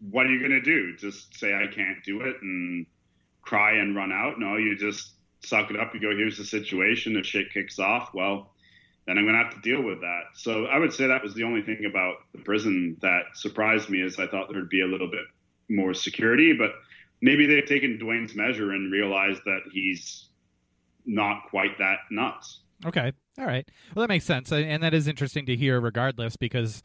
what 0.00 0.26
are 0.26 0.30
you 0.30 0.38
going 0.38 0.50
to 0.52 0.60
do? 0.60 0.96
Just 0.96 1.38
say 1.38 1.54
I 1.54 1.66
can't 1.66 2.02
do 2.04 2.20
it 2.22 2.36
and 2.42 2.86
cry 3.42 3.78
and 3.78 3.96
run 3.96 4.12
out? 4.12 4.38
No, 4.38 4.56
you 4.56 4.76
just 4.76 5.14
suck 5.44 5.70
it 5.70 5.78
up. 5.78 5.94
You 5.94 6.00
go, 6.00 6.16
here's 6.16 6.38
the 6.38 6.44
situation. 6.44 7.16
If 7.16 7.26
shit 7.26 7.52
kicks 7.52 7.78
off, 7.78 8.10
well, 8.12 8.52
then 9.06 9.18
I'm 9.18 9.24
going 9.24 9.36
to 9.36 9.44
have 9.44 9.54
to 9.54 9.60
deal 9.60 9.82
with 9.82 10.00
that. 10.00 10.22
So 10.34 10.66
I 10.66 10.78
would 10.78 10.92
say 10.92 11.06
that 11.06 11.22
was 11.22 11.34
the 11.34 11.44
only 11.44 11.62
thing 11.62 11.84
about 11.88 12.16
the 12.32 12.38
prison 12.38 12.96
that 13.02 13.22
surprised 13.34 13.88
me 13.88 14.02
is 14.02 14.18
I 14.18 14.26
thought 14.26 14.48
there'd 14.50 14.68
be 14.68 14.82
a 14.82 14.86
little 14.86 15.10
bit 15.10 15.24
more 15.68 15.94
security, 15.94 16.52
but 16.52 16.72
maybe 17.20 17.46
they've 17.46 17.66
taken 17.66 17.98
Dwayne's 17.98 18.34
measure 18.34 18.72
and 18.72 18.92
realized 18.92 19.40
that 19.44 19.60
he's 19.72 20.28
not 21.04 21.42
quite 21.50 21.78
that 21.78 21.98
nuts. 22.10 22.60
Okay. 22.84 23.12
All 23.38 23.46
right. 23.46 23.68
Well, 23.94 24.02
that 24.02 24.08
makes 24.08 24.24
sense. 24.24 24.52
And 24.52 24.82
that 24.82 24.94
is 24.94 25.08
interesting 25.08 25.46
to 25.46 25.56
hear 25.56 25.80
regardless 25.80 26.36
because 26.36 26.82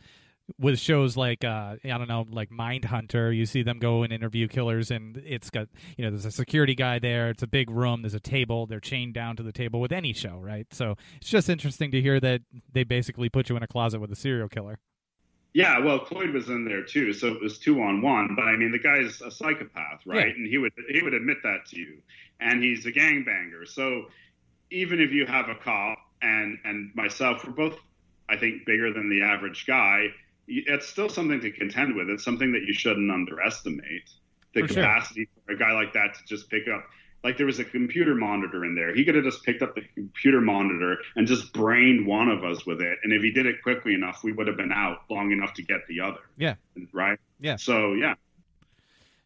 with 0.59 0.79
shows 0.79 1.15
like 1.15 1.43
uh, 1.43 1.75
I 1.84 1.97
don't 1.97 2.07
know, 2.07 2.25
like 2.29 2.49
Mindhunter, 2.49 3.36
you 3.36 3.45
see 3.45 3.63
them 3.63 3.79
go 3.79 4.03
and 4.03 4.11
interview 4.11 4.47
killers, 4.47 4.91
and 4.91 5.17
it's 5.25 5.49
got 5.49 5.67
you 5.97 6.03
know 6.03 6.11
there's 6.11 6.25
a 6.25 6.32
security 6.32 6.75
guy 6.75 6.99
there. 6.99 7.29
It's 7.29 7.43
a 7.43 7.47
big 7.47 7.69
room. 7.69 8.01
There's 8.01 8.13
a 8.13 8.19
table. 8.19 8.65
They're 8.65 8.79
chained 8.79 9.13
down 9.13 9.36
to 9.38 9.43
the 9.43 9.51
table 9.51 9.79
with 9.79 9.91
any 9.91 10.13
show, 10.13 10.38
right? 10.38 10.67
So 10.71 10.95
it's 11.17 11.29
just 11.29 11.49
interesting 11.49 11.91
to 11.91 12.01
hear 12.01 12.19
that 12.19 12.41
they 12.71 12.84
basically 12.84 13.29
put 13.29 13.49
you 13.49 13.55
in 13.55 13.63
a 13.63 13.67
closet 13.67 13.99
with 13.99 14.11
a 14.11 14.15
serial 14.15 14.49
killer. 14.49 14.79
Yeah, 15.54 15.80
well, 15.80 15.99
Cloyd 15.99 16.32
was 16.32 16.49
in 16.49 16.64
there 16.64 16.84
too, 16.84 17.12
so 17.12 17.28
it 17.28 17.41
was 17.41 17.60
two 17.60 17.82
on 17.82 18.02
one. 18.02 18.36
But 18.36 18.43
I 18.43 18.56
mean, 18.56 18.72
the 18.72 18.80
guy's 18.80 19.22
a 19.22 19.30
psychopath, 19.30 20.02
right? 20.06 20.28
Yeah. 20.28 20.34
And 20.34 20.47
he 20.47 20.58
would 20.58 20.72
he 20.89 21.02
would 21.02 21.14
admit 21.14 21.38
that 21.43 21.66
to 21.68 21.80
you, 21.80 21.97
and 22.39 22.64
he's 22.64 22.86
a 22.86 22.91
gangbanger. 22.91 23.68
So 23.68 24.06
even 24.70 25.02
if 25.02 25.12
you 25.12 25.26
have 25.26 25.49
a 25.49 25.56
cop 25.56 25.97
and 26.22 26.58
and 26.64 26.95
myself, 26.95 27.45
we're 27.45 27.52
both, 27.52 27.78
I 28.30 28.38
think, 28.38 28.66
bigger 28.66 28.93
than 28.93 29.10
the 29.10 29.24
average 29.24 29.66
guy 29.68 30.08
it's 30.52 30.88
still 30.88 31.10
something 31.10 31.39
to 31.41 31.52
contend 31.52 31.95
with. 31.95 32.10
It's 32.10 32.24
something 32.24 32.52
that 32.52 32.64
you 32.64 32.74
shouldn't 32.74 33.12
underestimate. 33.12 34.10
The 34.54 34.62
for 34.62 34.68
capacity 34.68 35.30
sure. 35.34 35.43
for 35.45 35.54
a 35.54 35.58
guy 35.58 35.72
like 35.72 35.93
that 35.93 36.16
to 36.16 36.26
just 36.26 36.49
pick 36.49 36.68
up. 36.68 36.84
Like 37.24 37.38
there 37.38 37.45
was 37.45 37.59
a 37.59 37.63
computer 37.63 38.15
monitor 38.15 38.65
in 38.65 38.76
there. 38.76 38.95
He 38.95 39.05
could 39.05 39.15
have 39.15 39.24
just 39.24 39.43
picked 39.43 39.61
up 39.61 39.76
the 39.76 39.84
computer 39.93 40.41
monitor 40.41 40.97
and 41.15 41.28
just 41.28 41.53
brained 41.53 42.07
one 42.07 42.30
of 42.30 42.43
us 42.43 42.65
with 42.65 42.82
it. 42.82 42.97
And 43.03 43.13
if 43.13 43.22
he 43.22 43.32
did 43.32 43.45
it 43.45 43.61
quickly 43.61 43.93
enough, 43.93 44.24
we 44.24 44.32
would 44.32 44.47
have 44.47 44.57
been 44.57 44.72
out 44.72 45.03
long 45.09 45.32
enough 45.32 45.53
to 45.55 45.63
get 45.63 45.86
the 45.88 46.01
other. 46.01 46.22
Yeah. 46.38 46.55
Right. 46.91 47.19
Yeah. 47.39 47.57
So 47.57 47.93
yeah. 47.93 48.15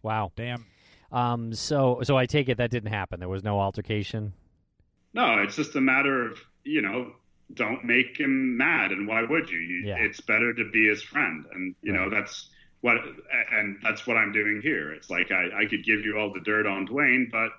Wow. 0.03 0.31
Damn. 0.35 0.65
Um. 1.11 1.53
So 1.53 2.01
so 2.03 2.17
I 2.17 2.25
take 2.25 2.49
it 2.49 2.57
that 2.57 2.71
didn't 2.71 2.91
happen. 2.91 3.19
There 3.19 3.29
was 3.29 3.43
no 3.43 3.59
altercation. 3.59 4.33
No, 5.13 5.41
it's 5.41 5.55
just 5.55 5.75
a 5.75 5.81
matter 5.81 6.29
of 6.29 6.37
you 6.63 6.81
know 6.81 7.13
don't 7.53 7.85
make 7.85 8.17
him 8.17 8.57
mad. 8.57 8.91
And 8.91 9.07
why 9.07 9.23
would 9.23 9.49
you? 9.49 9.59
you 9.59 9.87
yeah. 9.87 9.97
It's 9.97 10.21
better 10.21 10.53
to 10.53 10.69
be 10.71 10.87
his 10.87 11.03
friend. 11.03 11.45
And, 11.53 11.75
you 11.81 11.93
right. 11.93 12.09
know, 12.09 12.09
that's 12.09 12.49
what, 12.81 12.97
and 13.51 13.77
that's 13.83 14.07
what 14.07 14.17
I'm 14.17 14.31
doing 14.31 14.61
here. 14.63 14.93
It's 14.93 15.09
like 15.09 15.31
I, 15.31 15.61
I 15.61 15.65
could 15.65 15.83
give 15.85 16.03
you 16.03 16.17
all 16.17 16.33
the 16.33 16.39
dirt 16.39 16.65
on 16.65 16.87
Dwayne, 16.87 17.31
but, 17.31 17.51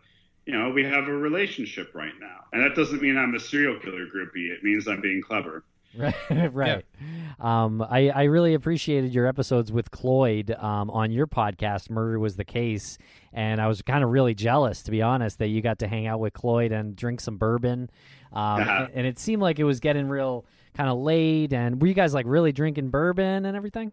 you 0.47 0.57
know, 0.57 0.71
we 0.71 0.85
have 0.85 1.09
a 1.09 1.13
relationship 1.13 1.93
right 1.95 2.13
now. 2.21 2.45
And 2.53 2.63
that 2.63 2.77
doesn't 2.77 3.03
mean 3.03 3.19
I'm 3.19 3.35
a 3.35 3.41
serial 3.41 3.79
killer 3.81 4.07
groupie. 4.07 4.51
It 4.51 4.63
means 4.63 4.87
I'm 4.87 5.01
being 5.01 5.23
clever. 5.23 5.65
Right, 5.99 6.15
right. 6.53 6.85
Yeah. 7.01 7.65
Um, 7.65 7.81
I, 7.81 8.11
I 8.11 8.25
really 8.25 8.53
appreciated 8.53 9.15
your 9.15 9.27
episodes 9.27 9.73
with 9.73 9.91
Cloyd 9.91 10.51
um, 10.51 10.91
on 10.91 11.11
your 11.11 11.27
podcast. 11.27 11.89
Murder 11.89 12.19
was 12.19 12.37
the 12.37 12.45
case, 12.45 12.99
and 13.33 13.63
I 13.63 13.67
was 13.67 13.81
kind 13.81 14.05
of 14.05 14.11
really 14.11 14.35
jealous, 14.35 14.83
to 14.83 14.91
be 14.91 15.01
honest, 15.01 15.39
that 15.39 15.47
you 15.47 15.63
got 15.63 15.79
to 15.79 15.89
hang 15.89 16.07
out 16.07 16.21
with 16.21 16.35
Cloyd 16.35 16.71
and 16.71 16.95
drink 16.95 17.23
some 17.23 17.39
bourbon. 17.39 17.89
Um, 18.31 18.61
uh-huh. 18.61 18.89
and, 18.93 19.07
it 19.07 19.19
seemed 19.19 19.41
like 19.41 19.59
it 19.59 19.65
was 19.65 19.81
getting 19.81 20.07
real 20.11 20.45
kind 20.75 20.91
of 20.91 20.99
late. 20.99 21.55
And 21.55 21.81
were 21.81 21.89
you 21.89 21.95
guys 21.95 22.13
like 22.13 22.27
really 22.29 22.53
drinking 22.53 22.91
bourbon 22.91 23.47
and 23.47 23.57
everything? 23.57 23.91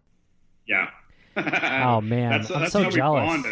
Yeah. 0.67 0.89
oh 1.37 2.01
man, 2.01 2.31
that's, 2.31 2.51
I'm 2.51 2.59
that's 2.61 2.73
so 2.73 2.89
jealous. 2.89 3.45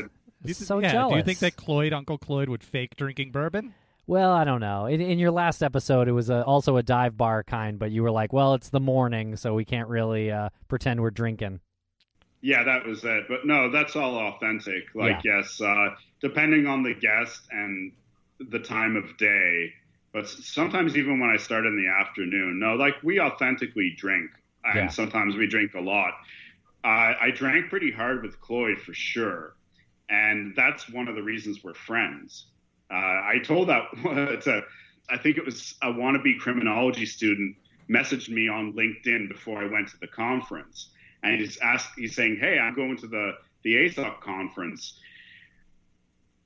You, 0.43 0.53
so 0.53 0.79
yeah, 0.79 0.91
jealous. 0.91 1.13
Do 1.13 1.17
you 1.17 1.23
think 1.23 1.39
that 1.39 1.55
Cloyd, 1.55 1.93
Uncle 1.93 2.17
Cloyd, 2.17 2.49
would 2.49 2.63
fake 2.63 2.95
drinking 2.95 3.31
bourbon? 3.31 3.73
Well, 4.07 4.31
I 4.31 4.43
don't 4.43 4.59
know. 4.59 4.87
In, 4.87 4.99
in 4.99 5.19
your 5.19 5.31
last 5.31 5.61
episode, 5.61 6.07
it 6.07 6.11
was 6.11 6.29
a, 6.29 6.43
also 6.43 6.77
a 6.77 6.83
dive 6.83 7.15
bar 7.15 7.43
kind, 7.43 7.77
but 7.77 7.91
you 7.91 8.03
were 8.03 8.11
like, 8.11 8.33
"Well, 8.33 8.55
it's 8.55 8.69
the 8.69 8.79
morning, 8.79 9.35
so 9.35 9.53
we 9.53 9.65
can't 9.65 9.87
really 9.87 10.31
uh, 10.31 10.49
pretend 10.67 11.01
we're 11.01 11.11
drinking." 11.11 11.59
Yeah, 12.41 12.63
that 12.63 12.85
was 12.85 13.03
it. 13.03 13.25
But 13.29 13.45
no, 13.45 13.69
that's 13.69 13.95
all 13.95 14.17
authentic. 14.17 14.83
Like, 14.95 15.23
yeah. 15.23 15.37
yes, 15.37 15.61
uh, 15.61 15.89
depending 16.21 16.65
on 16.65 16.81
the 16.83 16.95
guest 16.95 17.41
and 17.51 17.91
the 18.39 18.59
time 18.59 18.95
of 18.95 19.15
day, 19.17 19.73
but 20.11 20.27
sometimes 20.27 20.97
even 20.97 21.19
when 21.19 21.29
I 21.29 21.37
start 21.37 21.65
in 21.65 21.77
the 21.77 21.87
afternoon, 21.87 22.59
no, 22.59 22.73
like 22.73 22.95
we 23.03 23.19
authentically 23.19 23.93
drink, 23.95 24.31
and 24.63 24.75
yeah. 24.75 24.87
sometimes 24.89 25.35
we 25.35 25.47
drink 25.47 25.73
a 25.75 25.79
lot. 25.81 26.13
Uh, 26.83 27.13
I 27.21 27.31
drank 27.33 27.69
pretty 27.69 27.91
hard 27.91 28.23
with 28.23 28.41
Cloyd 28.41 28.79
for 28.79 28.93
sure, 28.93 29.53
and 30.12 30.53
that's 30.55 30.89
one 30.89 31.07
of 31.07 31.16
the 31.16 31.24
reasons 31.24 31.64
we're 31.64 31.74
friends. 31.74 32.45
Uh, 32.91 32.95
I 32.95 33.38
told 33.43 33.70
that 33.70 33.84
I 35.09 35.18
think 35.18 35.38
it 35.38 35.45
was 35.45 35.76
a 35.82 35.88
wannabe 35.88 36.38
criminology 36.38 37.05
student 37.05 37.55
messaged 37.89 38.30
me 38.30 38.47
on 38.47 38.74
LinkedIn 38.74 39.30
before 39.30 39.64
I 39.64 39.72
went 39.72 39.88
to 39.89 39.97
the 39.99 40.07
conference, 40.07 40.91
and 41.24 41.39
he's 41.39 41.57
asked, 41.57 41.89
he's 41.97 42.16
saying, 42.16 42.38
"Hey, 42.39 42.59
I'm 42.59 42.76
going 42.76 42.97
to 42.97 43.07
the 43.07 43.32
the 43.64 43.76
ASOC 43.76 44.22
conference." 44.22 44.99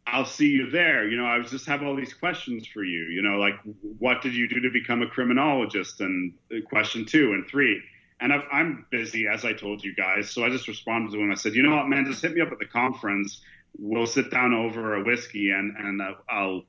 I'll 0.07 0.26
see 0.26 0.49
you 0.49 0.70
there. 0.70 1.07
You 1.07 1.18
know, 1.18 1.26
I 1.26 1.41
just 1.41 1.66
have 1.66 1.82
all 1.82 1.95
these 1.95 2.13
questions 2.13 2.68
for 2.68 2.84
you. 2.84 3.05
You 3.05 3.24
know, 3.24 3.38
like 3.38 3.55
what 3.97 4.22
did 4.22 4.36
you 4.36 4.47
do 4.47 4.59
to 4.59 4.70
become 4.70 5.01
a 5.01 5.07
criminologist? 5.07 5.99
And 5.99 6.34
question 6.70 7.05
two 7.05 7.34
and 7.34 7.47
three. 7.47 7.82
And 8.20 8.32
i 8.32 8.41
am 8.53 8.86
busy, 8.91 9.28
as 9.28 9.43
I 9.43 9.53
told 9.53 9.84
you 9.84 9.93
guys. 9.93 10.30
So 10.30 10.45
I 10.45 10.49
just 10.49 10.68
responded 10.68 11.11
to 11.11 11.20
him. 11.20 11.32
I 11.32 11.36
said, 11.36 11.53
you 11.53 11.63
know 11.63 11.76
what, 11.76 11.89
man, 11.89 12.05
just 12.05 12.22
hit 12.22 12.34
me 12.34 12.41
up 12.41 12.51
at 12.51 12.59
the 12.59 12.66
conference. 12.66 13.41
We'll 13.78 14.07
sit 14.07 14.32
down 14.32 14.53
over 14.53 14.95
a 14.95 15.03
whiskey 15.03 15.51
and, 15.51 15.76
and 15.78 16.01
uh, 16.01 16.13
I'll, 16.30 16.63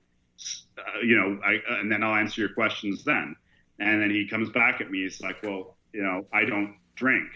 uh, 0.79 1.01
you 1.05 1.17
know, 1.17 1.41
I, 1.45 1.57
uh, 1.57 1.81
and 1.81 1.91
then 1.91 2.03
I'll 2.03 2.17
answer 2.17 2.41
your 2.41 2.55
questions 2.55 3.05
then. 3.05 3.37
And 3.79 4.03
then 4.03 4.11
he 4.11 4.27
comes 4.29 4.51
back 4.51 4.81
at 4.81 4.91
me. 4.91 5.03
He's 5.03 5.21
like, 5.21 5.43
well, 5.43 5.77
you 5.93 6.03
know, 6.03 6.27
I 6.33 6.45
don't 6.45 6.77
drink. 6.95 7.29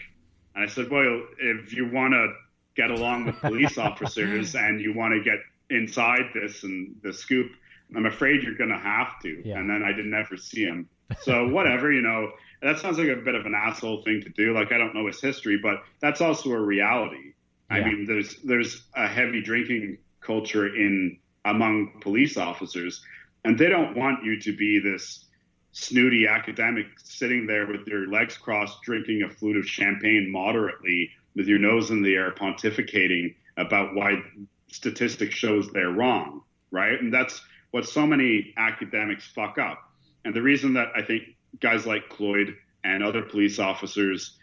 And 0.55 0.63
I 0.63 0.67
said, 0.67 0.89
well, 0.89 1.23
if 1.39 1.73
you 1.73 1.89
want 1.89 2.13
to 2.13 2.33
get 2.75 2.91
along 2.91 3.25
with 3.25 3.39
police 3.39 3.77
officers 3.77 4.55
and 4.55 4.81
you 4.81 4.93
want 4.93 5.13
to 5.13 5.23
get 5.23 5.39
inside 5.69 6.23
this 6.33 6.63
and 6.63 6.95
the 7.03 7.13
scoop, 7.13 7.51
I'm 7.95 8.05
afraid 8.05 8.43
you're 8.43 8.55
going 8.55 8.69
to 8.69 8.77
have 8.77 9.19
to. 9.21 9.41
Yeah. 9.45 9.57
And 9.57 9.69
then 9.69 9.83
I 9.83 9.91
didn't 9.91 10.13
ever 10.13 10.37
see 10.37 10.63
him. 10.63 10.89
So 11.21 11.47
whatever, 11.49 11.91
you 11.91 12.01
know, 12.01 12.31
that 12.61 12.79
sounds 12.79 12.97
like 12.97 13.09
a 13.09 13.15
bit 13.15 13.35
of 13.35 13.45
an 13.45 13.53
asshole 13.53 14.03
thing 14.03 14.21
to 14.21 14.29
do. 14.29 14.53
Like 14.53 14.71
I 14.71 14.77
don't 14.77 14.93
know 14.93 15.07
his 15.07 15.19
history, 15.19 15.59
but 15.61 15.83
that's 15.99 16.21
also 16.21 16.51
a 16.51 16.59
reality. 16.59 17.33
Yeah. 17.71 17.77
I 17.77 17.85
mean, 17.85 18.05
there's 18.05 18.37
there's 18.43 18.83
a 18.95 19.07
heavy 19.07 19.41
drinking 19.41 19.97
culture 20.19 20.67
in 20.67 21.17
among 21.45 21.99
police 22.01 22.37
officers, 22.37 23.03
and 23.45 23.57
they 23.57 23.69
don't 23.69 23.95
want 23.97 24.23
you 24.23 24.39
to 24.41 24.55
be 24.55 24.79
this 24.79 25.25
snooty 25.71 26.27
academic 26.27 26.85
sitting 26.97 27.47
there 27.47 27.65
with 27.65 27.87
your 27.87 28.07
legs 28.07 28.37
crossed, 28.37 28.81
drinking 28.83 29.23
a 29.23 29.29
flute 29.29 29.57
of 29.57 29.65
champagne 29.65 30.29
moderately, 30.29 31.09
with 31.35 31.47
your 31.47 31.59
nose 31.59 31.91
in 31.91 32.01
the 32.01 32.13
air, 32.13 32.31
pontificating 32.31 33.33
about 33.57 33.95
why 33.95 34.21
statistics 34.67 35.35
shows 35.35 35.71
they're 35.71 35.91
wrong, 35.91 36.41
right? 36.71 36.99
And 36.99 37.13
that's 37.13 37.41
what 37.71 37.85
so 37.85 38.05
many 38.05 38.53
academics 38.57 39.25
fuck 39.27 39.57
up. 39.57 39.79
And 40.25 40.33
the 40.33 40.41
reason 40.41 40.73
that 40.73 40.89
I 40.95 41.01
think 41.01 41.23
guys 41.59 41.85
like 41.85 42.09
Cloyd 42.09 42.55
and 42.83 43.03
other 43.03 43.21
police 43.21 43.59
officers 43.59 44.37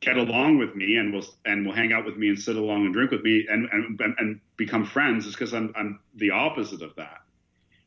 get 0.00 0.16
along 0.16 0.58
with 0.58 0.74
me 0.74 0.96
and 0.96 1.12
will 1.12 1.24
and 1.44 1.66
will 1.66 1.74
hang 1.74 1.92
out 1.92 2.04
with 2.04 2.16
me 2.16 2.28
and 2.28 2.38
sit 2.38 2.56
along 2.56 2.84
and 2.84 2.94
drink 2.94 3.10
with 3.10 3.22
me 3.22 3.46
and 3.50 3.68
and, 3.72 4.00
and 4.18 4.40
become 4.56 4.84
friends 4.84 5.26
is 5.26 5.32
because 5.32 5.54
I'm 5.54 5.72
I'm 5.76 6.00
the 6.14 6.30
opposite 6.30 6.82
of 6.82 6.94
that. 6.96 7.22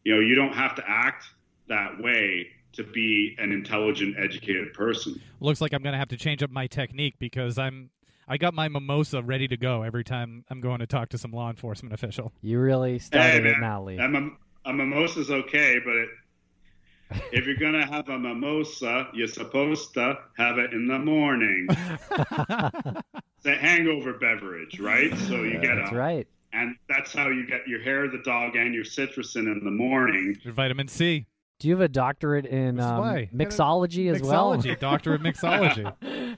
You 0.03 0.15
know, 0.15 0.21
you 0.21 0.35
don't 0.35 0.53
have 0.53 0.75
to 0.75 0.83
act 0.87 1.25
that 1.67 2.01
way 2.01 2.47
to 2.73 2.83
be 2.83 3.35
an 3.39 3.51
intelligent, 3.51 4.15
educated 4.17 4.73
person. 4.73 5.21
Looks 5.39 5.61
like 5.61 5.73
I'm 5.73 5.81
going 5.81 5.93
to 5.93 5.99
have 5.99 6.09
to 6.09 6.17
change 6.17 6.43
up 6.43 6.51
my 6.51 6.67
technique 6.67 7.15
because 7.19 7.57
I'm 7.57 7.89
I 8.27 8.37
got 8.37 8.53
my 8.53 8.67
mimosa 8.67 9.23
ready 9.23 9.47
to 9.47 9.57
go 9.57 9.81
every 9.81 10.03
time 10.03 10.45
I'm 10.49 10.61
going 10.61 10.79
to 10.79 10.87
talk 10.87 11.09
to 11.09 11.17
some 11.17 11.31
law 11.31 11.49
enforcement 11.49 11.93
official. 11.93 12.31
You 12.41 12.59
really 12.59 12.99
started 12.99 13.43
hey, 13.43 13.49
it 13.49 13.59
now, 13.59 13.83
Lee. 13.83 13.97
A, 13.97 14.69
a 14.69 14.73
mimosa's 14.73 15.31
okay, 15.31 15.79
but 15.83 15.95
it, 15.95 16.09
if 17.31 17.45
you're 17.45 17.55
gonna 17.55 17.85
have 17.85 18.09
a 18.09 18.17
mimosa, 18.17 19.07
you're 19.13 19.27
supposed 19.27 19.93
to 19.95 20.17
have 20.37 20.57
it 20.57 20.73
in 20.73 20.87
the 20.87 20.99
morning. 20.99 21.67
it's 22.11 23.45
a 23.45 23.55
hangover 23.55 24.13
beverage, 24.13 24.79
right? 24.79 25.15
So 25.17 25.43
you 25.43 25.59
get 25.59 25.75
that's 25.75 25.91
right, 25.91 26.27
and 26.53 26.75
that's 26.87 27.13
how 27.13 27.29
you 27.29 27.45
get 27.45 27.67
your 27.67 27.81
hair, 27.81 28.07
the 28.07 28.19
dog, 28.19 28.55
and 28.55 28.73
your 28.73 28.83
citrusin 28.83 29.51
in 29.51 29.61
the 29.63 29.71
morning. 29.71 30.37
Your 30.43 30.53
vitamin 30.53 30.87
C. 30.87 31.25
Do 31.59 31.67
you 31.67 31.73
have 31.73 31.81
a 31.81 31.89
doctorate 31.89 32.45
in 32.45 32.79
um, 32.79 33.03
mixology 33.35 34.09
as 34.09 34.21
mixology, 34.21 34.25
well? 34.25 34.55
Mixology, 34.55 34.79
doctorate 34.79 35.19
of 35.19 35.27
mixology. 35.27 36.35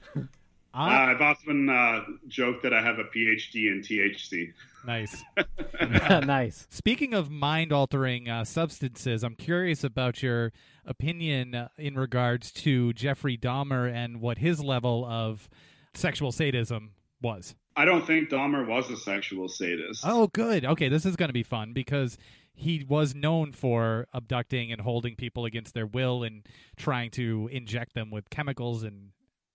Uh, 0.74 0.78
I've 0.78 1.20
often 1.20 1.68
uh, 1.68 2.04
joked 2.28 2.62
that 2.62 2.72
I 2.72 2.82
have 2.82 2.98
a 2.98 3.04
PhD 3.04 3.70
in 3.70 3.82
THC. 3.82 4.52
Nice. 4.86 5.22
nice. 6.26 6.66
Speaking 6.70 7.14
of 7.14 7.30
mind 7.30 7.72
altering 7.72 8.28
uh, 8.28 8.44
substances, 8.44 9.22
I'm 9.22 9.34
curious 9.34 9.84
about 9.84 10.22
your 10.22 10.52
opinion 10.86 11.54
uh, 11.54 11.68
in 11.76 11.96
regards 11.96 12.50
to 12.52 12.92
Jeffrey 12.94 13.36
Dahmer 13.36 13.92
and 13.92 14.20
what 14.20 14.38
his 14.38 14.62
level 14.62 15.04
of 15.04 15.48
sexual 15.94 16.32
sadism 16.32 16.92
was. 17.20 17.54
I 17.76 17.84
don't 17.84 18.06
think 18.06 18.30
Dahmer 18.30 18.66
was 18.66 18.90
a 18.90 18.96
sexual 18.96 19.48
sadist. 19.48 20.02
Oh, 20.06 20.28
good. 20.28 20.64
Okay, 20.64 20.88
this 20.88 21.06
is 21.06 21.16
going 21.16 21.28
to 21.30 21.34
be 21.34 21.42
fun 21.42 21.72
because 21.72 22.18
he 22.54 22.84
was 22.86 23.14
known 23.14 23.52
for 23.52 24.06
abducting 24.12 24.72
and 24.72 24.80
holding 24.80 25.16
people 25.16 25.44
against 25.44 25.74
their 25.74 25.86
will 25.86 26.22
and 26.22 26.46
trying 26.76 27.10
to 27.12 27.48
inject 27.50 27.94
them 27.94 28.10
with 28.10 28.28
chemicals 28.28 28.82
and 28.82 29.10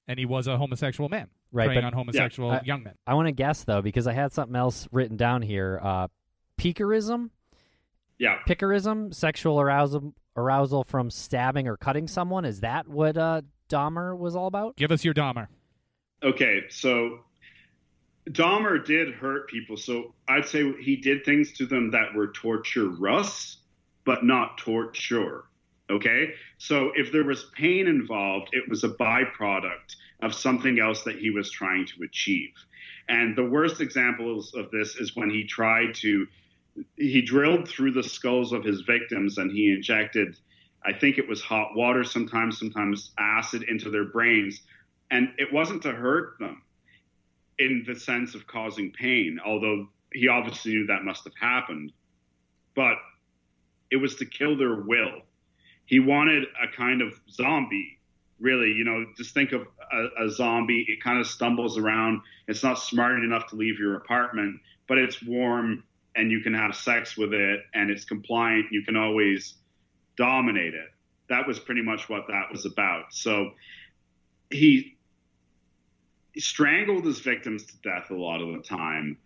and 0.07 0.17
he 0.17 0.25
was 0.25 0.47
a 0.47 0.57
homosexual 0.57 1.09
man, 1.09 1.27
right? 1.51 1.67
Preying 1.67 1.83
on 1.83 1.93
homosexual 1.93 2.49
yeah, 2.51 2.59
I, 2.59 2.65
young 2.65 2.83
men. 2.83 2.95
I 3.05 3.13
want 3.13 3.27
to 3.27 3.31
guess 3.31 3.63
though 3.63 3.81
because 3.81 4.07
I 4.07 4.13
had 4.13 4.31
something 4.31 4.55
else 4.55 4.87
written 4.91 5.17
down 5.17 5.41
here. 5.41 5.79
Uh, 5.83 6.07
Piquerism. 6.57 7.29
Yeah. 8.17 8.39
Piquerism, 8.47 9.13
sexual 9.13 9.59
arousal, 9.59 10.13
arousal 10.35 10.83
from 10.83 11.11
stabbing 11.11 11.67
or 11.67 11.77
cutting 11.77 12.07
someone. 12.07 12.45
Is 12.45 12.61
that 12.61 12.87
what 12.87 13.17
uh, 13.17 13.41
Dahmer 13.69 14.17
was 14.17 14.35
all 14.35 14.47
about? 14.47 14.75
Give 14.75 14.91
us 14.91 15.05
your 15.05 15.13
Dahmer. 15.13 15.47
Okay, 16.23 16.63
so 16.69 17.19
Dahmer 18.29 18.83
did 18.83 19.13
hurt 19.13 19.47
people. 19.49 19.77
So 19.77 20.15
I'd 20.27 20.47
say 20.47 20.73
he 20.81 20.95
did 20.95 21.25
things 21.25 21.53
to 21.53 21.65
them 21.65 21.91
that 21.91 22.15
were 22.15 22.27
torture, 22.27 22.85
torturous, 22.85 23.57
but 24.03 24.23
not 24.23 24.57
torture. 24.57 25.43
Okay. 25.89 26.33
So 26.57 26.91
if 26.95 27.11
there 27.11 27.23
was 27.23 27.49
pain 27.55 27.87
involved, 27.87 28.49
it 28.51 28.67
was 28.69 28.83
a 28.83 28.89
byproduct 28.89 29.95
of 30.21 30.33
something 30.33 30.79
else 30.79 31.03
that 31.03 31.17
he 31.17 31.29
was 31.29 31.49
trying 31.49 31.85
to 31.85 32.03
achieve. 32.03 32.53
And 33.07 33.37
the 33.37 33.45
worst 33.45 33.79
examples 33.79 34.53
of 34.53 34.69
this 34.71 34.97
is 34.97 35.15
when 35.15 35.29
he 35.29 35.45
tried 35.45 35.95
to, 35.95 36.27
he 36.97 37.21
drilled 37.21 37.69
through 37.69 37.93
the 37.93 38.03
skulls 38.03 38.51
of 38.51 38.65
his 38.65 38.81
victims 38.81 39.37
and 39.37 39.49
he 39.49 39.71
injected, 39.71 40.35
I 40.85 40.91
think 40.91 41.17
it 41.17 41.27
was 41.27 41.41
hot 41.41 41.75
water 41.75 42.03
sometimes, 42.03 42.59
sometimes 42.59 43.11
acid 43.17 43.63
into 43.63 43.89
their 43.89 44.05
brains. 44.05 44.61
And 45.09 45.29
it 45.37 45.53
wasn't 45.53 45.83
to 45.83 45.93
hurt 45.93 46.37
them 46.39 46.63
in 47.59 47.85
the 47.87 47.97
sense 47.97 48.35
of 48.35 48.45
causing 48.45 48.91
pain, 48.91 49.39
although 49.45 49.87
he 50.11 50.27
obviously 50.27 50.73
knew 50.73 50.87
that 50.87 51.05
must 51.05 51.23
have 51.23 51.33
happened. 51.39 51.93
But 52.75 52.97
it 53.89 53.95
was 53.95 54.15
to 54.17 54.25
kill 54.25 54.57
their 54.57 54.75
will 54.75 55.21
he 55.87 55.99
wanted 55.99 56.43
a 56.61 56.67
kind 56.75 57.01
of 57.01 57.19
zombie 57.31 57.99
really 58.39 58.71
you 58.71 58.83
know 58.83 59.03
just 59.17 59.33
think 59.33 59.51
of 59.51 59.65
a, 59.91 60.25
a, 60.25 60.29
zombie 60.29 60.85
it 60.87 61.03
kind 61.03 61.19
of 61.19 61.25
stumbles 61.25 61.77
around. 61.77 62.21
It's 62.47 62.63
not 62.63 62.77
smart 62.77 63.23
enough 63.23 63.47
to 63.47 63.55
leave 63.55 63.79
your 63.79 63.95
apartment 63.95 64.59
but 64.87 64.97
it's 64.97 65.21
warm 65.23 65.83
and 66.15 66.31
you 66.31 66.41
can 66.41 66.53
have 66.53 66.75
sex 66.75 67.17
with 67.17 67.33
it 67.33 67.61
and 67.73 67.89
it's 67.89 68.05
compliant 68.05 68.67
you 68.71 68.83
can 68.83 68.95
always 68.95 69.55
dominate 70.17 70.73
it. 70.73 70.89
That 71.29 71.47
was 71.47 71.59
pretty 71.59 71.81
much 71.81 72.09
what 72.09 72.27
that 72.27 72.51
was 72.51 72.65
about. 72.65 73.13
So 73.13 73.51
he, 74.49 74.97
he 76.33 76.39
strangled 76.41 77.05
his 77.05 77.19
victims 77.19 77.65
to 77.65 77.73
death 77.83 78.09
a 78.09 78.15
lot 78.15 78.41
of 78.41 78.53
the 78.53 78.63
time. 78.63 79.17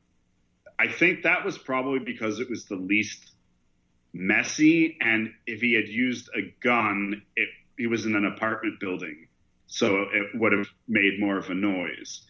I 0.77 0.87
think 0.87 1.23
that 1.23 1.45
was 1.45 1.57
probably 1.57 1.99
because 1.99 2.39
it 2.39 2.49
was 2.49 2.65
the 2.65 2.75
least 2.75 3.30
messy. 4.13 4.97
And 5.01 5.33
if 5.45 5.61
he 5.61 5.73
had 5.73 5.87
used 5.87 6.29
a 6.35 6.53
gun, 6.63 7.21
it, 7.35 7.49
he 7.77 7.87
was 7.87 8.05
in 8.05 8.15
an 8.15 8.25
apartment 8.25 8.79
building, 8.79 9.27
so 9.67 10.05
it 10.13 10.27
would 10.35 10.51
have 10.51 10.67
made 10.87 11.19
more 11.19 11.37
of 11.37 11.49
a 11.49 11.55
noise. 11.55 12.21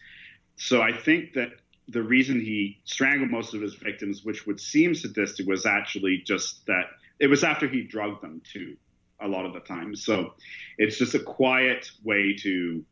So 0.56 0.80
I 0.80 0.92
think 0.92 1.34
that 1.34 1.50
the 1.88 2.02
reason 2.02 2.40
he 2.40 2.80
strangled 2.84 3.30
most 3.30 3.54
of 3.54 3.60
his 3.60 3.74
victims, 3.74 4.24
which 4.24 4.46
would 4.46 4.60
seem 4.60 4.94
sadistic, 4.94 5.46
was 5.46 5.66
actually 5.66 6.22
just 6.24 6.64
that 6.66 6.84
it 7.18 7.26
was 7.26 7.44
after 7.44 7.68
he 7.68 7.82
drugged 7.82 8.22
them 8.22 8.40
too, 8.50 8.76
a 9.20 9.28
lot 9.28 9.44
of 9.44 9.52
the 9.52 9.60
time. 9.60 9.94
So 9.96 10.34
it's 10.78 10.98
just 10.98 11.14
a 11.14 11.20
quiet 11.20 11.90
way 12.02 12.36
to 12.40 12.84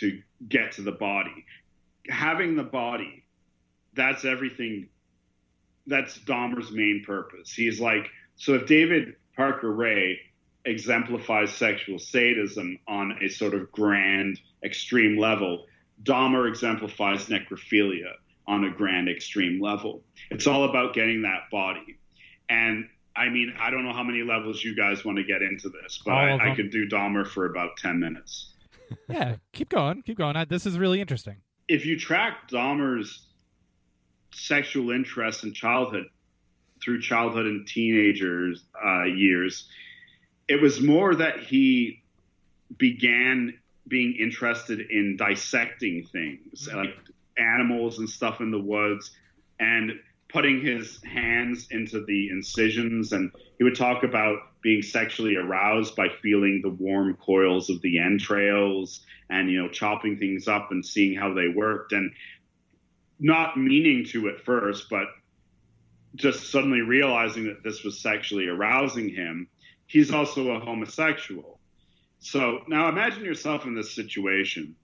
to 0.00 0.22
get 0.48 0.72
to 0.72 0.82
the 0.82 0.92
body. 0.92 1.44
Having 2.08 2.56
the 2.56 2.62
body, 2.62 3.24
that's 3.94 4.24
everything. 4.24 4.88
That's 5.86 6.18
Dahmer's 6.18 6.70
main 6.70 7.02
purpose. 7.06 7.52
He's 7.52 7.80
like, 7.80 8.08
so 8.36 8.54
if 8.54 8.66
David 8.66 9.16
Parker 9.36 9.70
Ray 9.70 10.20
exemplifies 10.64 11.52
sexual 11.52 11.98
sadism 11.98 12.78
on 12.86 13.18
a 13.22 13.28
sort 13.28 13.54
of 13.54 13.70
grand, 13.72 14.40
extreme 14.64 15.18
level, 15.18 15.66
Dahmer 16.02 16.48
exemplifies 16.48 17.26
necrophilia 17.26 18.12
on 18.46 18.64
a 18.64 18.70
grand, 18.70 19.08
extreme 19.08 19.60
level. 19.60 20.02
It's 20.30 20.46
all 20.46 20.64
about 20.64 20.94
getting 20.94 21.22
that 21.22 21.50
body. 21.50 21.98
And 22.48 22.88
I 23.16 23.28
mean, 23.28 23.54
I 23.58 23.70
don't 23.70 23.84
know 23.84 23.92
how 23.92 24.04
many 24.04 24.22
levels 24.22 24.62
you 24.62 24.76
guys 24.76 25.04
want 25.04 25.18
to 25.18 25.24
get 25.24 25.42
into 25.42 25.70
this, 25.70 26.00
but 26.04 26.12
I, 26.12 26.52
I, 26.52 26.54
could 26.54 26.70
do 26.70 26.86
Dahmer 26.86 27.26
for 27.26 27.46
about 27.46 27.76
10 27.78 27.98
minutes. 27.98 28.52
yeah, 29.08 29.36
keep 29.52 29.70
going. 29.70 30.02
Keep 30.02 30.18
going. 30.18 30.36
I, 30.36 30.44
This 30.44 30.66
is 30.66 30.78
really 30.78 31.00
interesting. 31.00 31.36
If 31.66 31.86
you 31.86 31.98
track 31.98 32.50
Dahmer's 32.50 33.26
sexual 34.32 34.90
interest 34.90 35.44
in 35.44 35.54
childhood, 35.54 36.06
through 36.86 37.00
childhood 37.00 37.46
and 37.46 37.66
teenagers 37.66 38.62
uh, 38.82 39.02
years, 39.02 39.68
it 40.46 40.62
was 40.62 40.80
more 40.80 41.16
that 41.16 41.40
he 41.40 42.00
began 42.78 43.58
being 43.88 44.14
interested 44.14 44.80
in 44.80 45.16
dissecting 45.16 46.06
things 46.06 46.68
mm-hmm. 46.68 46.76
like 46.76 46.94
animals 47.36 47.98
and 47.98 48.08
stuff 48.08 48.40
in 48.40 48.52
the 48.52 48.58
woods 48.58 49.10
and 49.58 49.92
putting 50.28 50.60
his 50.60 51.02
hands 51.02 51.68
into 51.72 52.04
the 52.04 52.28
incisions 52.30 53.12
and 53.12 53.32
he 53.58 53.64
would 53.64 53.76
talk 53.76 54.04
about 54.04 54.38
being 54.62 54.82
sexually 54.82 55.36
aroused 55.36 55.94
by 55.96 56.08
feeling 56.22 56.60
the 56.62 56.70
warm 56.70 57.16
coils 57.16 57.68
of 57.68 57.80
the 57.82 57.98
entrails 57.98 59.04
and 59.30 59.50
you 59.50 59.60
know 59.60 59.68
chopping 59.68 60.18
things 60.18 60.48
up 60.48 60.70
and 60.70 60.84
seeing 60.84 61.16
how 61.16 61.32
they 61.32 61.48
worked 61.48 61.92
and 61.92 62.12
not 63.18 63.56
meaning 63.56 64.04
to 64.04 64.28
at 64.28 64.40
first 64.40 64.88
but 64.90 65.06
just 66.16 66.50
suddenly 66.50 66.80
realizing 66.80 67.44
that 67.44 67.62
this 67.62 67.84
was 67.84 68.00
sexually 68.00 68.48
arousing 68.48 69.08
him 69.08 69.48
he's 69.86 70.10
also 70.10 70.50
a 70.50 70.60
homosexual 70.60 71.60
so 72.18 72.60
now 72.66 72.88
imagine 72.88 73.24
yourself 73.24 73.64
in 73.64 73.74
this 73.74 73.94
situation 73.94 74.74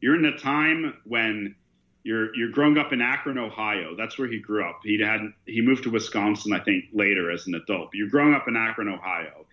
you're 0.00 0.16
in 0.16 0.24
a 0.24 0.36
time 0.36 0.94
when 1.04 1.54
you're 2.02 2.34
you're 2.34 2.50
growing 2.50 2.78
up 2.78 2.92
in 2.92 3.00
Akron, 3.00 3.38
Ohio. 3.38 3.94
That's 3.96 4.18
where 4.18 4.28
he 4.28 4.40
grew 4.40 4.68
up. 4.68 4.80
He 4.82 5.00
had 5.00 5.20
he 5.46 5.62
moved 5.62 5.84
to 5.84 5.90
Wisconsin, 5.90 6.52
I 6.52 6.60
think, 6.60 6.86
later 6.92 7.30
as 7.30 7.46
an 7.46 7.54
adult. 7.54 7.90
But 7.92 7.98
you're 7.98 8.08
growing 8.08 8.34
up 8.34 8.48
in 8.48 8.56
Akron, 8.56 8.88
Ohio, 8.88 9.46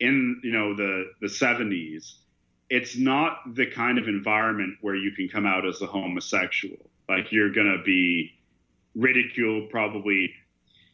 in 0.00 0.40
you 0.42 0.52
know 0.52 0.74
the 0.74 1.12
the 1.20 1.28
70s. 1.28 2.14
It's 2.68 2.96
not 2.96 3.54
the 3.54 3.66
kind 3.66 3.98
of 3.98 4.08
environment 4.08 4.78
where 4.80 4.96
you 4.96 5.12
can 5.12 5.28
come 5.28 5.46
out 5.46 5.66
as 5.66 5.80
a 5.82 5.86
homosexual. 5.86 6.90
Like 7.08 7.30
you're 7.30 7.52
gonna 7.52 7.82
be 7.84 8.32
ridiculed, 8.94 9.70
probably 9.70 10.34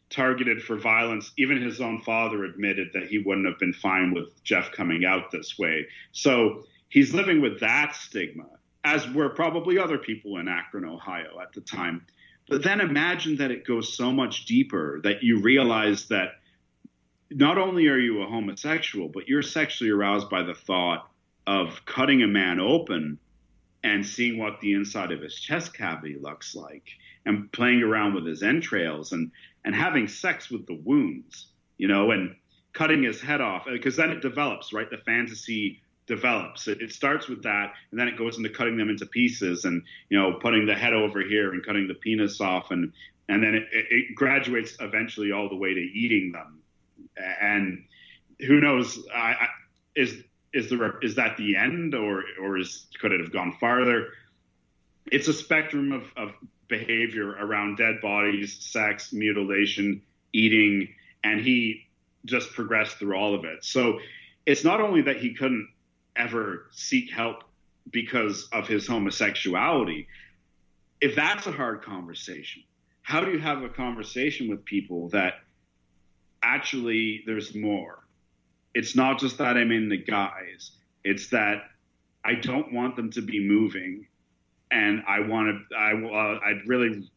targeted 0.09 0.61
for 0.61 0.75
violence. 0.75 1.31
Even 1.37 1.61
his 1.61 1.81
own 1.81 2.01
father 2.01 2.43
admitted 2.43 2.89
that 2.93 3.07
he 3.07 3.19
wouldn't 3.19 3.47
have 3.47 3.59
been 3.59 3.73
fine 3.73 4.13
with 4.13 4.43
Jeff 4.43 4.71
coming 4.71 5.05
out 5.05 5.31
this 5.31 5.57
way. 5.57 5.87
So 6.11 6.63
he's 6.89 7.13
living 7.13 7.41
with 7.41 7.59
that 7.59 7.95
stigma 7.95 8.47
as 8.83 9.07
were 9.09 9.29
probably 9.29 9.77
other 9.77 9.97
people 9.97 10.37
in 10.37 10.47
Akron, 10.47 10.85
Ohio 10.85 11.39
at 11.41 11.53
the 11.53 11.61
time. 11.61 12.05
But 12.47 12.63
then 12.63 12.81
imagine 12.81 13.37
that 13.37 13.51
it 13.51 13.67
goes 13.67 13.95
so 13.95 14.11
much 14.11 14.45
deeper 14.45 14.99
that 15.03 15.21
you 15.21 15.41
realize 15.41 16.07
that 16.07 16.39
not 17.29 17.57
only 17.57 17.87
are 17.87 17.97
you 17.97 18.23
a 18.23 18.25
homosexual, 18.25 19.09
but 19.09 19.27
you're 19.27 19.43
sexually 19.43 19.91
aroused 19.91 20.29
by 20.29 20.43
the 20.43 20.55
thought 20.55 21.09
of 21.45 21.85
cutting 21.85 22.23
a 22.23 22.27
man 22.27 22.59
open 22.59 23.19
and 23.83 24.05
seeing 24.05 24.39
what 24.39 24.59
the 24.61 24.73
inside 24.73 25.11
of 25.11 25.21
his 25.21 25.35
chest 25.35 25.73
cavity 25.73 26.17
looks 26.19 26.55
like 26.55 26.87
and 27.25 27.51
playing 27.51 27.83
around 27.83 28.15
with 28.15 28.25
his 28.25 28.41
entrails 28.41 29.11
and, 29.11 29.31
and 29.65 29.75
having 29.75 30.07
sex 30.07 30.49
with 30.49 30.65
the 30.67 30.79
wounds, 30.83 31.47
you 31.77 31.87
know, 31.87 32.11
and 32.11 32.35
cutting 32.73 33.03
his 33.03 33.21
head 33.21 33.41
off 33.41 33.67
uh, 33.67 33.71
because 33.71 33.95
then 33.95 34.09
it 34.09 34.21
develops, 34.21 34.73
right? 34.73 34.89
The 34.89 34.97
fantasy 34.97 35.81
develops. 36.07 36.67
It, 36.67 36.81
it, 36.81 36.91
starts 36.91 37.27
with 37.27 37.43
that, 37.43 37.73
and 37.91 37.99
then 37.99 38.07
it 38.07 38.17
goes 38.17 38.37
into 38.37 38.49
cutting 38.49 38.77
them 38.77 38.89
into 38.89 39.05
pieces, 39.05 39.65
and 39.65 39.81
you 40.09 40.19
know, 40.19 40.33
putting 40.33 40.65
the 40.65 40.75
head 40.75 40.93
over 40.93 41.21
here 41.21 41.53
and 41.53 41.65
cutting 41.65 41.87
the 41.87 41.93
penis 41.93 42.41
off, 42.41 42.71
and 42.71 42.91
and 43.27 43.43
then 43.43 43.55
it, 43.55 43.67
it 43.71 44.15
graduates 44.15 44.75
eventually 44.79 45.31
all 45.31 45.49
the 45.49 45.55
way 45.55 45.73
to 45.73 45.79
eating 45.79 46.31
them. 46.31 46.61
And 47.41 47.85
who 48.39 48.59
knows? 48.59 49.05
I, 49.13 49.33
I, 49.33 49.47
is 49.95 50.23
is 50.53 50.69
the 50.69 50.97
is 51.01 51.15
that 51.15 51.37
the 51.37 51.55
end, 51.55 51.93
or 51.93 52.23
or 52.41 52.57
is 52.57 52.87
could 52.99 53.11
it 53.11 53.19
have 53.19 53.31
gone 53.31 53.55
farther? 53.59 54.07
It's 55.11 55.27
a 55.27 55.33
spectrum 55.33 55.91
of, 55.91 56.03
of 56.17 56.33
behavior 56.69 57.31
around 57.31 57.77
dead 57.77 57.99
bodies, 58.01 58.57
sex, 58.61 59.11
mutilation, 59.11 60.01
eating, 60.31 60.87
and 61.23 61.41
he 61.41 61.87
just 62.25 62.53
progressed 62.53 62.97
through 62.97 63.17
all 63.17 63.35
of 63.35 63.43
it. 63.43 63.63
So 63.63 63.99
it's 64.45 64.63
not 64.63 64.79
only 64.79 65.01
that 65.01 65.17
he 65.17 65.33
couldn't 65.33 65.67
ever 66.15 66.67
seek 66.71 67.11
help 67.11 67.43
because 67.91 68.47
of 68.53 68.67
his 68.67 68.87
homosexuality, 68.87 70.07
if 71.01 71.15
that's 71.15 71.47
a 71.47 71.51
hard 71.51 71.81
conversation, 71.81 72.63
how 73.01 73.21
do 73.21 73.31
you 73.31 73.39
have 73.39 73.63
a 73.63 73.69
conversation 73.69 74.49
with 74.49 74.63
people 74.65 75.09
that 75.09 75.35
actually 76.43 77.23
there's 77.25 77.55
more? 77.55 78.03
It's 78.73 78.95
not 78.95 79.19
just 79.19 79.39
that 79.39 79.57
I'm 79.57 79.71
in 79.71 79.89
the 79.89 79.97
guys, 79.97 80.71
it's 81.03 81.29
that 81.29 81.63
I 82.23 82.35
don't 82.35 82.73
want 82.73 82.95
them 82.95 83.09
to 83.11 83.21
be 83.21 83.47
moving 83.47 84.05
and 84.71 85.03
I 85.07 85.21
want 85.21 85.57
to, 85.69 85.75
I, 85.75 85.93
uh, 85.93 86.39
I'd 86.45 86.67
really, 86.67 87.09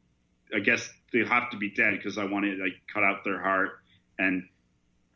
I 0.55 0.61
guess 0.61 0.89
they 1.13 1.25
have 1.25 1.51
to 1.51 1.57
be 1.57 1.71
dead 1.71 1.95
because 1.97 2.19
I 2.19 2.25
want 2.25 2.45
to 2.45 2.57
like 2.57 2.75
cut 2.93 3.03
out 3.03 3.25
their 3.25 3.41
heart 3.41 3.71
and 4.19 4.45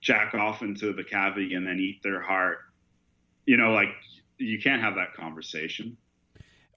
jack 0.00 0.34
off 0.34 0.62
into 0.62 0.92
the 0.92 1.04
cavity 1.04 1.54
and 1.54 1.66
then 1.66 1.78
eat 1.78 2.02
their 2.02 2.20
heart 2.20 2.58
you 3.46 3.56
know, 3.56 3.72
like 3.72 3.88
you 4.38 4.60
can't 4.60 4.82
have 4.82 4.96
that 4.96 5.14
conversation. 5.14 5.96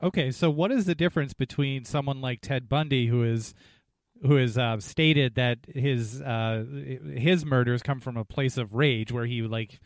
Okay, 0.02 0.32
so 0.32 0.50
what 0.50 0.72
is 0.72 0.86
the 0.86 0.96
difference 0.96 1.34
between 1.34 1.84
someone 1.84 2.22
like 2.22 2.40
Ted 2.42 2.70
Bundy, 2.70 3.08
who 3.08 3.24
is 3.24 3.54
who 4.22 4.36
has 4.36 4.58
uh, 4.58 4.80
stated 4.80 5.36
that 5.36 5.60
his 5.68 6.22
uh, 6.22 6.64
his 7.18 7.46
murders 7.46 7.82
come 7.82 8.00
from 8.00 8.16
a 8.16 8.24
place 8.24 8.58
of 8.58 8.74
rage, 8.74 9.12
where 9.12 9.26
he 9.26 9.42
like 9.42 9.80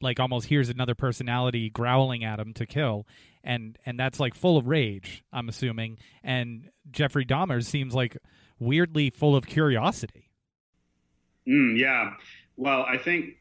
like 0.00 0.18
almost 0.18 0.46
hears 0.46 0.70
another 0.70 0.94
personality 0.94 1.68
growling 1.68 2.24
at 2.24 2.38
him 2.38 2.54
to 2.54 2.64
kill, 2.64 3.06
and 3.44 3.78
and 3.86 3.98
that's 3.98 4.18
like 4.18 4.34
full 4.34 4.56
of 4.56 4.66
rage. 4.66 5.22
I'm 5.32 5.48
assuming, 5.48 5.98
and 6.24 6.70
Jeffrey 6.90 7.24
Dahmer 7.24 7.64
seems 7.64 7.94
like 7.94 8.16
weirdly 8.58 9.10
full 9.10 9.36
of 9.36 9.46
curiosity. 9.46 10.30
Mm, 11.46 11.78
yeah, 11.78 12.14
well, 12.56 12.82
I 12.82 12.98
think 12.98 13.36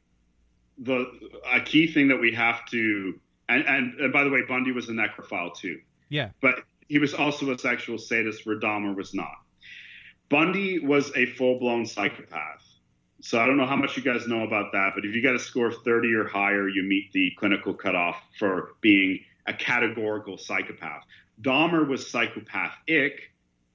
the 0.78 1.06
a 1.52 1.62
key 1.62 1.88
thing 1.88 2.10
that 2.10 2.18
we 2.18 2.34
have 2.34 2.66
to 2.68 3.20
and, 3.50 3.66
and, 3.68 4.00
and 4.00 4.14
by 4.14 4.24
the 4.24 4.30
way, 4.30 4.42
Bundy 4.48 4.72
was 4.72 4.90
a 4.90 4.94
necrophile 4.94 5.56
too. 5.56 5.80
Yeah. 6.10 6.30
But 6.42 6.56
he 6.88 7.00
was 7.00 7.14
also 7.14 7.52
a 7.52 7.58
sexual 7.58 7.98
sadist 7.98 8.46
where 8.46 8.60
Dahmer 8.60 8.96
was 8.96 9.14
not. 9.14 9.36
Bundy 10.30 10.80
was 10.80 11.12
a 11.16 11.26
full 11.26 11.60
blown 11.60 11.86
psychopath. 11.86 12.62
So 13.22 13.40
I 13.40 13.46
don't 13.46 13.58
know 13.58 13.66
how 13.66 13.76
much 13.76 13.96
you 13.96 14.04
guys 14.04 14.28
know 14.28 14.44
about 14.44 14.74
that, 14.74 14.92
but 14.96 15.06
if 15.06 15.16
you 15.16 15.22
got 15.22 15.36
a 15.36 15.40
score 15.40 15.68
of 15.68 15.76
30 15.86 16.14
or 16.14 16.28
higher, 16.28 16.68
you 16.68 16.84
meet 16.84 17.12
the 17.14 17.32
clinical 17.38 17.74
cutoff 17.74 18.22
for 18.38 18.74
being 18.82 19.20
a 19.46 19.54
categorical 19.54 20.38
psychopath. 20.38 21.04
Dahmer 21.42 21.88
was 21.88 22.10
psychopathic, 22.10 23.32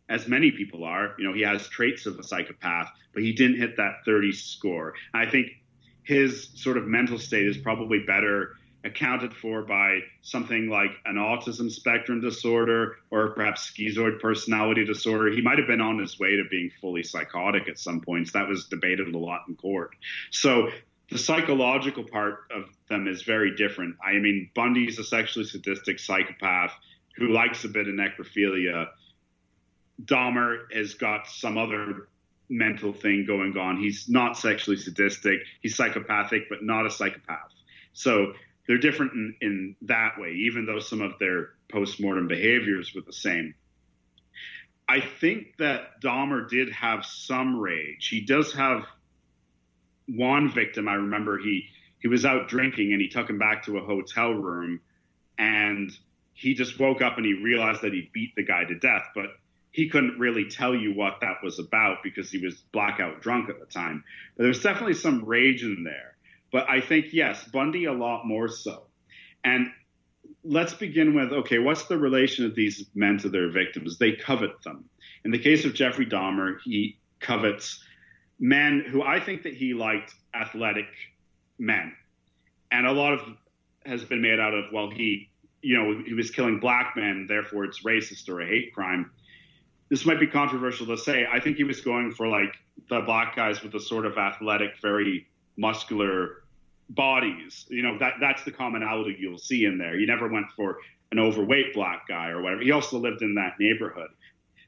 as 0.08 0.26
many 0.28 0.50
people 0.50 0.84
are. 0.84 1.14
You 1.18 1.26
know, 1.28 1.34
he 1.34 1.42
has 1.42 1.68
traits 1.68 2.06
of 2.06 2.18
a 2.18 2.22
psychopath, 2.22 2.90
but 3.12 3.22
he 3.22 3.32
didn't 3.32 3.58
hit 3.58 3.76
that 3.76 4.04
30 4.04 4.32
score. 4.32 4.94
And 5.12 5.26
I 5.26 5.30
think 5.30 5.48
his 6.02 6.48
sort 6.54 6.76
of 6.76 6.86
mental 6.86 7.18
state 7.18 7.46
is 7.46 7.58
probably 7.58 8.00
better 8.06 8.56
accounted 8.84 9.34
for 9.34 9.62
by 9.62 9.98
something 10.22 10.68
like 10.68 10.90
an 11.04 11.16
autism 11.16 11.70
spectrum 11.70 12.20
disorder 12.20 12.96
or 13.10 13.30
perhaps 13.30 13.70
schizoid 13.70 14.20
personality 14.20 14.84
disorder. 14.84 15.30
He 15.30 15.42
might 15.42 15.58
have 15.58 15.66
been 15.66 15.80
on 15.80 15.98
his 15.98 16.18
way 16.18 16.36
to 16.36 16.44
being 16.50 16.70
fully 16.80 17.02
psychotic 17.02 17.68
at 17.68 17.78
some 17.78 18.00
points. 18.00 18.32
That 18.32 18.48
was 18.48 18.66
debated 18.66 19.12
a 19.14 19.18
lot 19.18 19.42
in 19.48 19.56
court. 19.56 19.90
So 20.30 20.70
the 21.10 21.18
psychological 21.18 22.04
part 22.04 22.40
of 22.54 22.64
them 22.88 23.08
is 23.08 23.22
very 23.22 23.56
different. 23.56 23.96
I 24.04 24.18
mean, 24.18 24.50
Bundy's 24.54 24.98
a 24.98 25.04
sexually 25.04 25.46
sadistic 25.46 25.98
psychopath 25.98 26.72
who 27.16 27.32
likes 27.32 27.64
a 27.64 27.68
bit 27.68 27.88
of 27.88 27.94
necrophilia. 27.94 28.88
Dahmer 30.04 30.72
has 30.72 30.94
got 30.94 31.26
some 31.26 31.56
other 31.56 32.08
mental 32.48 32.92
thing 32.92 33.24
going 33.26 33.56
on. 33.56 33.78
He's 33.78 34.08
not 34.08 34.36
sexually 34.36 34.76
sadistic. 34.76 35.40
He's 35.60 35.76
psychopathic, 35.76 36.48
but 36.48 36.62
not 36.62 36.86
a 36.86 36.90
psychopath. 36.90 37.52
So 37.94 38.34
they're 38.66 38.78
different 38.78 39.12
in, 39.12 39.34
in 39.40 39.76
that 39.82 40.18
way, 40.18 40.32
even 40.46 40.66
though 40.66 40.78
some 40.78 41.00
of 41.00 41.18
their 41.18 41.50
post-mortem 41.70 42.28
behaviors 42.28 42.94
were 42.94 43.02
the 43.02 43.12
same. 43.12 43.54
I 44.88 45.00
think 45.00 45.56
that 45.58 46.00
Dahmer 46.00 46.48
did 46.48 46.72
have 46.72 47.04
some 47.04 47.58
rage. 47.58 48.08
He 48.08 48.20
does 48.20 48.54
have 48.54 48.84
one 50.08 50.52
victim. 50.52 50.88
I 50.88 50.94
remember 50.94 51.38
he 51.38 51.68
he 52.00 52.08
was 52.08 52.24
out 52.24 52.48
drinking 52.48 52.92
and 52.92 53.00
he 53.00 53.08
took 53.08 53.28
him 53.28 53.38
back 53.38 53.64
to 53.64 53.78
a 53.78 53.84
hotel 53.84 54.32
room, 54.32 54.80
and 55.38 55.90
he 56.34 56.54
just 56.54 56.78
woke 56.78 57.02
up 57.02 57.16
and 57.16 57.26
he 57.26 57.34
realized 57.34 57.82
that 57.82 57.92
he 57.92 58.10
beat 58.12 58.34
the 58.36 58.44
guy 58.44 58.64
to 58.64 58.78
death. 58.78 59.08
But 59.14 59.26
he 59.72 59.88
couldn't 59.88 60.18
really 60.18 60.48
tell 60.48 60.74
you 60.74 60.94
what 60.94 61.20
that 61.20 61.42
was 61.42 61.58
about 61.58 61.98
because 62.02 62.30
he 62.30 62.38
was 62.38 62.56
blackout 62.72 63.20
drunk 63.20 63.50
at 63.50 63.60
the 63.60 63.66
time. 63.66 64.04
But 64.36 64.44
there 64.44 64.48
was 64.48 64.62
definitely 64.62 64.94
some 64.94 65.24
rage 65.24 65.62
in 65.62 65.84
there. 65.84 66.16
But 66.50 66.68
I 66.68 66.80
think, 66.80 67.06
yes, 67.12 67.44
Bundy 67.44 67.84
a 67.84 67.92
lot 67.92 68.26
more 68.26 68.48
so. 68.48 68.84
And 69.44 69.68
let's 70.44 70.74
begin 70.74 71.14
with 71.14 71.32
okay, 71.32 71.58
what's 71.58 71.84
the 71.84 71.98
relation 71.98 72.44
of 72.44 72.54
these 72.54 72.86
men 72.94 73.18
to 73.18 73.28
their 73.28 73.50
victims? 73.50 73.98
They 73.98 74.12
covet 74.12 74.62
them. 74.62 74.88
In 75.24 75.30
the 75.30 75.38
case 75.38 75.64
of 75.64 75.74
Jeffrey 75.74 76.06
Dahmer, 76.06 76.56
he 76.64 76.98
covets 77.20 77.82
men 78.38 78.84
who 78.88 79.02
I 79.02 79.20
think 79.20 79.42
that 79.42 79.54
he 79.54 79.74
liked 79.74 80.14
athletic 80.34 80.86
men. 81.58 81.92
And 82.70 82.86
a 82.86 82.92
lot 82.92 83.14
of 83.14 83.20
has 83.84 84.04
been 84.04 84.20
made 84.20 84.38
out 84.38 84.54
of, 84.54 84.66
well, 84.72 84.90
he, 84.90 85.30
you 85.62 85.76
know, 85.76 86.02
he 86.04 86.14
was 86.14 86.30
killing 86.30 86.60
black 86.60 86.94
men, 86.96 87.26
therefore 87.28 87.64
it's 87.64 87.82
racist 87.82 88.28
or 88.28 88.40
a 88.40 88.46
hate 88.46 88.74
crime 88.74 89.10
this 89.88 90.04
might 90.04 90.20
be 90.20 90.26
controversial 90.26 90.86
to 90.86 90.98
say. 90.98 91.26
I 91.30 91.40
think 91.40 91.56
he 91.56 91.64
was 91.64 91.80
going 91.80 92.12
for 92.12 92.28
like 92.28 92.54
the 92.88 93.00
black 93.00 93.34
guys 93.34 93.62
with 93.62 93.72
the 93.72 93.80
sort 93.80 94.06
of 94.06 94.18
athletic, 94.18 94.72
very 94.82 95.26
muscular 95.56 96.42
bodies. 96.90 97.66
You 97.68 97.82
know, 97.82 97.98
that 97.98 98.14
that's 98.20 98.44
the 98.44 98.50
commonality 98.50 99.16
you'll 99.18 99.38
see 99.38 99.64
in 99.64 99.78
there. 99.78 99.98
He 99.98 100.06
never 100.06 100.28
went 100.28 100.46
for 100.54 100.78
an 101.10 101.18
overweight 101.18 101.72
black 101.74 102.06
guy 102.06 102.28
or 102.28 102.42
whatever. 102.42 102.62
He 102.62 102.70
also 102.70 102.98
lived 102.98 103.22
in 103.22 103.34
that 103.36 103.54
neighborhood. 103.58 104.10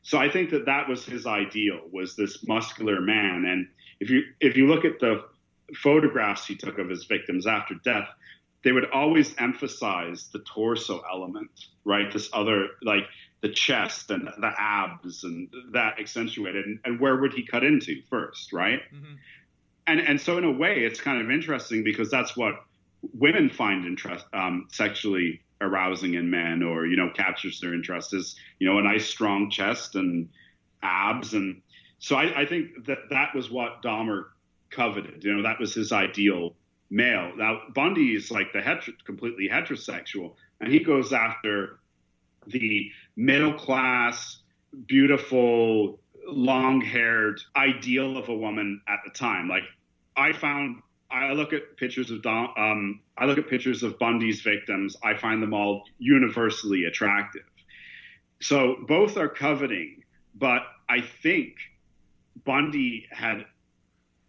So 0.03 0.19
I 0.19 0.31
think 0.31 0.51
that 0.51 0.67
that 0.67 0.89
was 0.89 1.05
his 1.05 1.27
ideal 1.27 1.81
was 1.93 2.17
this 2.17 2.47
muscular 2.47 3.01
man. 3.01 3.45
And 3.47 3.69
if 4.01 4.11
you 4.11 4.23
if 4.41 4.57
you 4.57 4.67
look 4.67 4.85
at 4.85 4.99
the 4.99 5.25
photographs 5.77 6.47
he 6.47 6.57
took 6.57 6.79
of 6.79 6.89
his 6.89 7.05
victims 7.05 7.47
after 7.47 7.75
death, 7.75 8.09
they 8.65 8.73
would 8.73 8.91
always 8.91 9.35
emphasize 9.39 10.29
the 10.33 10.41
torso 10.41 11.03
element, 11.11 11.51
right? 11.85 12.13
This 12.13 12.29
other 12.33 12.69
like 12.83 13.05
the 13.43 13.51
chest 13.51 14.11
and 14.11 14.29
the 14.39 14.53
abs 14.59 15.25
and 15.25 15.49
that 15.73 15.99
accentuated. 15.99 16.67
And, 16.67 16.81
and 16.85 17.01
where 17.01 17.17
would 17.17 17.33
he 17.33 17.47
cut 17.47 17.65
into 17.65 18.03
first, 18.09 18.53
right? 18.53 18.81
Mm-hmm. 18.95 19.15
And 19.87 20.01
and 20.01 20.21
so 20.21 20.39
in 20.39 20.45
a 20.45 20.53
way, 20.53 20.85
it's 20.85 21.01
kind 21.01 21.21
of 21.21 21.31
interesting 21.31 21.85
because 21.85 22.11
that's 22.11 22.37
what 22.37 22.55
women 23.15 23.51
find 23.51 23.85
interest 23.85 24.25
um, 24.33 24.69
sexually 24.71 25.41
arousing 25.61 26.15
in 26.15 26.31
men, 26.31 26.63
or 26.63 26.87
you 26.87 26.97
know, 26.97 27.11
captures 27.15 27.61
their 27.61 27.75
interest 27.75 28.15
is 28.15 28.37
you 28.59 28.69
know 28.69 28.79
a 28.79 28.83
nice 28.83 29.07
strong 29.07 29.51
chest 29.51 29.95
and 29.95 30.29
abs, 30.83 31.35
and 31.35 31.63
so 31.99 32.17
I, 32.17 32.43
I 32.43 32.47
think 32.47 32.87
that 32.87 32.99
that 33.11 33.35
was 33.35 33.51
what 33.51 33.83
Dahmer 33.83 34.25
coveted. 34.71 35.25
You 35.25 35.37
know, 35.37 35.43
that 35.43 35.61
was 35.61 35.75
his 35.75 35.93
ideal 35.93 36.55
male. 36.91 37.33
Now 37.37 37.63
Bundy 37.75 38.15
is 38.15 38.31
like 38.31 38.53
the 38.53 38.61
hetero, 38.61 38.95
completely 39.05 39.49
heterosexual, 39.49 40.35
and 40.61 40.73
he 40.73 40.81
goes 40.81 41.13
after 41.13 41.79
the 42.47 42.91
middle 43.17 43.55
class, 43.55 44.39
beautiful, 44.87 46.01
long 46.27 46.81
haired 46.81 47.41
ideal 47.57 48.17
of 48.17 48.29
a 48.29 48.35
woman 48.35 48.81
at 48.89 49.01
the 49.05 49.11
time. 49.11 49.49
Like 49.49 49.65
I 50.17 50.33
found, 50.33 50.83
I 51.11 51.33
look 51.33 51.53
at 51.53 51.77
pictures 51.77 52.11
of 52.11 52.25
um, 52.25 53.01
I 53.19 53.25
look 53.25 53.39
at 53.39 53.49
pictures 53.49 53.83
of 53.83 53.99
Bundy's 53.99 54.43
victims. 54.43 54.97
I 55.03 55.17
find 55.17 55.43
them 55.43 55.53
all 55.53 55.85
universally 55.99 56.85
attractive. 56.85 57.43
So 58.41 58.77
both 58.87 59.17
are 59.17 59.29
coveting, 59.29 60.05
but 60.35 60.63
I 60.89 61.01
think 61.01 61.57
Bundy 62.45 63.07
had 63.11 63.45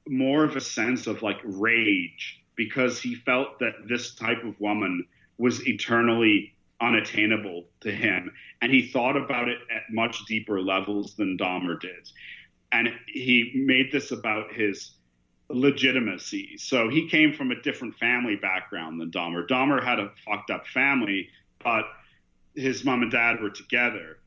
more 0.07 0.43
of 0.43 0.55
a 0.55 0.61
sense 0.61 1.07
of 1.07 1.21
like 1.21 1.39
rage 1.43 2.41
because 2.55 2.99
he 2.99 3.15
felt 3.15 3.59
that 3.59 3.73
this 3.88 4.15
type 4.15 4.43
of 4.43 4.59
woman 4.59 5.05
was 5.38 5.65
eternally 5.67 6.53
unattainable 6.82 7.65
to 7.82 7.91
him. 7.91 8.32
And 8.61 8.71
he 8.71 8.88
thought 8.88 9.15
about 9.15 9.47
it 9.47 9.59
at 9.73 9.84
much 9.91 10.25
deeper 10.25 10.61
levels 10.61 11.15
than 11.15 11.38
Dahmer 11.38 11.79
did. 11.79 12.09
And 12.71 12.89
he 13.07 13.51
made 13.55 13.91
this 13.91 14.11
about 14.11 14.53
his 14.53 14.91
legitimacy. 15.53 16.57
So 16.57 16.89
he 16.89 17.09
came 17.09 17.33
from 17.33 17.51
a 17.51 17.61
different 17.61 17.95
family 17.95 18.35
background 18.35 18.99
than 18.99 19.11
Dahmer. 19.11 19.47
Dahmer 19.47 19.83
had 19.83 19.99
a 19.99 20.11
fucked 20.25 20.49
up 20.49 20.67
family, 20.67 21.29
but 21.63 21.85
his 22.55 22.83
mom 22.83 23.01
and 23.01 23.11
dad 23.11 23.41
were 23.41 23.49
together. 23.49 24.17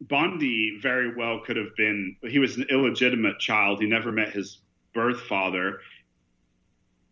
Bundy 0.00 0.78
very 0.82 1.14
well 1.14 1.40
could 1.40 1.56
have 1.56 1.74
been, 1.76 2.16
he 2.22 2.38
was 2.38 2.56
an 2.56 2.66
illegitimate 2.70 3.38
child. 3.38 3.80
He 3.80 3.86
never 3.86 4.12
met 4.12 4.32
his 4.32 4.58
birth 4.92 5.20
father 5.22 5.80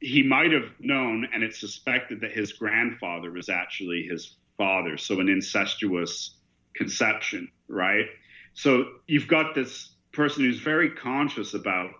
he 0.03 0.23
might 0.23 0.51
have 0.51 0.69
known, 0.81 1.29
and 1.33 1.45
it's 1.45 1.61
suspected 1.61 2.21
that 2.21 2.33
his 2.33 2.53
grandfather 2.53 3.31
was 3.31 3.49
actually 3.49 4.03
his 4.03 4.37
father, 4.59 4.97
so 4.97 5.21
an 5.21 5.29
incestuous 5.29 6.35
conception, 6.75 7.49
right? 7.69 8.07
So 8.55 8.87
you've 9.07 9.29
got 9.29 9.55
this 9.55 9.93
person 10.13 10.43
who's 10.43 10.59
very 10.59 10.91
conscious 10.91 11.55
about 11.55 11.91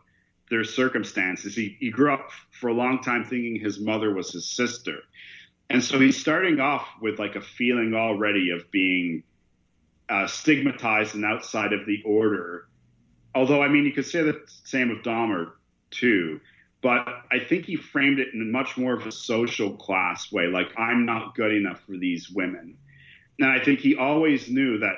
their 0.53 0.65
circumstances. 0.65 1.57
He, 1.57 1.77
he 1.81 1.91
grew 1.91 2.13
up 2.13 2.31
for 2.51 2.69
a 2.69 2.75
long 2.75 3.03
time 3.03 3.25
thinking 3.25 3.59
his 3.59 3.81
mother 3.81 4.15
was 4.15 4.33
his 4.33 4.49
sister. 4.49 4.99
And 5.71 5.83
so 5.83 5.99
he's 5.99 6.21
starting 6.21 6.61
off 6.61 6.87
with 7.01 7.19
like 7.19 7.35
a 7.35 7.41
feeling 7.41 7.95
already 7.95 8.51
of 8.51 8.71
being 8.71 9.25
uh, 10.09 10.27
stigmatized 10.27 11.15
and 11.15 11.25
outside 11.25 11.73
of 11.73 11.87
the 11.87 12.03
order. 12.05 12.69
Although, 13.35 13.63
I 13.63 13.69
mean, 13.69 13.85
you 13.85 13.93
could 13.93 14.07
say 14.07 14.23
the 14.23 14.41
same 14.65 14.91
of 14.91 14.99
Dahmer 14.99 15.53
too 15.91 16.41
but 16.83 17.07
I 17.31 17.39
think 17.39 17.65
he 17.65 17.77
framed 17.77 18.19
it 18.19 18.35
in 18.35 18.51
much 18.51 18.77
more 18.77 18.93
of 18.93 19.07
a 19.07 19.13
social 19.13 19.77
class 19.77 20.33
way, 20.33 20.49
like 20.49 20.77
I'm 20.77 21.07
not 21.07 21.37
good 21.37 21.53
enough 21.53 21.81
for 21.87 21.97
these 21.97 22.29
women. 22.29 22.77
And 23.39 23.49
I 23.49 23.65
think 23.65 23.79
he 23.79 23.97
always 23.97 24.51
knew 24.51 24.79
that 24.79 24.97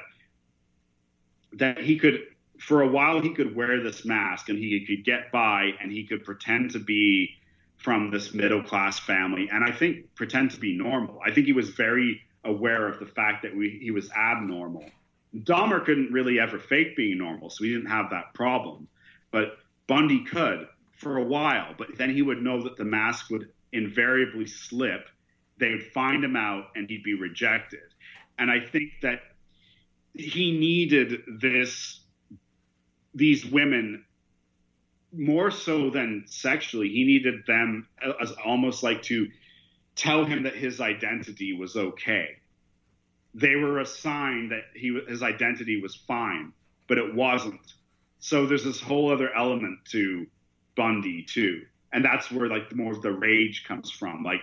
that 1.53 1.79
he 1.79 1.99
could 1.99 2.23
for 2.67 2.81
a 2.81 2.89
while 2.89 3.21
he 3.21 3.31
could 3.31 3.55
wear 3.55 3.83
this 3.83 4.07
mask 4.07 4.49
and 4.49 4.59
he 4.59 4.87
could 4.87 5.05
get 5.05 5.31
by 5.31 5.73
and 5.83 5.93
he 5.93 6.07
could 6.07 6.25
pretend 6.25 6.71
to 6.71 6.79
be 6.79 7.29
from 7.77 8.11
this 8.11 8.33
middle 8.33 8.63
class 8.63 8.99
family 8.99 9.49
and 9.53 9.63
I 9.63 9.71
think 9.71 10.15
pretend 10.15 10.53
to 10.53 10.61
be 10.61 10.77
normal. 10.77 11.21
I 11.25 11.31
think 11.31 11.47
he 11.47 11.53
was 11.53 11.71
very 11.71 12.23
aware 12.43 12.89
of 12.89 12.99
the 12.99 13.07
fact 13.07 13.43
that 13.43 13.55
we, 13.55 13.79
he 13.83 13.91
was 13.91 14.11
abnormal. 14.13 14.87
Dahmer 15.37 15.85
couldn't 15.85 16.13
really 16.13 16.41
ever 16.41 16.59
fake 16.59 16.97
being 16.97 17.19
normal, 17.19 17.51
so 17.51 17.65
he 17.65 17.73
didn't 17.75 17.91
have 17.91 18.11
that 18.11 18.33
problem. 18.35 18.89
But 19.31 19.59
Bundy 19.87 20.25
could 20.25 20.67
for 20.97 21.19
a 21.19 21.25
while, 21.25 21.75
but 21.77 21.99
then 21.99 22.11
he 22.15 22.23
would 22.23 22.41
know 22.41 22.63
that 22.63 22.77
the 22.77 22.85
mask 22.85 23.29
would 23.31 23.51
invariably 23.73 24.47
slip. 24.47 25.09
They 25.59 25.71
would 25.71 25.93
find 25.93 26.25
him 26.25 26.37
out 26.37 26.69
and 26.77 26.89
he'd 26.89 27.03
be 27.03 27.15
rejected. 27.15 27.81
And 28.39 28.51
I 28.51 28.61
think 28.61 28.91
that 29.03 29.21
he 30.15 30.57
needed 30.57 31.23
this 31.41 32.01
these 33.15 33.45
women 33.45 34.05
more 35.17 35.51
so 35.51 35.91
than 35.91 36.25
sexually. 36.27 36.89
He 36.89 37.05
needed 37.05 37.47
them 37.47 37.89
as 38.21 38.33
almost 38.45 38.83
like 38.83 39.03
to 39.03 39.29
tell 39.95 40.25
him 40.25 40.43
that 40.43 40.55
his 40.55 40.81
identity 40.81 41.53
was 41.53 41.77
okay. 41.77 42.37
They 43.35 43.57
were 43.57 43.81
a 43.81 43.87
sign 43.87 44.49
that 44.51 44.65
he 44.75 44.99
his 45.09 45.23
identity 45.23 45.81
was 45.81 45.95
fine, 45.95 46.53
but 46.89 46.99
it 46.99 47.15
wasn't. 47.15 47.75
So 48.19 48.47
there's 48.47 48.65
this 48.65 48.81
whole 48.81 49.13
other 49.13 49.35
element 49.35 49.81
to 49.91 50.27
Bundy 50.77 51.23
too, 51.23 51.63
and 51.93 52.05
that's 52.05 52.31
where 52.31 52.49
like 52.49 52.75
more 52.75 52.93
of 52.93 53.03
the 53.03 53.13
rage 53.13 53.65
comes 53.67 53.91
from. 53.91 54.23
Like 54.23 54.41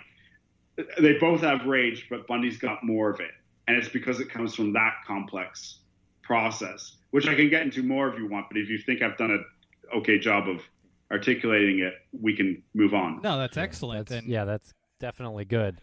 they 1.00 1.14
both 1.14 1.42
have 1.42 1.66
rage, 1.66 2.08
but 2.10 2.28
Bundy's 2.28 2.58
got 2.58 2.84
more 2.84 3.10
of 3.10 3.20
it, 3.20 3.32
and 3.68 3.78
it's 3.78 3.90
because 3.90 4.20
it 4.20 4.30
comes 4.30 4.56
from 4.56 4.74
that 4.74 4.96
complex 5.06 5.80
process, 6.22 6.98
which 7.12 7.28
I 7.28 7.36
can 7.36 7.50
get 7.50 7.62
into 7.62 7.84
more 7.84 8.10
if 8.10 8.18
you 8.18 8.28
want. 8.28 8.48
But 8.50 8.58
if 8.58 8.70
you 8.70 8.78
think 8.78 9.02
I've 9.02 9.18
done 9.18 9.32
a 9.32 9.98
okay 9.98 10.18
job 10.18 10.50
of 10.50 10.62
articulating 11.12 11.80
it, 11.80 11.94
we 12.20 12.36
can 12.36 12.64
move 12.74 12.94
on. 12.94 13.22
No, 13.22 13.38
that's 13.38 13.58
excellent. 13.58 14.10
That's, 14.10 14.22
and 14.22 14.30
yeah, 14.30 14.46
that's 14.46 14.74
definitely 15.00 15.46
good. 15.46 15.80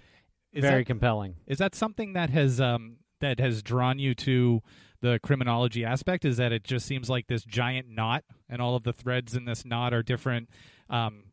Very 0.54 0.80
that, 0.80 0.86
compelling. 0.86 1.36
Is 1.46 1.58
that 1.58 1.74
something 1.74 2.14
that 2.14 2.30
has 2.30 2.60
um, 2.60 2.96
that 3.20 3.38
has 3.38 3.62
drawn 3.62 3.98
you 3.98 4.14
to 4.14 4.62
the 5.00 5.20
criminology 5.22 5.84
aspect 5.84 6.24
is 6.24 6.38
that 6.38 6.52
it 6.52 6.64
just 6.64 6.86
seems 6.86 7.08
like 7.08 7.26
this 7.28 7.44
giant 7.44 7.88
knot, 7.88 8.24
and 8.48 8.60
all 8.60 8.74
of 8.74 8.82
the 8.82 8.92
threads 8.92 9.36
in 9.36 9.44
this 9.44 9.64
knot 9.64 9.94
are 9.94 10.02
different, 10.02 10.48
um, 10.90 11.24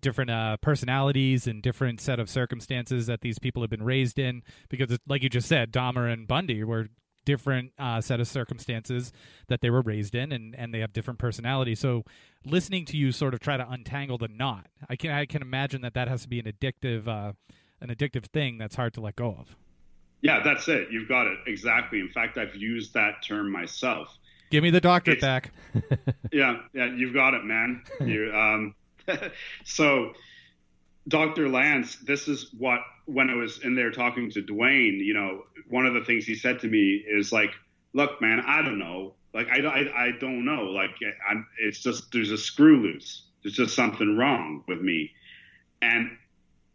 different 0.00 0.30
uh, 0.30 0.56
personalities 0.62 1.46
and 1.46 1.62
different 1.62 2.00
set 2.00 2.18
of 2.18 2.30
circumstances 2.30 3.06
that 3.06 3.20
these 3.20 3.38
people 3.38 3.62
have 3.62 3.70
been 3.70 3.82
raised 3.82 4.18
in. 4.18 4.42
Because, 4.68 4.96
like 5.06 5.22
you 5.22 5.28
just 5.28 5.48
said, 5.48 5.72
Dahmer 5.72 6.10
and 6.10 6.26
Bundy 6.26 6.64
were 6.64 6.88
different 7.24 7.72
uh, 7.78 8.00
set 8.00 8.20
of 8.20 8.28
circumstances 8.28 9.12
that 9.48 9.60
they 9.60 9.70
were 9.70 9.82
raised 9.82 10.14
in, 10.14 10.32
and, 10.32 10.54
and 10.54 10.74
they 10.74 10.80
have 10.80 10.92
different 10.92 11.18
personalities. 11.18 11.80
So, 11.80 12.04
listening 12.44 12.84
to 12.86 12.96
you 12.96 13.12
sort 13.12 13.34
of 13.34 13.40
try 13.40 13.56
to 13.56 13.68
untangle 13.68 14.18
the 14.18 14.28
knot, 14.28 14.66
I 14.88 14.96
can 14.96 15.10
I 15.10 15.26
can 15.26 15.42
imagine 15.42 15.82
that 15.82 15.94
that 15.94 16.08
has 16.08 16.22
to 16.22 16.28
be 16.28 16.40
an 16.40 16.46
addictive 16.46 17.08
uh, 17.08 17.32
an 17.80 17.88
addictive 17.88 18.26
thing 18.26 18.58
that's 18.58 18.76
hard 18.76 18.94
to 18.94 19.00
let 19.00 19.16
go 19.16 19.36
of. 19.38 19.56
Yeah, 20.22 20.42
that's 20.42 20.68
it. 20.68 20.88
You've 20.90 21.08
got 21.08 21.26
it 21.26 21.38
exactly. 21.46 22.00
In 22.00 22.10
fact, 22.10 22.36
I've 22.36 22.54
used 22.54 22.94
that 22.94 23.22
term 23.26 23.50
myself. 23.50 24.18
Give 24.50 24.62
me 24.62 24.70
the 24.70 24.80
doctorate 24.80 25.18
it's, 25.18 25.24
back. 25.24 25.52
yeah, 26.32 26.58
yeah, 26.74 26.92
you've 26.92 27.14
got 27.14 27.34
it, 27.34 27.44
man. 27.44 27.82
You, 28.00 28.32
um, 28.34 28.74
so, 29.64 30.12
Dr. 31.08 31.48
Lance, 31.48 31.96
this 31.96 32.28
is 32.28 32.52
what 32.58 32.80
when 33.12 33.30
I 33.30 33.34
was 33.34 33.62
in 33.62 33.74
there 33.74 33.90
talking 33.90 34.30
to 34.30 34.42
Dwayne, 34.42 35.04
you 35.04 35.14
know, 35.14 35.44
one 35.68 35.86
of 35.86 35.94
the 35.94 36.04
things 36.04 36.24
he 36.24 36.34
said 36.34 36.60
to 36.60 36.68
me 36.68 37.04
is 37.06 37.32
like, 37.32 37.50
"Look, 37.92 38.20
man, 38.20 38.42
I 38.46 38.62
don't 38.62 38.78
know. 38.78 39.14
Like, 39.32 39.48
I, 39.48 39.60
I, 39.60 40.06
I 40.06 40.10
don't 40.18 40.44
know. 40.44 40.64
Like, 40.64 40.90
I'm, 41.28 41.46
it's 41.60 41.80
just 41.80 42.12
there's 42.12 42.30
a 42.30 42.38
screw 42.38 42.82
loose. 42.82 43.26
There's 43.42 43.54
just 43.54 43.74
something 43.74 44.16
wrong 44.16 44.64
with 44.66 44.80
me." 44.80 45.12
And 45.82 46.10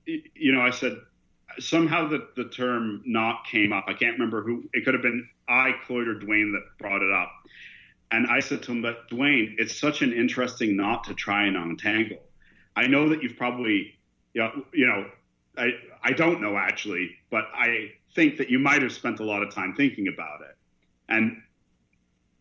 you 0.05 0.53
know, 0.53 0.61
I 0.61 0.69
said, 0.69 0.97
somehow 1.59 2.07
the, 2.07 2.27
the 2.35 2.45
term 2.45 3.01
knot 3.05 3.45
came 3.49 3.73
up. 3.73 3.85
I 3.87 3.93
can't 3.93 4.13
remember 4.13 4.43
who. 4.43 4.63
It 4.73 4.85
could 4.85 4.93
have 4.93 5.03
been 5.03 5.27
I, 5.47 5.73
Cloyd, 5.85 6.07
or 6.07 6.15
Dwayne 6.15 6.51
that 6.53 6.63
brought 6.79 7.01
it 7.01 7.11
up. 7.11 7.31
And 8.11 8.27
I 8.27 8.39
said 8.39 8.63
to 8.63 8.71
him, 8.71 8.81
but 8.81 9.09
Dwayne, 9.09 9.55
it's 9.57 9.79
such 9.79 10.01
an 10.01 10.13
interesting 10.13 10.77
knot 10.77 11.05
to 11.05 11.13
try 11.13 11.45
and 11.45 11.57
untangle. 11.57 12.21
I 12.75 12.87
know 12.87 13.09
that 13.09 13.23
you've 13.23 13.37
probably, 13.37 13.95
you 14.33 14.41
know, 14.41 14.51
you 14.73 14.85
know 14.85 15.05
I, 15.57 15.71
I 16.03 16.11
don't 16.11 16.41
know 16.41 16.57
actually, 16.57 17.11
but 17.29 17.45
I 17.53 17.91
think 18.13 18.37
that 18.37 18.49
you 18.49 18.59
might 18.59 18.81
have 18.81 18.91
spent 18.91 19.19
a 19.19 19.23
lot 19.23 19.43
of 19.43 19.53
time 19.53 19.73
thinking 19.75 20.07
about 20.07 20.41
it. 20.41 20.55
And 21.09 21.41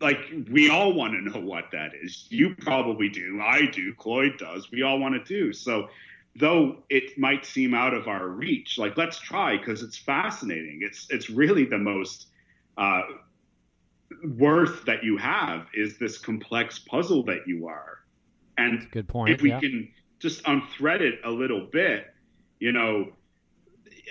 like, 0.01 0.19
we 0.51 0.71
all 0.71 0.93
want 0.93 1.15
to 1.15 1.21
know 1.21 1.45
what 1.45 1.67
that 1.73 1.93
is. 2.01 2.27
You 2.29 2.55
probably 2.57 3.09
do. 3.09 3.41
I 3.43 3.67
do. 3.67 3.95
Cloyd 3.95 4.39
does. 4.39 4.71
We 4.71 4.83
all 4.83 4.99
want 4.99 5.15
to 5.15 5.25
do. 5.25 5.53
So 5.53 5.89
though 6.37 6.83
it 6.91 7.17
might 7.17 7.47
seem 7.47 7.75
out 7.75 7.95
of 7.95 8.09
our 8.09 8.27
reach 8.27 8.77
like 8.77 8.97
let's 8.97 9.21
try 9.21 9.57
because 9.57 9.85
it's 9.85 9.97
fascinating 9.97 10.81
it's 10.83 11.07
it's 11.09 11.31
really 11.31 11.65
the 11.65 11.79
most 11.79 12.27
uh, 12.77 13.03
worth 14.37 14.85
that 14.85 15.03
you 15.03 15.17
have 15.17 15.67
is 15.75 15.99
this 15.99 16.19
complex 16.19 16.79
puzzle 16.79 17.25
that 17.25 17.47
you 17.47 17.67
are. 17.67 17.99
And 18.57 18.89
good 18.91 19.09
point. 19.09 19.35
If 19.35 19.43
we 19.43 19.51
yeah. 19.51 19.61
can 19.61 19.89
just 20.19 20.43
unthread 20.45 21.01
it 21.01 21.21
a 21.25 21.31
little 21.31 21.67
bit, 21.73 22.07
you 22.65 22.73
know, 22.73 23.13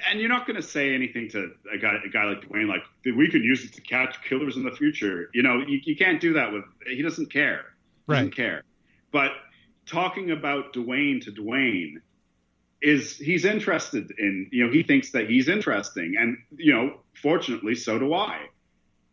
and 0.08 0.20
you're 0.20 0.30
not 0.30 0.46
going 0.46 0.58
to 0.58 0.68
say 0.68 0.94
anything 0.94 1.28
to 1.30 1.54
a 1.74 1.78
guy, 1.80 1.96
a 2.06 2.10
guy 2.10 2.26
like 2.26 2.48
Dwayne, 2.48 2.68
like 2.68 2.84
we 3.04 3.28
can 3.32 3.42
use 3.42 3.66
it 3.66 3.74
to 3.74 3.82
catch 3.82 4.22
killers 4.30 4.58
in 4.58 4.64
the 4.64 4.70
future. 4.70 5.32
You 5.34 5.42
know, 5.42 5.64
you, 5.68 5.80
you 5.84 5.96
can't 5.96 6.22
do 6.22 6.34
that 6.34 6.54
with. 6.54 6.64
He 6.86 7.02
doesn't 7.02 7.34
care. 7.34 7.66
He 8.08 8.14
doesn't 8.14 8.36
care. 8.36 8.62
But 9.12 9.32
talking 9.88 10.30
about 10.30 10.72
Dwayne 10.74 11.24
to 11.24 11.32
Dwayne 11.32 11.96
is 12.80 13.18
he's 13.18 13.44
interested 13.44 14.12
in. 14.20 14.50
You 14.52 14.68
know, 14.68 14.72
he 14.72 14.84
thinks 14.84 15.14
that 15.14 15.28
he's 15.28 15.50
interesting, 15.50 16.14
and 16.20 16.38
you 16.56 16.74
know, 16.74 17.00
fortunately, 17.20 17.74
so 17.74 17.98
do 17.98 18.14
I. 18.14 18.38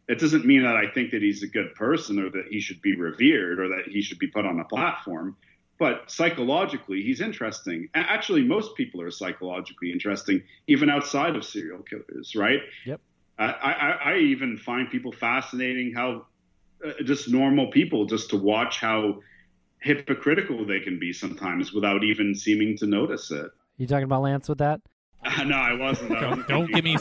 It 0.06 0.18
doesn't 0.18 0.44
mean 0.44 0.64
that 0.64 0.76
I 0.76 0.90
think 0.92 1.12
that 1.12 1.22
he's 1.22 1.42
a 1.42 1.48
good 1.48 1.74
person 1.76 2.18
or 2.18 2.28
that 2.28 2.44
he 2.50 2.60
should 2.60 2.82
be 2.82 2.94
revered 2.94 3.58
or 3.58 3.68
that 3.68 3.84
he 3.86 4.02
should 4.02 4.18
be 4.18 4.26
put 4.26 4.44
on 4.44 4.60
a 4.60 4.64
platform 4.64 5.36
but 5.80 6.08
psychologically 6.08 7.02
he's 7.02 7.20
interesting 7.20 7.88
actually 7.94 8.42
most 8.44 8.76
people 8.76 9.00
are 9.00 9.10
psychologically 9.10 9.90
interesting 9.90 10.40
even 10.68 10.88
outside 10.88 11.34
of 11.34 11.44
serial 11.44 11.82
killers 11.82 12.36
right 12.36 12.60
Yep. 12.86 13.00
I, 13.38 13.44
I, 13.46 13.90
I 14.12 14.16
even 14.18 14.56
find 14.58 14.88
people 14.90 15.10
fascinating 15.10 15.92
how 15.94 16.26
uh, 16.86 16.92
just 17.04 17.28
normal 17.28 17.70
people 17.72 18.04
just 18.04 18.30
to 18.30 18.36
watch 18.36 18.78
how 18.78 19.20
hypocritical 19.78 20.64
they 20.66 20.80
can 20.80 20.98
be 20.98 21.12
sometimes 21.12 21.72
without 21.72 22.04
even 22.04 22.34
seeming 22.34 22.76
to 22.78 22.86
notice 22.86 23.30
it 23.30 23.50
You 23.78 23.86
talking 23.86 24.04
about 24.04 24.22
Lance 24.22 24.48
with 24.48 24.58
that? 24.58 24.80
no 25.46 25.56
i 25.56 25.72
wasn't 25.74 26.12
I 26.12 26.20
Don't- 26.20 26.30
wasn't 26.30 26.48
don't 26.48 26.72
give 26.72 26.84
me- 26.84 26.96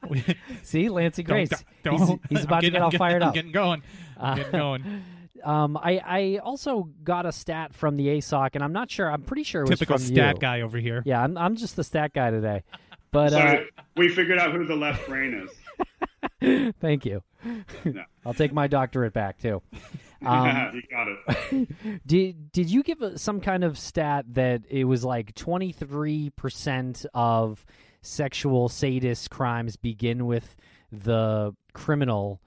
See, 0.62 0.88
Lancey 0.88 1.22
Don't- 1.24 1.34
Grace. 1.48 1.64
don't- 1.82 1.98
he's, 1.98 2.18
he's 2.30 2.44
about 2.44 2.62
getting- 2.62 2.74
to 2.74 2.78
get 2.78 2.82
all 2.82 2.86
I'm 2.86 2.90
getting- 2.92 2.98
fired 2.98 3.22
I'm 3.22 3.28
up. 3.30 3.34
getting 3.34 3.52
going. 3.52 3.82
Uh, 4.16 4.34
Getting 4.36 4.52
going. 4.52 4.84
Um, 5.48 5.78
I, 5.78 5.98
I 6.04 6.40
also 6.44 6.90
got 7.02 7.24
a 7.24 7.32
stat 7.32 7.74
from 7.74 7.96
the 7.96 8.06
ASOC, 8.08 8.50
and 8.52 8.62
I'm 8.62 8.74
not 8.74 8.90
sure. 8.90 9.10
I'm 9.10 9.22
pretty 9.22 9.44
sure 9.44 9.62
it 9.62 9.68
was 9.70 9.78
Typical 9.78 9.96
from 9.96 10.06
stat 10.06 10.34
you. 10.36 10.40
guy 10.40 10.60
over 10.60 10.76
here. 10.76 11.02
Yeah, 11.06 11.22
I'm, 11.22 11.38
I'm 11.38 11.56
just 11.56 11.74
the 11.74 11.84
stat 11.84 12.12
guy 12.12 12.30
today. 12.30 12.62
But 13.10 13.30
so 13.30 13.38
uh, 13.38 13.60
we 13.96 14.10
figured 14.10 14.38
out 14.38 14.52
who 14.52 14.66
the 14.66 14.76
left 14.76 15.08
brain 15.08 15.48
is 15.48 16.74
thank 16.80 17.06
you. 17.06 17.22
No. 17.84 18.02
I'll 18.26 18.34
take 18.34 18.52
my 18.52 18.66
doctorate 18.66 19.14
back 19.14 19.38
too. 19.38 19.62
Um, 20.24 20.72
you 20.74 20.82
got 20.90 21.08
it 21.08 22.06
did 22.06 22.52
did 22.52 22.68
you 22.68 22.82
give 22.82 22.98
some 23.16 23.40
kind 23.40 23.64
of 23.64 23.78
stat 23.78 24.26
that 24.34 24.64
it 24.68 24.84
was 24.84 25.06
like 25.06 25.34
23 25.36 26.28
percent 26.36 27.06
of 27.14 27.64
sexual 28.02 28.68
sadist 28.68 29.30
crimes 29.30 29.76
begin 29.76 30.26
with 30.26 30.54
the 30.92 31.54
criminal 31.72 32.42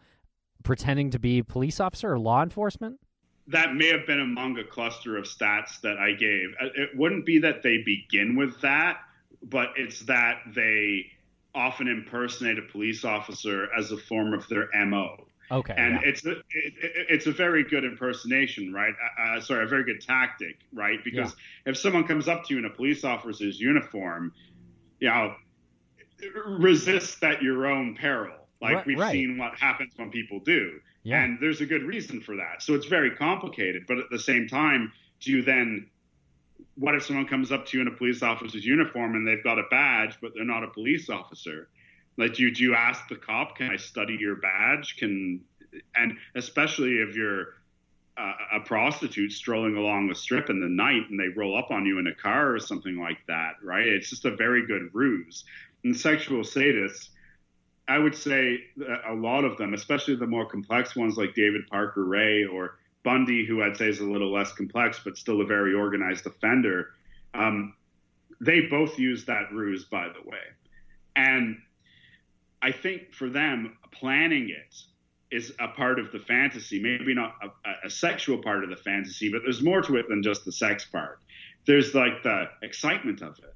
pretending 0.63 1.11
to 1.11 1.19
be 1.19 1.41
police 1.43 1.79
officer 1.79 2.13
or 2.13 2.19
law 2.19 2.43
enforcement? 2.43 2.99
that 3.47 3.73
may 3.75 3.87
have 3.87 4.05
been 4.07 4.19
among 4.21 4.57
a 4.59 4.63
cluster 4.63 5.17
of 5.17 5.25
stats 5.25 5.81
that 5.81 5.97
I 5.97 6.13
gave. 6.13 6.49
Uh, 6.61 6.67
It 6.75 6.89
wouldn't 6.95 7.25
be 7.25 7.39
that 7.39 7.63
they 7.63 7.79
begin 7.79 8.35
with 8.37 8.61
that, 8.61 8.99
but 9.43 9.69
it's 9.75 10.01
that 10.01 10.41
they 10.55 11.07
often 11.53 11.87
impersonate 11.89 12.59
a 12.59 12.61
police 12.61 13.03
officer 13.03 13.67
as 13.77 13.91
a 13.91 13.97
form 13.97 14.33
of 14.33 14.47
their 14.47 14.69
MO. 14.85 15.25
Okay. 15.49 15.73
And 15.75 15.95
yeah. 15.95 16.07
it's 16.07 16.25
a, 16.25 16.31
it, 16.31 16.43
it- 16.53 17.07
it's 17.09 17.25
a 17.27 17.31
very 17.31 17.63
good 17.63 17.83
impersonation, 17.83 18.71
right? 18.71 18.93
Uh, 19.19 19.37
uh, 19.37 19.41
sorry, 19.41 19.65
a 19.65 19.67
very 19.67 19.83
good 19.83 19.99
tactic, 20.01 20.59
right? 20.71 21.03
Because 21.03 21.35
if 21.65 21.75
someone 21.77 22.05
comes 22.05 22.29
up 22.29 22.45
to 22.45 22.53
you 22.53 22.59
in 22.59 22.65
a 22.65 22.69
police 22.69 23.03
officer's 23.03 23.59
uniform, 23.59 24.31
you 24.99 25.09
know, 25.09 25.33
resist 26.47 27.21
at 27.23 27.41
your 27.41 27.65
own 27.67 27.95
peril. 27.95 28.40
Like 28.61 28.75
Right- 28.75 28.85
we've 28.85 28.99
right. 28.99 29.11
seen 29.11 29.37
what 29.37 29.57
happens 29.57 29.93
when 29.95 30.09
people 30.11 30.39
do. 30.39 30.79
Yeah. 31.03 31.23
And 31.23 31.39
there's 31.39 31.61
a 31.61 31.65
good 31.65 31.83
reason 31.83 32.21
for 32.21 32.35
that. 32.35 32.61
So 32.61 32.75
it's 32.75 32.85
very 32.85 33.11
complicated. 33.11 33.85
But 33.87 33.97
at 33.97 34.09
the 34.11 34.19
same 34.19 34.47
time, 34.47 34.91
do 35.19 35.31
you 35.31 35.41
then, 35.41 35.87
what 36.75 36.93
if 36.93 37.03
someone 37.03 37.27
comes 37.27 37.51
up 37.51 37.65
to 37.67 37.77
you 37.77 37.81
in 37.81 37.87
a 37.87 37.95
police 37.95 38.21
officer's 38.21 38.63
uniform 38.65 39.15
and 39.15 39.27
they've 39.27 39.43
got 39.43 39.57
a 39.57 39.63
badge, 39.71 40.17
but 40.21 40.33
they're 40.35 40.45
not 40.45 40.63
a 40.63 40.67
police 40.67 41.09
officer? 41.09 41.69
Like, 42.17 42.35
do 42.35 42.43
you, 42.43 42.51
do 42.53 42.63
you 42.63 42.75
ask 42.75 43.07
the 43.07 43.15
cop, 43.15 43.57
can 43.57 43.71
I 43.71 43.77
study 43.77 44.15
your 44.19 44.35
badge? 44.35 44.97
Can, 44.97 45.41
and 45.95 46.17
especially 46.35 46.97
if 46.97 47.15
you're 47.15 47.55
uh, 48.17 48.33
a 48.53 48.59
prostitute 48.59 49.31
strolling 49.31 49.77
along 49.77 50.07
the 50.07 50.13
strip 50.15 50.49
in 50.51 50.59
the 50.59 50.67
night 50.67 51.09
and 51.09 51.19
they 51.19 51.29
roll 51.29 51.57
up 51.57 51.71
on 51.71 51.85
you 51.85 51.97
in 51.97 52.07
a 52.07 52.13
car 52.13 52.53
or 52.53 52.59
something 52.59 52.99
like 52.99 53.17
that, 53.27 53.53
right? 53.63 53.87
It's 53.87 54.09
just 54.09 54.25
a 54.25 54.35
very 54.35 54.67
good 54.67 54.89
ruse. 54.93 55.45
And 55.83 55.97
sexual 55.97 56.41
sadists, 56.41 57.09
I 57.87 57.97
would 57.97 58.15
say 58.15 58.59
a 59.07 59.13
lot 59.13 59.43
of 59.43 59.57
them, 59.57 59.73
especially 59.73 60.15
the 60.15 60.27
more 60.27 60.45
complex 60.45 60.95
ones 60.95 61.17
like 61.17 61.33
David 61.35 61.67
Parker 61.69 62.05
Ray 62.05 62.45
or 62.45 62.77
Bundy, 63.03 63.45
who 63.45 63.63
I'd 63.63 63.75
say 63.75 63.89
is 63.89 63.99
a 63.99 64.05
little 64.05 64.31
less 64.31 64.53
complex 64.53 65.01
but 65.03 65.17
still 65.17 65.41
a 65.41 65.45
very 65.45 65.73
organized 65.73 66.25
offender, 66.25 66.89
um, 67.33 67.73
they 68.39 68.61
both 68.61 68.97
use 68.97 69.25
that 69.25 69.51
ruse, 69.51 69.85
by 69.85 70.07
the 70.07 70.29
way. 70.29 70.39
And 71.15 71.57
I 72.61 72.71
think 72.71 73.13
for 73.13 73.29
them, 73.29 73.77
planning 73.91 74.49
it 74.49 74.75
is 75.35 75.53
a 75.59 75.69
part 75.69 75.99
of 75.99 76.11
the 76.11 76.19
fantasy, 76.19 76.81
maybe 76.81 77.13
not 77.13 77.35
a, 77.43 77.87
a 77.87 77.89
sexual 77.89 78.37
part 78.39 78.63
of 78.63 78.69
the 78.69 78.75
fantasy, 78.75 79.31
but 79.31 79.41
there's 79.43 79.63
more 79.63 79.81
to 79.81 79.95
it 79.97 80.07
than 80.09 80.21
just 80.21 80.45
the 80.45 80.51
sex 80.51 80.85
part. 80.85 81.19
There's 81.65 81.95
like 81.95 82.23
the 82.23 82.45
excitement 82.61 83.21
of 83.21 83.37
it. 83.39 83.55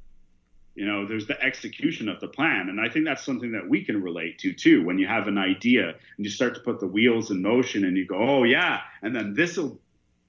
You 0.75 0.85
know, 0.85 1.07
there's 1.07 1.25
the 1.25 1.41
execution 1.41 2.09
of 2.09 2.19
the 2.19 2.27
plan. 2.27 2.67
And 2.69 2.79
I 2.81 2.89
think 2.89 3.05
that's 3.05 3.23
something 3.23 3.53
that 3.53 3.67
we 3.67 3.83
can 3.85 4.01
relate 4.01 4.39
to 4.39 4.51
too. 4.53 4.83
When 4.85 4.97
you 4.99 5.07
have 5.07 5.27
an 5.27 5.37
idea 5.37 5.87
and 5.89 6.25
you 6.25 6.29
start 6.29 6.53
to 6.55 6.59
put 6.61 6.79
the 6.81 6.87
wheels 6.87 7.31
in 7.31 7.41
motion 7.41 7.85
and 7.85 7.95
you 7.95 8.05
go, 8.05 8.17
oh, 8.17 8.43
yeah, 8.43 8.81
and 9.01 9.15
then 9.15 9.33
this 9.33 9.55
will 9.57 9.79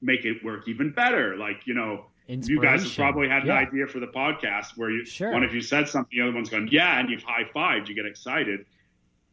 make 0.01 0.24
it 0.24 0.44
work 0.44 0.68
even 0.68 0.92
better. 0.92 1.36
Like, 1.36 1.66
you 1.66 1.74
know, 1.74 2.07
you 2.28 2.61
guys 2.62 2.84
have 2.84 2.94
probably 2.94 3.28
had 3.28 3.44
Yeah. 3.47 3.59
an 3.61 3.66
idea 3.66 3.86
for 3.88 3.99
the 3.99 4.07
podcast 4.07 4.76
where 4.76 4.90
you, 4.90 5.05
Sure. 5.05 5.32
one 5.32 5.42
of 5.42 5.53
you 5.55 5.61
said 5.61 5.88
something, 5.88 6.16
the 6.16 6.22
other 6.24 6.32
one's 6.32 6.49
going, 6.51 6.68
yeah, 6.70 6.99
and 7.01 7.09
you've 7.11 7.22
high 7.24 7.44
fived, 7.55 7.88
you 7.88 7.94
get 7.94 8.07
excited. 8.07 8.66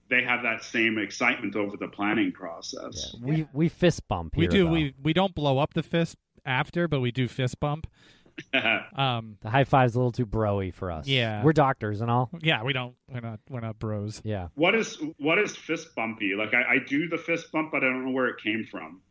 They 0.09 0.23
have 0.23 0.43
that 0.43 0.63
same 0.63 0.97
excitement 0.97 1.55
over 1.55 1.77
the 1.77 1.87
planning 1.87 2.31
process. 2.31 3.15
we 3.21 3.47
we 3.53 3.69
fist 3.69 4.07
bump 4.07 4.35
We 4.35 4.47
do. 4.47 4.65
though. 4.65 4.71
We 4.71 4.93
we 5.01 5.13
don't 5.13 5.33
blow 5.33 5.57
up 5.59 5.73
the 5.73 5.81
fist 5.83 6.17
after, 6.45 6.87
but 6.87 6.99
we 6.99 7.11
do 7.11 7.27
fist 7.27 7.59
bump. 7.59 7.87
Um, 8.95 9.37
the 9.41 9.49
high 9.49 9.63
five's 9.63 9.95
a 9.95 9.97
little 9.99 10.11
too 10.11 10.25
broy 10.25 10.73
for 10.73 10.91
us. 10.91 11.07
Yeah. 11.07 11.43
we're 11.43 11.53
doctors 11.53 12.01
and 12.01 12.09
all. 12.11 12.29
yeah, 12.41 12.63
we 12.63 12.73
don't. 12.73 12.95
We're 13.11 13.21
not. 13.21 13.39
We're 13.49 13.59
not 13.61 13.79
bros. 13.79 14.21
Yeah, 14.23 14.47
What 14.55 14.75
is 14.75 14.97
what 15.17 15.39
is 15.39 15.55
fist 15.55 15.95
bumpy? 15.95 16.33
Like 16.37 16.53
I, 16.53 16.75
I 16.75 16.77
do 16.87 17.07
the 17.09 17.17
fist 17.17 17.51
bump, 17.51 17.71
but 17.71 17.83
I 17.83 17.87
don't 17.87 18.05
know 18.05 18.11
where 18.11 18.27
it 18.27 18.37
came 18.43 18.65
from. 18.69 19.01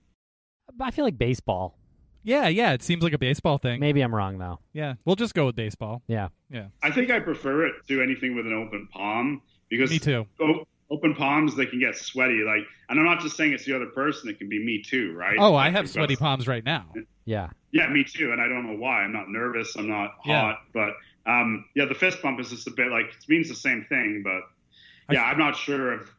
I 0.80 0.90
feel 0.90 1.04
like 1.04 1.18
baseball. 1.18 1.76
Yeah, 2.24 2.46
yeah. 2.48 2.72
It 2.72 2.82
seems 2.82 3.02
like 3.02 3.12
a 3.12 3.18
baseball 3.18 3.58
thing. 3.58 3.80
Maybe 3.80 4.00
I'm 4.00 4.14
wrong 4.14 4.38
though. 4.38 4.60
Yeah, 4.72 4.94
we'll 5.04 5.16
just 5.16 5.34
go 5.34 5.46
with 5.46 5.56
baseball. 5.56 6.02
Yeah, 6.06 6.28
Yeah, 6.50 6.66
I 6.82 6.90
think 6.90 7.10
I 7.10 7.18
prefer 7.20 7.66
it 7.66 7.74
to 7.88 8.00
anything 8.02 8.36
with 8.36 8.46
an 8.46 8.52
open 8.54 8.88
palm 8.92 9.42
because 9.68 9.90
me 9.90 9.98
too. 9.98 10.26
o- 10.40 10.64
open 10.92 11.14
palms 11.14 11.56
they 11.56 11.66
can 11.66 11.80
get 11.80 11.96
sweaty. 11.96 12.42
Like, 12.46 12.62
and 12.88 13.00
I'm 13.00 13.06
not 13.06 13.20
just 13.20 13.36
saying 13.36 13.52
it's 13.52 13.64
the 13.64 13.74
other 13.74 13.86
person; 13.86 14.28
it 14.30 14.38
can 14.38 14.48
be 14.48 14.64
me 14.64 14.82
too, 14.82 15.12
right? 15.14 15.36
Oh, 15.38 15.56
I 15.56 15.70
have 15.70 15.88
sweaty 15.90 16.14
palms 16.14 16.46
right 16.46 16.64
now. 16.64 16.86
yeah. 17.24 17.48
Yeah, 17.72 17.88
me 17.88 18.04
too, 18.04 18.32
and 18.32 18.40
I 18.40 18.48
don't 18.48 18.66
know 18.66 18.76
why. 18.76 19.02
I'm 19.02 19.12
not 19.14 19.30
nervous. 19.30 19.74
I'm 19.76 19.88
not 19.88 20.16
Yeah. 20.26 20.40
hot, 20.42 20.62
but 20.74 20.90
um, 21.24 21.64
yeah, 21.74 21.86
the 21.86 21.94
fist 21.94 22.20
bump 22.22 22.38
is 22.38 22.50
just 22.50 22.66
a 22.68 22.70
bit 22.70 22.88
like 22.90 23.06
it 23.06 23.28
means 23.28 23.48
the 23.48 23.54
same 23.56 23.84
thing, 23.88 24.22
but. 24.22 24.42
I- 25.08 25.14
Yeah, 25.14 25.22
I'm 25.24 25.38
not 25.38 25.56
sure 25.56 25.92
of 25.92 26.10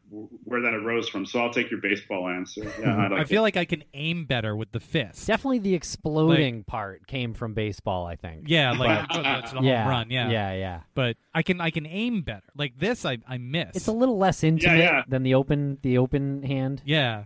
where 0.44 0.60
that 0.60 0.74
arose 0.74 1.08
from, 1.08 1.26
so 1.26 1.40
I'll 1.40 1.52
take 1.52 1.70
your 1.70 1.80
baseball 1.80 2.28
answer. 2.28 2.62
Yeah, 2.80 2.96
I, 2.96 3.08
like 3.08 3.20
I 3.20 3.24
feel 3.24 3.40
it. 3.40 3.44
like 3.44 3.56
I 3.56 3.64
can 3.64 3.82
aim 3.94 4.26
better 4.26 4.54
with 4.54 4.70
the 4.72 4.80
fist. 4.80 5.26
Definitely 5.26 5.58
the 5.60 5.74
exploding 5.74 6.64
part 6.64 7.06
came 7.06 7.34
from 7.34 7.54
baseball. 7.54 8.06
I 8.06 8.16
think. 8.16 8.44
Yeah, 8.46 8.72
like 8.72 9.08
But- 9.08 9.14
that's 9.22 9.50
the 9.50 9.56
home 9.58 9.64
yeah, 9.66 9.88
run. 9.88 10.10
Yeah, 10.10 10.30
yeah, 10.30 10.52
yeah. 10.54 10.80
But 10.94 11.16
I 11.34 11.42
can 11.42 11.60
I 11.60 11.70
can 11.70 11.86
aim 11.86 12.22
better. 12.22 12.44
Like 12.56 12.78
this, 12.78 13.04
I 13.04 13.18
I 13.28 13.38
miss. 13.38 13.74
It's 13.76 13.86
a 13.88 13.92
little 13.92 14.18
less 14.18 14.44
intimate 14.44 14.78
yeah. 14.78 15.02
than 15.08 15.22
the 15.22 15.34
open 15.34 15.78
the 15.82 15.98
open 15.98 16.42
hand. 16.42 16.82
yeah, 16.84 17.24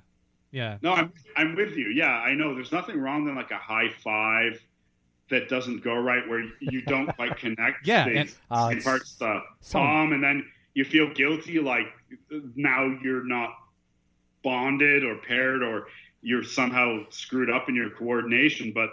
yeah. 0.50 0.78
No, 0.82 0.92
I'm 0.94 1.12
I'm 1.36 1.54
with 1.56 1.76
you. 1.76 1.88
Yeah, 1.88 2.10
I 2.10 2.34
know. 2.34 2.54
There's 2.54 2.72
nothing 2.72 2.98
wrong 3.00 3.24
than 3.26 3.34
like 3.34 3.50
a 3.50 3.58
high 3.58 3.90
five 4.02 4.62
that 5.30 5.48
doesn't 5.50 5.84
go 5.84 5.94
right, 5.94 6.26
where 6.26 6.42
you 6.60 6.80
don't 6.82 7.10
like 7.18 7.36
connect 7.44 7.86
Yeah, 7.86 8.08
the 8.08 8.16
and- 8.16 8.34
Uh, 8.50 8.68
same 8.68 8.76
it's 8.78 8.86
parts 8.86 9.14
the 9.16 9.42
so- 9.60 9.78
palm, 9.78 10.12
and 10.14 10.22
then 10.24 10.46
you 10.78 10.84
feel 10.84 11.12
guilty, 11.12 11.58
like 11.58 11.86
now 12.54 12.86
you're 13.02 13.24
not 13.26 13.50
bonded 14.44 15.02
or 15.04 15.16
paired, 15.16 15.60
or 15.62 15.88
you're 16.22 16.44
somehow 16.44 17.00
screwed 17.10 17.50
up 17.50 17.68
in 17.68 17.74
your 17.74 17.90
coordination. 17.90 18.70
But 18.72 18.90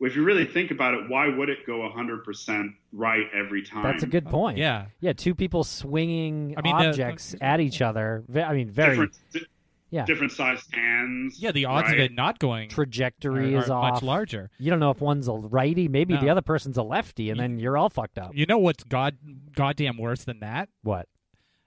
if 0.00 0.14
you 0.14 0.22
really 0.22 0.44
think 0.44 0.70
about 0.70 0.94
it, 0.94 1.08
why 1.08 1.28
would 1.28 1.48
it 1.48 1.66
go 1.66 1.80
100% 1.80 2.68
right 2.92 3.26
every 3.34 3.62
time? 3.64 3.82
That's 3.82 4.04
a 4.04 4.06
good 4.06 4.26
point. 4.26 4.58
Yeah, 4.58 4.86
yeah. 5.00 5.12
Two 5.12 5.34
people 5.34 5.64
swinging 5.64 6.54
I 6.56 6.62
mean, 6.62 6.76
the- 6.78 6.88
objects 6.90 7.34
at 7.40 7.60
each 7.60 7.82
other. 7.82 8.22
I 8.32 8.52
mean, 8.54 8.70
very 8.70 8.90
different, 8.90 9.12
di- 9.32 9.46
yeah. 9.90 10.04
different 10.04 10.30
sized 10.32 10.72
hands. 10.72 11.40
yeah. 11.40 11.50
The 11.50 11.64
odds 11.64 11.88
right? 11.88 11.98
of 11.98 12.04
it 12.04 12.12
not 12.12 12.38
going 12.38 12.68
trajectory 12.68 13.56
are, 13.56 13.58
is 13.62 13.70
are 13.70 13.82
off. 13.82 13.94
much 13.94 14.02
larger. 14.04 14.50
You 14.58 14.70
don't 14.70 14.78
know 14.80 14.90
if 14.90 15.00
one's 15.00 15.26
a 15.26 15.32
righty, 15.32 15.88
maybe 15.88 16.14
No. 16.14 16.20
the 16.20 16.28
other 16.30 16.42
person's 16.42 16.76
a 16.76 16.82
lefty, 16.84 17.30
and 17.30 17.40
then 17.40 17.58
you're 17.58 17.76
all 17.76 17.88
fucked 17.88 18.18
up. 18.18 18.36
You 18.36 18.46
know 18.46 18.58
what's 18.58 18.84
god 18.84 19.16
goddamn 19.56 19.96
worse 19.98 20.22
than 20.22 20.38
that? 20.40 20.68
What? 20.82 21.08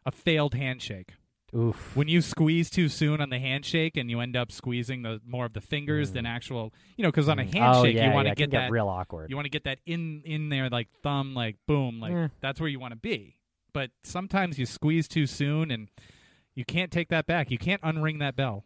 A 0.08 0.12
failed 0.12 0.56
handshake. 0.56 1.14
Oof. 1.56 1.96
When 1.96 2.08
you 2.08 2.22
squeeze 2.22 2.70
too 2.70 2.90
soon 2.90 3.22
on 3.22 3.30
the 3.30 3.40
handshake 3.40 3.96
and 3.96 4.10
you 4.10 4.20
end 4.20 4.36
up 4.36 4.52
squeezing 4.52 5.02
the 5.04 5.22
more 5.26 5.46
of 5.46 5.54
the 5.54 5.62
fingers 5.62 6.10
Mm. 6.10 6.14
than 6.16 6.26
actual, 6.26 6.74
you 6.98 7.04
know, 7.04 7.10
because 7.10 7.30
on 7.30 7.38
a 7.40 7.44
Mm. 7.44 7.54
handshake 7.54 7.96
oh, 7.96 8.00
yeah, 8.00 8.08
you 8.10 8.14
want 8.14 8.26
to 8.26 8.30
yeah, 8.30 8.36
get 8.36 8.44
can 8.46 8.50
get 8.50 8.58
that 8.64 8.72
real 8.72 8.88
awkward. 8.90 9.30
You 9.30 9.36
want 9.36 9.46
to 9.46 9.50
get 9.52 9.64
that 9.66 9.80
in 9.86 10.24
in 10.26 10.50
there, 10.50 10.70
like 10.70 10.88
thumb, 11.04 11.34
like 11.36 11.56
boom, 11.68 12.00
like 12.00 12.14
Eh. 12.14 12.28
that's 12.42 12.60
where 12.60 12.70
you 12.70 12.80
want 12.80 12.94
to 12.94 13.00
be. 13.00 13.36
But 13.74 13.92
sometimes 14.04 14.58
you 14.58 14.66
squeeze 14.66 15.08
too 15.08 15.28
soon, 15.28 15.70
and 15.72 15.90
you 16.56 16.66
can't 16.66 16.92
take 16.92 17.10
that 17.10 17.28
back. 17.28 17.52
You 17.52 17.58
can't 17.60 17.82
unring 17.82 18.20
that 18.20 18.36
bell. 18.36 18.64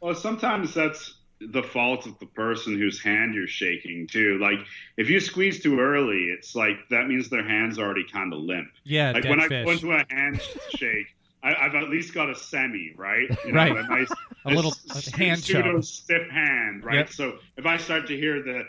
Well, 0.00 0.14
sometimes 0.14 0.74
that's 0.74 1.14
the 1.52 1.62
fault 1.62 2.06
of 2.06 2.18
the 2.18 2.26
person 2.26 2.78
whose 2.78 3.02
hand 3.02 3.34
you're 3.34 3.46
shaking 3.46 4.06
too. 4.06 4.38
Like 4.38 4.58
if 4.96 5.08
you 5.10 5.20
squeeze 5.20 5.62
too 5.62 5.80
early, 5.80 6.30
it's 6.36 6.54
like 6.54 6.76
that 6.90 7.06
means 7.08 7.28
their 7.28 7.46
hand's 7.46 7.78
already 7.78 8.04
kind 8.10 8.32
of 8.32 8.40
limp. 8.40 8.68
Yeah, 8.84 9.12
like 9.12 9.24
when 9.24 9.40
I 9.40 9.48
fish. 9.48 9.64
go 9.64 9.70
into 9.72 9.92
a 9.92 10.04
handshake, 10.10 11.06
I, 11.42 11.54
I've 11.54 11.74
at 11.74 11.90
least 11.90 12.14
got 12.14 12.30
a 12.30 12.34
semi, 12.34 12.92
right? 12.96 13.28
You 13.44 13.52
know, 13.52 13.58
Right. 13.58 13.76
A 13.76 13.82
nice 13.88 14.08
A 14.46 14.50
little 14.50 14.74
a 14.94 15.16
hand 15.16 15.40
pseudo 15.42 15.74
chub. 15.76 15.84
stiff 15.84 16.28
hand, 16.30 16.84
right? 16.84 16.96
Yep. 16.96 17.10
So 17.10 17.38
if 17.56 17.64
I 17.66 17.76
start 17.78 18.06
to 18.08 18.16
hear 18.16 18.42
the 18.42 18.64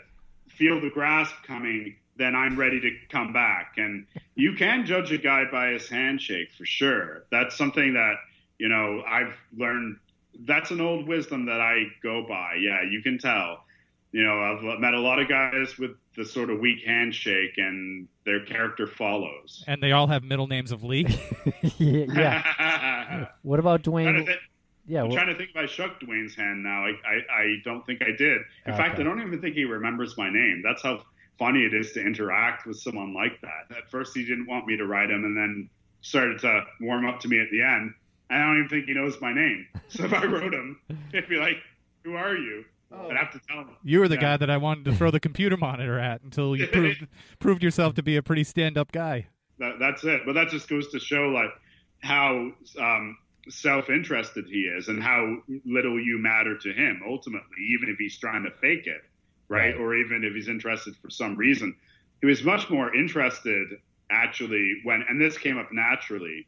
feel 0.48 0.80
the 0.80 0.88
grasp 0.90 1.34
coming, 1.46 1.96
then 2.16 2.34
I'm 2.34 2.56
ready 2.58 2.80
to 2.80 2.90
come 3.10 3.32
back. 3.34 3.74
And 3.76 4.06
you 4.34 4.54
can 4.54 4.86
judge 4.86 5.12
a 5.12 5.18
guy 5.18 5.44
by 5.52 5.68
his 5.72 5.86
handshake 5.88 6.48
for 6.56 6.64
sure. 6.64 7.24
That's 7.30 7.56
something 7.56 7.92
that 7.94 8.14
you 8.58 8.68
know 8.68 9.02
I've 9.06 9.34
learned. 9.56 9.98
That's 10.44 10.70
an 10.70 10.80
old 10.80 11.06
wisdom 11.06 11.46
that 11.46 11.60
I 11.60 11.84
go 12.02 12.24
by. 12.28 12.54
Yeah, 12.60 12.82
you 12.90 13.02
can 13.02 13.18
tell. 13.18 13.64
You 14.12 14.24
know, 14.24 14.40
I've 14.40 14.80
met 14.80 14.94
a 14.94 15.00
lot 15.00 15.18
of 15.18 15.28
guys 15.28 15.76
with 15.78 15.92
the 16.16 16.24
sort 16.24 16.48
of 16.50 16.58
weak 16.60 16.84
handshake, 16.86 17.58
and 17.58 18.08
their 18.24 18.44
character 18.44 18.86
follows. 18.86 19.64
And 19.66 19.82
they 19.82 19.92
all 19.92 20.06
have 20.06 20.22
middle 20.22 20.46
names 20.46 20.72
of 20.72 20.82
Lee. 20.84 21.06
yeah. 21.78 23.26
What 23.42 23.58
about 23.60 23.84
Trying 23.84 24.24
Dwayne? 24.24 24.36
Yeah. 24.86 25.02
I'm 25.02 25.10
wh- 25.10 25.14
trying 25.14 25.26
to 25.28 25.34
think 25.36 25.50
if 25.50 25.56
I 25.56 25.66
shook 25.66 26.00
Dwayne's 26.00 26.34
hand 26.34 26.62
now. 26.62 26.84
I, 26.86 26.92
I, 27.06 27.40
I 27.42 27.54
don't 27.64 27.84
think 27.84 28.02
I 28.02 28.12
did. 28.16 28.40
In 28.66 28.74
fact, 28.74 28.98
I 28.98 29.02
don't 29.02 29.20
even 29.20 29.40
think 29.40 29.54
he 29.54 29.64
remembers 29.64 30.16
my 30.16 30.30
name. 30.30 30.62
That's 30.64 30.82
how 30.82 31.02
funny 31.38 31.60
it 31.64 31.74
is 31.74 31.92
to 31.92 32.00
interact 32.00 32.66
with 32.66 32.78
someone 32.78 33.12
like 33.14 33.40
that. 33.42 33.76
At 33.76 33.90
first, 33.90 34.16
he 34.16 34.24
didn't 34.24 34.46
want 34.46 34.66
me 34.66 34.76
to 34.76 34.86
write 34.86 35.10
him, 35.10 35.24
and 35.24 35.36
then 35.36 35.68
started 36.00 36.38
to 36.40 36.62
warm 36.80 37.06
up 37.06 37.20
to 37.20 37.28
me 37.28 37.40
at 37.40 37.50
the 37.50 37.62
end. 37.62 37.92
And 38.30 38.42
I 38.42 38.46
don't 38.46 38.58
even 38.58 38.68
think 38.68 38.86
he 38.86 38.94
knows 38.94 39.20
my 39.20 39.32
name. 39.32 39.66
So 39.88 40.04
if 40.04 40.12
I 40.12 40.24
wrote 40.26 40.52
him, 40.52 40.80
he'd 41.12 41.28
be 41.28 41.36
like, 41.36 41.58
"Who 42.02 42.16
are 42.16 42.34
you?" 42.36 42.64
I'd 42.92 43.16
have 43.16 43.30
to 43.32 43.40
tell 43.48 43.58
him. 43.60 43.68
You 43.84 44.00
were 44.00 44.08
the 44.08 44.16
Yeah. 44.16 44.20
guy 44.20 44.36
that 44.38 44.50
I 44.50 44.56
wanted 44.56 44.84
to 44.86 44.94
throw 44.96 45.10
the 45.12 45.20
computer 45.20 45.56
monitor 45.56 45.98
at 45.98 46.22
until 46.22 46.56
you 46.56 46.66
proved 46.72 47.06
proved 47.38 47.62
yourself 47.62 47.94
to 47.94 48.02
be 48.02 48.16
a 48.16 48.22
pretty 48.22 48.42
stand 48.44 48.76
up 48.78 48.90
guy. 48.90 49.26
That, 49.58 49.78
that's 49.78 50.02
it. 50.04 50.22
But 50.26 50.32
that 50.34 50.48
just 50.48 50.68
goes 50.68 50.88
to 50.90 50.98
show 50.98 51.28
like 51.28 51.50
how 52.00 52.50
um, 52.80 53.16
self-interested 53.48 54.46
he 54.46 54.62
is 54.62 54.88
and 54.88 55.02
how 55.02 55.36
little 55.64 56.00
you 56.00 56.18
matter 56.18 56.56
to 56.58 56.72
him 56.72 57.02
ultimately, 57.06 57.56
even 57.70 57.88
if 57.88 57.96
he's 57.98 58.16
trying 58.18 58.44
to 58.44 58.50
fake 58.60 58.86
it, 58.86 59.02
right? 59.48 59.74
Right. 59.74 59.80
Or 59.80 59.94
even 59.94 60.24
if 60.24 60.34
he's 60.34 60.48
interested 60.48 60.96
for 60.96 61.10
some 61.10 61.36
reason. 61.36 61.74
He 62.20 62.26
was 62.26 62.42
much 62.44 62.70
more 62.70 62.94
interested 62.94 63.68
actually 64.10 64.80
when, 64.84 65.04
and 65.08 65.20
this 65.20 65.36
came 65.38 65.58
up 65.58 65.68
naturally, 65.72 66.46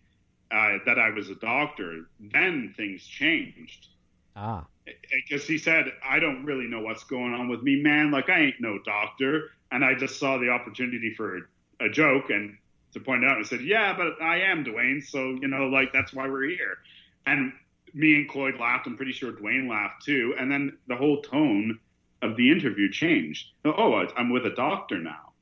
uh, 0.50 0.78
that 0.86 0.98
I 0.98 1.10
was 1.10 1.30
a 1.30 1.34
doctor. 1.34 2.08
Then 2.20 2.74
things 2.76 3.04
changed 3.04 3.88
Ah. 4.36 4.64
because 5.12 5.46
he 5.46 5.58
said, 5.58 5.86
I 6.04 6.20
don't 6.20 6.44
really 6.44 6.66
know 6.66 6.80
what's 6.80 7.04
going 7.04 7.34
on 7.34 7.48
with 7.48 7.62
me, 7.62 7.82
man. 7.82 8.10
Like, 8.10 8.28
I 8.28 8.40
ain't 8.40 8.60
no 8.60 8.78
doctor. 8.84 9.50
And 9.70 9.84
I 9.84 9.94
just 9.94 10.18
saw 10.18 10.38
the 10.38 10.48
opportunity 10.48 11.12
for 11.14 11.38
a, 11.38 11.86
a 11.86 11.88
joke 11.90 12.30
and 12.30 12.56
to 12.92 13.00
point 13.00 13.24
out, 13.24 13.38
I 13.38 13.42
said, 13.42 13.60
Yeah, 13.62 13.94
but 13.96 14.22
I 14.22 14.40
am 14.40 14.64
Dwayne. 14.64 15.04
So, 15.04 15.36
you 15.40 15.48
know, 15.48 15.66
like, 15.66 15.92
that's 15.92 16.14
why 16.14 16.28
we're 16.28 16.48
here. 16.48 16.78
And 17.26 17.52
me 17.94 18.14
and 18.14 18.28
Cloyd 18.28 18.54
laughed. 18.58 18.86
I'm 18.86 18.96
pretty 18.96 19.12
sure 19.12 19.32
Dwayne 19.32 19.68
laughed 19.68 20.04
too. 20.04 20.34
And 20.38 20.50
then 20.50 20.78
the 20.86 20.96
whole 20.96 21.20
tone 21.22 21.78
of 22.22 22.36
the 22.36 22.50
interview 22.50 22.90
changed. 22.90 23.48
Oh, 23.64 24.06
I'm 24.16 24.30
with 24.30 24.46
a 24.46 24.54
doctor 24.54 24.98
now. 24.98 25.32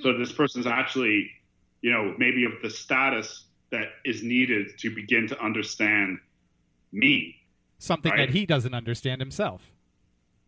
So 0.00 0.16
this 0.16 0.32
person's 0.32 0.66
actually, 0.66 1.30
you 1.82 1.92
know, 1.92 2.14
maybe 2.18 2.44
of 2.44 2.52
the 2.62 2.70
status 2.70 3.44
that 3.74 3.88
is 4.04 4.22
needed 4.22 4.78
to 4.78 4.94
begin 4.94 5.26
to 5.28 5.40
understand 5.42 6.18
me. 6.92 7.36
Something 7.78 8.12
Right. 8.12 8.26
that 8.28 8.30
he 8.30 8.46
doesn't 8.46 8.72
understand 8.74 9.20
himself. 9.20 9.72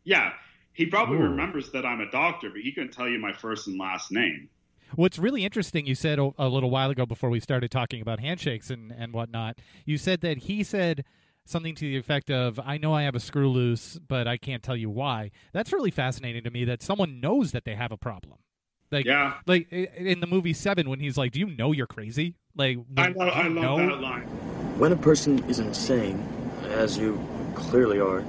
Yeah, 0.04 0.32
he 0.72 0.86
probably 0.86 1.16
Ooh. 1.18 1.22
remembers 1.22 1.70
that 1.72 1.84
I'm 1.84 2.00
a 2.00 2.10
doctor, 2.10 2.50
but 2.50 2.60
he 2.60 2.72
couldn't 2.72 2.92
tell 2.92 3.08
you 3.08 3.18
my 3.18 3.32
first 3.32 3.66
and 3.66 3.78
last 3.78 4.12
name. 4.12 4.48
What's 4.94 5.18
really 5.18 5.44
interesting, 5.44 5.84
you 5.86 5.96
said 5.96 6.20
a, 6.20 6.30
a 6.38 6.48
little 6.48 6.70
while 6.70 6.90
ago 6.90 7.04
before 7.04 7.28
we 7.28 7.40
started 7.40 7.70
talking 7.72 8.00
about 8.00 8.20
handshakes 8.20 8.70
and, 8.70 8.92
and 8.92 9.12
whatnot, 9.12 9.58
you 9.84 9.98
said 9.98 10.20
that 10.20 10.38
he 10.38 10.62
said 10.62 11.04
something 11.44 11.74
to 11.74 11.80
the 11.84 11.96
effect 11.96 12.30
of, 12.30 12.60
I 12.60 12.78
know 12.78 12.94
I 12.94 13.02
have 13.02 13.16
a 13.16 13.20
screw 13.20 13.48
loose, 13.50 13.98
but 13.98 14.28
I 14.28 14.36
can't 14.36 14.62
tell 14.62 14.76
you 14.76 14.88
why. 14.88 15.32
That's 15.52 15.72
really 15.72 15.90
fascinating 15.90 16.44
to 16.44 16.50
me 16.50 16.64
that 16.64 16.82
someone 16.82 17.20
knows 17.20 17.50
that 17.52 17.64
they 17.64 17.74
have 17.74 17.90
a 17.90 17.96
problem. 17.96 18.38
Like, 18.92 19.06
Yeah. 19.06 19.34
like 19.46 19.70
in 19.72 20.20
the 20.20 20.26
movie 20.28 20.52
Seven, 20.52 20.88
when 20.88 21.00
he's 21.00 21.16
like, 21.16 21.32
"Do 21.32 21.40
you 21.40 21.48
know 21.48 21.72
you're 21.72 21.88
crazy?" 21.88 22.36
Like, 22.56 22.78
I 22.96 23.08
when- 23.08 23.14
love, 23.14 23.28
I 23.34 23.42
love 23.48 23.52
know- 23.78 23.86
that 23.86 24.00
line. 24.00 24.22
When 24.78 24.92
a 24.92 24.96
person 24.96 25.42
is 25.48 25.58
insane, 25.58 26.22
as 26.70 26.98
you 26.98 27.18
clearly 27.54 28.00
are, 28.00 28.22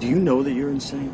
do 0.00 0.06
you 0.06 0.16
know 0.16 0.42
that 0.42 0.52
you're 0.52 0.70
insane? 0.70 1.12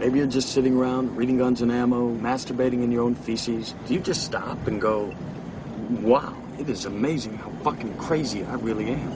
Maybe 0.00 0.18
you're 0.18 0.26
just 0.26 0.50
sitting 0.50 0.76
around 0.76 1.16
reading 1.16 1.38
guns 1.38 1.62
and 1.62 1.72
ammo, 1.72 2.14
masturbating 2.16 2.82
in 2.82 2.92
your 2.92 3.02
own 3.02 3.14
feces. 3.14 3.74
Do 3.86 3.94
you 3.94 4.00
just 4.00 4.24
stop 4.24 4.66
and 4.66 4.80
go, 4.80 5.14
wow, 6.02 6.34
it 6.58 6.68
is 6.68 6.84
amazing 6.84 7.36
how 7.38 7.50
fucking 7.62 7.96
crazy 7.96 8.44
I 8.44 8.54
really 8.54 8.90
am? 8.90 9.12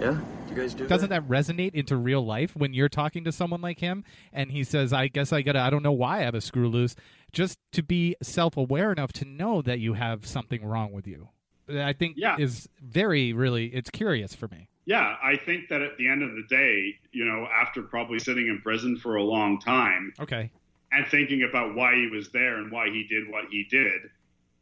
Yeah? 0.00 0.12
Do 0.48 0.54
you 0.54 0.60
guys 0.62 0.72
do 0.74 0.86
Doesn't 0.86 1.10
that? 1.10 1.28
that 1.28 1.28
resonate 1.28 1.74
into 1.74 1.96
real 1.96 2.24
life 2.24 2.56
when 2.56 2.72
you're 2.72 2.88
talking 2.88 3.24
to 3.24 3.32
someone 3.32 3.60
like 3.60 3.80
him 3.80 4.02
and 4.32 4.50
he 4.50 4.64
says, 4.64 4.92
I 4.94 5.08
guess 5.08 5.30
I 5.32 5.42
gotta, 5.42 5.60
I 5.60 5.68
don't 5.70 5.82
know 5.82 5.92
why 5.92 6.20
I 6.20 6.22
have 6.22 6.34
a 6.34 6.40
screw 6.40 6.68
loose, 6.68 6.96
just 7.32 7.58
to 7.72 7.82
be 7.82 8.16
self 8.22 8.56
aware 8.56 8.92
enough 8.92 9.12
to 9.14 9.24
know 9.24 9.62
that 9.62 9.78
you 9.80 9.94
have 9.94 10.26
something 10.26 10.64
wrong 10.64 10.92
with 10.92 11.06
you? 11.06 11.28
I 11.70 11.92
think 11.92 12.14
Yeah. 12.16 12.36
is 12.38 12.68
very, 12.82 13.32
really, 13.32 13.66
it's 13.66 13.90
curious 13.90 14.34
for 14.34 14.48
me. 14.48 14.68
Yeah, 14.86 15.16
I 15.22 15.36
think 15.36 15.68
that 15.68 15.82
at 15.82 15.98
the 15.98 16.08
end 16.08 16.22
of 16.22 16.30
the 16.34 16.44
day, 16.48 16.94
you 17.12 17.26
know, 17.26 17.46
after 17.54 17.82
probably 17.82 18.18
sitting 18.18 18.46
in 18.48 18.60
prison 18.62 18.96
for 18.96 19.16
a 19.16 19.22
long 19.22 19.60
time 19.60 20.14
Okay. 20.18 20.50
and 20.92 21.06
thinking 21.08 21.42
about 21.42 21.74
why 21.74 21.94
he 21.94 22.06
was 22.06 22.30
there 22.30 22.56
and 22.56 22.72
why 22.72 22.88
he 22.88 23.04
did 23.04 23.28
what 23.30 23.44
he 23.50 23.64
did, 23.64 24.00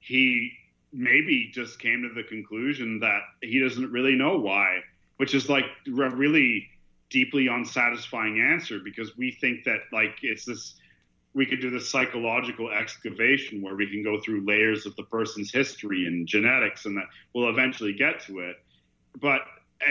he 0.00 0.50
maybe 0.92 1.50
just 1.54 1.78
came 1.78 2.02
to 2.02 2.12
the 2.12 2.24
conclusion 2.26 2.98
that 3.00 3.20
he 3.42 3.60
doesn't 3.60 3.92
really 3.92 4.16
know 4.16 4.36
why, 4.36 4.80
which 5.18 5.32
is 5.32 5.48
like 5.48 5.66
a 5.86 5.90
really 5.92 6.68
deeply 7.08 7.46
unsatisfying 7.46 8.40
answer 8.40 8.80
because 8.82 9.16
we 9.16 9.30
think 9.30 9.62
that 9.62 9.78
like 9.92 10.16
it's 10.22 10.44
this 10.44 10.74
we 11.36 11.44
could 11.44 11.60
do 11.60 11.68
this 11.68 11.86
psychological 11.90 12.70
excavation 12.70 13.60
where 13.60 13.74
we 13.76 13.86
can 13.90 14.02
go 14.02 14.18
through 14.22 14.40
layers 14.46 14.86
of 14.86 14.96
the 14.96 15.02
person's 15.02 15.52
history 15.52 16.06
and 16.06 16.26
genetics 16.26 16.86
and 16.86 16.96
that 16.96 17.04
we'll 17.34 17.50
eventually 17.50 17.92
get 17.92 18.18
to 18.20 18.38
it 18.40 18.56
but 19.20 19.42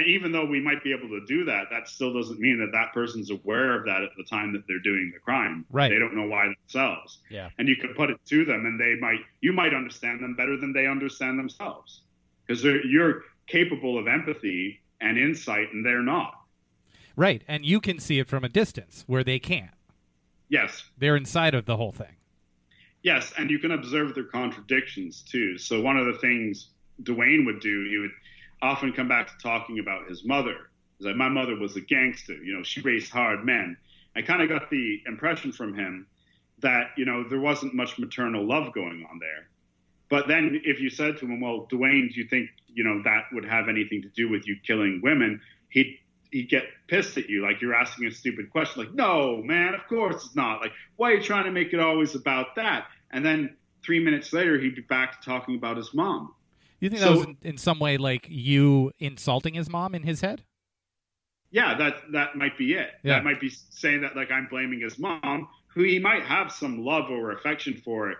even 0.08 0.32
though 0.32 0.44
we 0.46 0.60
might 0.60 0.84
be 0.84 0.92
able 0.92 1.08
to 1.08 1.24
do 1.28 1.46
that 1.46 1.66
that 1.70 1.88
still 1.88 2.12
doesn't 2.12 2.40
mean 2.40 2.60
that 2.60 2.72
that 2.76 2.92
person's 2.94 3.30
aware 3.30 3.78
of 3.78 3.86
that 3.86 4.02
at 4.02 4.10
the 4.18 4.24
time 4.24 4.52
that 4.52 4.64
they're 4.68 4.80
doing 4.80 5.12
the 5.14 5.20
crime 5.20 5.64
Right. 5.70 5.90
they 5.90 6.00
don't 6.00 6.16
know 6.16 6.28
why 6.28 6.52
themselves 6.64 7.20
Yeah. 7.30 7.50
and 7.60 7.68
you 7.68 7.76
could 7.76 7.96
put 7.96 8.10
it 8.10 8.20
to 8.26 8.44
them 8.44 8.66
and 8.66 8.80
they 8.80 8.96
might 9.00 9.20
you 9.42 9.54
might 9.54 9.74
understand 9.76 10.22
them 10.24 10.36
better 10.36 10.58
than 10.58 10.74
they 10.74 10.88
understand 10.88 11.38
themselves 11.38 12.02
because 12.48 12.64
you're 12.64 13.22
capable 13.46 14.00
of 14.00 14.08
empathy 14.08 14.82
and 15.00 15.20
insight 15.20 15.72
and 15.74 15.86
they're 15.86 16.02
not 16.02 16.34
Right. 17.18 17.44
And 17.48 17.66
you 17.66 17.80
can 17.80 18.00
see 18.00 18.20
it 18.20 18.28
from 18.28 18.44
a 18.44 18.50
distance 18.50 19.06
where 19.08 19.24
they 19.24 19.40
can't. 19.40 19.72
Yes. 20.60 20.84
They're 20.98 21.18
inside 21.24 21.54
of 21.60 21.66
the 21.66 21.78
whole 21.82 21.92
thing. 21.92 22.16
yes 23.04 23.34
and 23.38 23.50
you 23.54 23.60
can 23.60 23.72
observe 23.80 24.10
their 24.16 24.30
contradictions 24.40 25.14
too. 25.34 25.58
So 25.58 25.74
one 25.90 25.98
of 26.02 26.06
the 26.12 26.18
things 26.20 26.70
dwayne 27.04 27.46
would 27.46 27.60
do 27.60 27.76
he 27.94 27.98
would 28.04 28.16
often 28.62 28.94
come 28.94 29.10
back 29.16 29.26
to 29.28 29.34
talking 29.52 29.78
about 29.80 30.02
his 30.12 30.24
mother 30.34 30.58
He's 30.98 31.08
like 31.08 31.18
my 31.26 31.32
mother 31.40 31.56
was 31.66 31.76
a 31.76 31.82
gangster 31.82 32.38
you 32.48 32.54
know 32.56 32.64
she 32.64 32.80
raised 32.90 33.12
hard 33.12 33.40
men. 33.54 33.68
I 34.18 34.22
kind 34.30 34.42
of 34.42 34.48
got 34.56 34.70
the 34.70 34.86
impression 35.14 35.52
from 35.52 35.72
him 35.82 35.94
that 36.68 36.86
you 37.00 37.06
know 37.10 37.20
there 37.32 37.44
wasn't 37.50 37.74
much 37.82 38.00
maternal 38.00 38.44
love 38.54 38.68
going 38.80 39.00
on 39.12 39.20
there. 39.20 39.44
But 40.14 40.24
then 40.32 40.44
if 40.72 40.78
you 40.84 40.90
said 40.90 41.18
to 41.20 41.26
him 41.26 41.42
well 41.46 41.68
dwayne 41.76 42.06
do 42.12 42.16
you 42.22 42.28
think 42.34 42.46
you 42.78 42.84
know 42.88 42.98
that 43.10 43.24
would 43.34 43.48
have 43.56 43.66
anything 43.76 44.02
to 44.08 44.12
do 44.22 44.26
with 44.34 44.44
you 44.48 44.56
killing 44.70 45.02
women? 45.10 45.42
he'd 45.76 45.92
he'd 46.36 46.50
get 46.50 46.64
pissed 46.88 47.18
at 47.18 47.30
you 47.30 47.42
like 47.42 47.62
you're 47.62 47.74
asking 47.74 48.06
a 48.08 48.12
stupid 48.12 48.50
question 48.50 48.84
like 48.84 48.94
no 48.94 49.42
man 49.44 49.74
of 49.74 49.88
course 49.88 50.26
it's 50.26 50.36
not. 50.36 50.60
Like 50.60 50.74
why 50.98 51.12
are 51.12 51.16
you 51.16 51.24
trying 51.24 51.46
to 51.46 51.52
make 51.52 51.72
it 51.74 51.80
always 51.80 52.14
about 52.14 52.56
that? 52.58 52.88
And 53.12 53.26
then 53.26 53.56
three 53.86 54.00
minutes 54.04 54.34
later 54.34 54.60
he'd 54.60 54.76
be 54.76 54.82
back 54.82 55.22
to 55.22 55.26
talking 55.26 55.56
about 55.56 55.78
his 55.78 55.94
mom. 55.94 56.34
You 56.82 56.90
think 56.90 57.02
So- 57.02 57.06
that 57.12 57.18
was 57.18 57.26
in, 57.28 57.38
in 57.44 57.58
some 57.58 57.80
way 57.80 57.96
like 57.98 58.28
you 58.30 58.92
insulting 59.00 59.54
his 59.54 59.70
mom 59.70 59.96
in 59.96 60.04
his 60.04 60.20
head? 60.22 60.44
yeah 61.52 61.78
that 61.78 61.94
that 62.12 62.36
might 62.36 62.58
be 62.58 62.74
it. 62.74 62.90
Yeah. 63.04 63.14
that 63.16 63.24
might 63.24 63.40
be 63.40 63.50
saying 63.70 64.02
that 64.02 64.16
like 64.16 64.30
i'm 64.32 64.48
blaming 64.50 64.82
his 64.82 64.98
mom 65.00 65.48
who 65.68 65.84
he 65.84 66.00
might 66.00 66.24
have 66.24 66.52
some 66.52 66.84
love 66.84 67.10
or 67.10 67.32
affection 67.32 67.80
for 67.86 68.16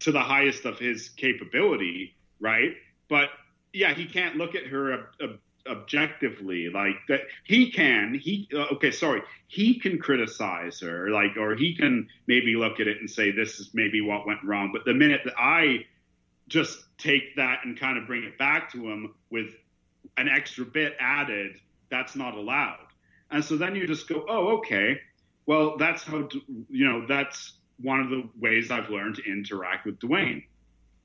to 0.00 0.10
the 0.10 0.20
highest 0.20 0.64
of 0.64 0.78
his 0.78 1.08
capability 1.10 2.16
right? 2.40 2.72
But 3.08 3.28
yeah, 3.72 3.94
he 3.94 4.06
can't 4.06 4.36
look 4.36 4.54
at 4.54 4.66
her 4.66 4.92
ob- 5.22 5.38
objectively 5.68 6.68
like 6.68 6.96
that. 7.08 7.22
He 7.44 7.70
can. 7.70 8.14
He 8.14 8.48
uh, 8.54 8.74
okay. 8.74 8.90
Sorry, 8.90 9.22
he 9.48 9.78
can 9.78 9.98
criticize 9.98 10.80
her, 10.80 11.10
like, 11.10 11.36
or 11.36 11.54
he 11.54 11.74
can 11.74 12.08
maybe 12.26 12.56
look 12.56 12.80
at 12.80 12.86
it 12.86 12.98
and 13.00 13.10
say 13.10 13.30
this 13.30 13.60
is 13.60 13.70
maybe 13.74 14.00
what 14.00 14.26
went 14.26 14.42
wrong. 14.44 14.70
But 14.72 14.84
the 14.84 14.94
minute 14.94 15.22
that 15.24 15.34
I 15.38 15.86
just 16.48 16.84
take 16.98 17.36
that 17.36 17.60
and 17.64 17.78
kind 17.78 17.98
of 17.98 18.06
bring 18.06 18.24
it 18.24 18.38
back 18.38 18.70
to 18.72 18.78
him 18.78 19.14
with 19.30 19.54
an 20.16 20.28
extra 20.28 20.64
bit 20.64 20.94
added, 21.00 21.58
that's 21.90 22.14
not 22.14 22.34
allowed. 22.34 22.86
And 23.30 23.44
so 23.44 23.56
then 23.56 23.74
you 23.74 23.86
just 23.86 24.08
go, 24.08 24.24
oh, 24.28 24.58
okay. 24.58 25.00
Well, 25.46 25.76
that's 25.76 26.02
how 26.02 26.28
you 26.70 26.86
know 26.86 27.06
that's 27.06 27.54
one 27.80 28.00
of 28.00 28.10
the 28.10 28.28
ways 28.38 28.70
I've 28.70 28.88
learned 28.88 29.16
to 29.16 29.24
interact 29.24 29.86
with 29.86 29.98
Dwayne. 29.98 30.44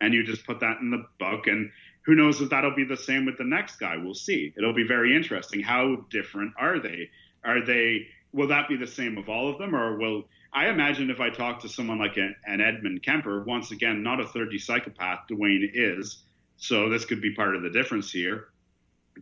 And 0.02 0.14
you 0.14 0.24
just 0.24 0.46
put 0.46 0.62
that 0.62 0.78
in 0.80 0.92
the 0.92 1.06
book, 1.20 1.48
and 1.48 1.72
who 2.10 2.16
knows 2.16 2.42
if 2.42 2.50
that'll 2.50 2.74
be 2.74 2.86
the 2.86 2.98
same 2.98 3.24
with 3.24 3.38
the 3.38 3.44
next 3.44 3.76
guy? 3.76 3.96
We'll 3.96 4.16
see. 4.16 4.52
It'll 4.58 4.74
be 4.74 4.88
very 4.88 5.16
interesting. 5.16 5.62
How 5.62 6.08
different 6.10 6.54
are 6.58 6.80
they? 6.80 7.12
Are 7.44 7.64
they? 7.64 8.08
Will 8.34 8.48
that 8.48 8.68
be 8.68 8.76
the 8.76 8.88
same 8.88 9.16
of 9.20 9.30
all 9.30 9.48
of 9.48 9.60
them, 9.60 9.76
or 9.76 9.96
will 9.96 10.24
I 10.52 10.70
imagine 10.70 11.12
if 11.12 11.20
I 11.20 11.30
talk 11.30 11.60
to 11.62 11.70
someone 11.70 12.00
like 12.00 12.18
an, 12.18 12.36
an 12.48 12.62
Edmund 12.62 13.04
Kemper, 13.04 13.44
once 13.44 13.70
again, 13.70 14.02
not 14.02 14.20
a 14.20 14.26
30 14.26 14.58
psychopath, 14.58 15.20
Dwayne 15.30 15.70
is, 15.72 16.24
so 16.58 16.90
this 16.90 17.06
could 17.06 17.22
be 17.22 17.36
part 17.36 17.56
of 17.56 17.62
the 17.62 17.70
difference 17.70 18.12
here. 18.12 18.48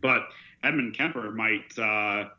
But 0.00 0.22
Edmund 0.64 0.96
Kemper 0.96 1.30
might 1.30 1.78
uh, 1.78 2.30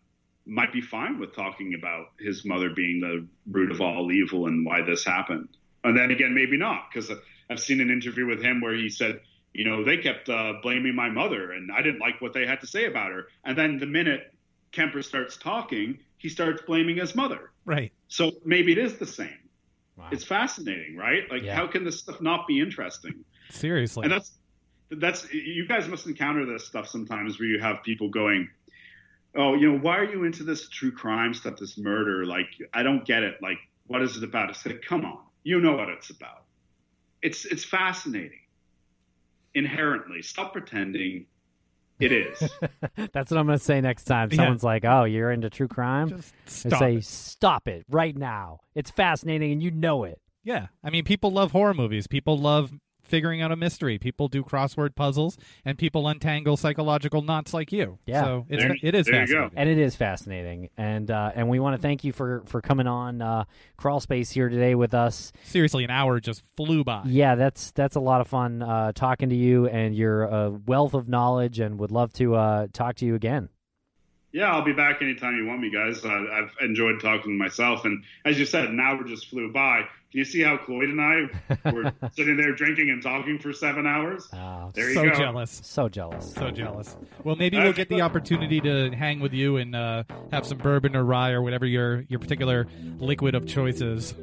might 0.47 0.74
be 0.74 0.82
fine 0.82 1.20
with 1.20 1.36
talking 1.36 1.76
about 1.76 2.08
his 2.20 2.43
mother 2.43 2.72
being 2.72 3.02
the 3.02 3.28
root 3.52 3.72
of 3.72 3.82
all 3.82 4.12
evil 4.12 4.47
and 4.47 4.66
why 4.66 4.82
this 4.82 5.06
happened. 5.06 5.50
And 5.84 5.95
then 5.95 6.10
again, 6.10 6.34
maybe 6.34 6.58
not, 6.58 6.89
because 6.91 7.12
I've 7.52 7.60
seen 7.60 7.82
an 7.82 7.91
interview 7.91 8.26
with 8.26 8.41
him 8.41 8.62
where 8.62 8.74
he 8.74 8.89
said, 8.89 9.20
you 9.54 9.66
know, 9.66 9.84
they 9.84 9.97
kept 9.97 10.30
uh, 10.30 10.54
blaming 10.62 10.95
my 10.95 11.10
mother, 11.10 11.52
and 11.52 11.72
I 11.72 11.82
didn't 11.82 12.00
like 12.00 12.22
what 12.22 12.34
they 12.34 12.45
had 12.45 12.62
to 12.62 12.68
say 12.68 12.86
about 12.86 13.12
her. 13.12 13.28
And 13.43 13.58
then 13.58 13.80
the 13.80 13.86
minute 13.86 14.34
Kemper 14.72 15.02
starts 15.02 15.38
talking, 15.38 16.00
he 16.18 16.30
starts 16.30 16.62
blaming 16.62 16.97
his 16.97 17.16
mother. 17.16 17.52
Right. 17.66 17.91
So 18.08 18.32
maybe 18.45 18.72
it 18.72 18.78
is 18.78 18.97
the 18.97 19.08
same. 19.08 19.38
Wow. 19.97 20.10
It's 20.12 20.24
fascinating, 20.24 20.95
right? 20.95 21.30
Like, 21.30 21.43
yeah. 21.43 21.56
how 21.56 21.68
can 21.68 21.84
this 21.84 22.00
stuff 22.00 22.22
not 22.22 22.47
be 22.47 22.60
interesting? 22.60 23.26
Seriously. 23.50 24.04
And 24.04 24.12
that's 24.12 24.32
that's 24.91 25.32
you 25.34 25.68
guys 25.68 25.88
must 25.88 26.08
encounter 26.08 26.45
this 26.45 26.66
stuff 26.66 26.88
sometimes 26.88 27.39
where 27.39 27.47
you 27.47 27.60
have 27.60 27.84
people 27.84 28.10
going, 28.10 28.50
"Oh, 29.36 29.56
you 29.56 29.72
know, 29.72 29.80
why 29.80 29.97
are 29.97 30.06
you 30.06 30.24
into 30.24 30.43
this 30.43 30.68
true 30.70 30.91
crime 30.91 31.34
stuff, 31.34 31.58
this 31.58 31.78
murder? 31.78 32.26
Like, 32.26 32.47
I 32.74 32.82
don't 32.82 33.06
get 33.06 33.24
it. 33.24 33.36
Like, 33.41 33.58
what 33.88 34.02
is 34.02 34.18
it 34.18 34.24
about?" 34.24 34.50
It's 34.50 34.66
like, 34.66 34.82
come 34.82 35.06
on, 35.06 35.20
you 35.43 35.60
know 35.60 35.76
what 35.76 35.89
it's 35.89 36.10
about. 36.10 36.43
It's 37.22 37.45
it's 37.45 37.64
fascinating 37.64 38.39
inherently. 39.54 40.22
Stop 40.22 40.54
pretending. 40.54 41.26
It 42.00 42.12
is. 42.14 42.39
That's 42.95 43.30
what 43.30 43.38
I'm 43.38 43.45
going 43.45 43.58
to 43.58 43.64
say 43.64 43.82
next 43.82 44.06
time. 44.06 44.32
Someone's 44.32 44.64
yeah. 44.64 44.70
like, 44.70 44.86
"Oh, 44.86 45.04
you're 45.04 45.32
into 45.32 45.50
true 45.50 45.68
crime." 45.68 46.10
Just 46.10 46.34
stop 46.45 46.80
say, 46.80 46.95
it. 46.95 47.06
"Stop 47.06 47.68
it 47.68 47.86
right 47.89 48.16
now. 48.16 48.60
It's 48.74 48.89
fascinating, 48.89 49.52
and 49.52 49.62
you 49.62 49.72
know 49.72 50.06
it." 50.06 50.22
Yeah, 50.43 50.68
I 50.84 50.89
mean, 50.89 51.04
people 51.04 51.32
love 51.32 51.52
horror 51.52 51.74
movies. 51.74 52.08
People 52.08 52.38
love 52.38 52.72
figuring 53.10 53.41
out 53.41 53.51
a 53.51 53.55
mystery. 53.55 53.97
People 53.97 54.28
do 54.28 54.43
crossword 54.43 54.95
puzzles, 54.95 55.38
and 55.66 55.78
people 55.78 56.07
untangle 56.07 56.57
psychological 56.57 57.22
knots 57.22 57.53
like 57.53 57.72
you. 57.72 57.99
Yeah, 58.05 58.24
so 58.24 58.45
it's, 58.49 58.64
there, 58.64 58.76
it 58.82 58.95
is 58.95 59.07
fascinating, 59.07 59.51
and 59.55 59.70
it 59.70 59.78
is 59.78 59.95
fascinating. 59.95 60.70
And 60.78 61.10
uh, 61.12 61.32
and 61.36 61.49
we 61.49 61.60
want 61.60 61.76
to 61.76 61.82
thank 61.82 62.03
you 62.03 62.12
for 62.12 62.43
for 62.45 62.62
coming 62.62 62.88
on 62.88 63.22
uh, 63.22 63.45
Crawl 63.78 63.99
Space 63.99 64.32
here 64.32 64.49
today 64.49 64.76
with 64.76 64.93
us. 64.93 65.32
Seriously, 65.43 65.84
an 65.84 65.91
hour 65.91 66.20
just 66.20 66.43
flew 66.55 66.84
by. 66.84 67.03
Yeah, 67.05 67.36
that's 67.36 67.72
that's 67.72 67.95
a 67.95 67.99
lot 67.99 68.22
of 68.22 68.28
fun 68.28 68.62
uh, 68.62 68.91
talking 68.93 69.30
to 69.30 69.36
you, 69.36 69.68
and 69.68 69.95
your 69.95 70.32
uh, 70.32 70.49
wealth 70.49 70.93
of 70.93 71.07
knowledge, 71.07 71.60
and 71.60 71.80
would 71.80 71.91
love 71.91 72.14
to 72.14 72.36
uh, 72.36 72.68
talk 72.72 72.95
to 72.97 73.05
you 73.05 73.16
again. 73.16 73.49
Yeah, 74.32 74.54
I'll 74.54 74.64
be 74.64 74.74
back 74.74 75.02
anytime 75.02 75.36
you 75.38 75.46
want 75.48 75.60
me, 75.60 75.72
guys. 75.72 76.06
Uh, 76.06 76.10
I've 76.32 76.52
enjoyed 76.62 77.02
talking 77.02 77.32
to 77.32 77.38
myself, 77.38 77.86
and 77.86 78.04
as 78.26 78.38
you 78.38 78.46
said, 78.46 78.66
an 78.66 78.80
hour 78.80 79.04
just 79.04 79.28
flew 79.30 79.52
by. 79.52 79.82
Can 80.12 80.18
you 80.20 80.26
see 80.26 80.42
how 80.42 80.58
Cloyd 80.58 80.90
and 80.90 81.00
I 81.02 81.72
were 81.72 81.94
sitting 82.14 82.36
there 82.38 82.54
drinking 82.54 82.90
and 82.90 83.02
talking 83.02 83.38
for 83.38 83.54
seven 83.54 83.86
hours? 83.86 84.28
Oh, 84.34 84.72
there 84.74 84.90
you 84.90 84.96
so 84.96 85.04
go. 85.10 85.16
jealous. 85.16 85.62
So 85.64 85.88
jealous. 85.90 86.34
So 86.34 86.50
jealous. 86.52 86.96
Well, 87.24 87.36
maybe 87.36 87.58
we'll 87.58 87.74
get 87.74 87.90
the 87.90 88.02
opportunity 88.02 88.60
to 88.62 88.92
hang 88.92 89.20
with 89.20 89.34
you 89.34 89.58
and 89.58 89.76
uh, 89.76 90.04
have 90.32 90.46
some 90.48 90.58
bourbon 90.58 90.96
or 90.96 91.04
rye 91.04 91.32
or 91.32 91.42
whatever 91.44 91.66
your 91.66 92.02
your 92.02 92.20
particular 92.20 92.68
liquid 92.98 93.36
of 93.36 93.48
choice 93.48 93.82
is. 93.82 94.16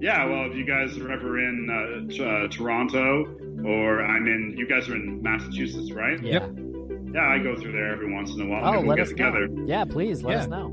Yeah, 0.00 0.24
well, 0.26 0.50
if 0.50 0.56
you 0.56 0.64
guys 0.64 0.96
are 0.98 1.12
ever 1.12 1.38
in 1.38 1.68
uh, 1.68 2.10
t- 2.10 2.24
uh, 2.24 2.48
Toronto 2.48 3.24
or 3.66 4.02
I'm 4.02 4.26
in, 4.26 4.54
you 4.56 4.66
guys 4.66 4.88
are 4.88 4.96
in 4.96 5.22
Massachusetts, 5.22 5.92
right? 5.92 6.22
Yeah. 6.22 6.32
Yep. 6.32 6.52
Yeah, 6.56 6.79
I 7.18 7.38
go 7.38 7.56
through 7.56 7.72
there 7.72 7.92
every 7.92 8.12
once 8.12 8.30
in 8.34 8.40
a 8.42 8.46
while. 8.46 8.62
Oh, 8.64 8.72
Maybe 8.82 8.88
let 8.88 8.96
we'll 8.98 9.02
us 9.02 9.08
get 9.12 9.16
together. 9.32 9.48
know. 9.48 9.66
Yeah, 9.66 9.84
please 9.84 10.22
let 10.22 10.32
Yeah. 10.32 10.42
us 10.42 10.48
know. 10.48 10.72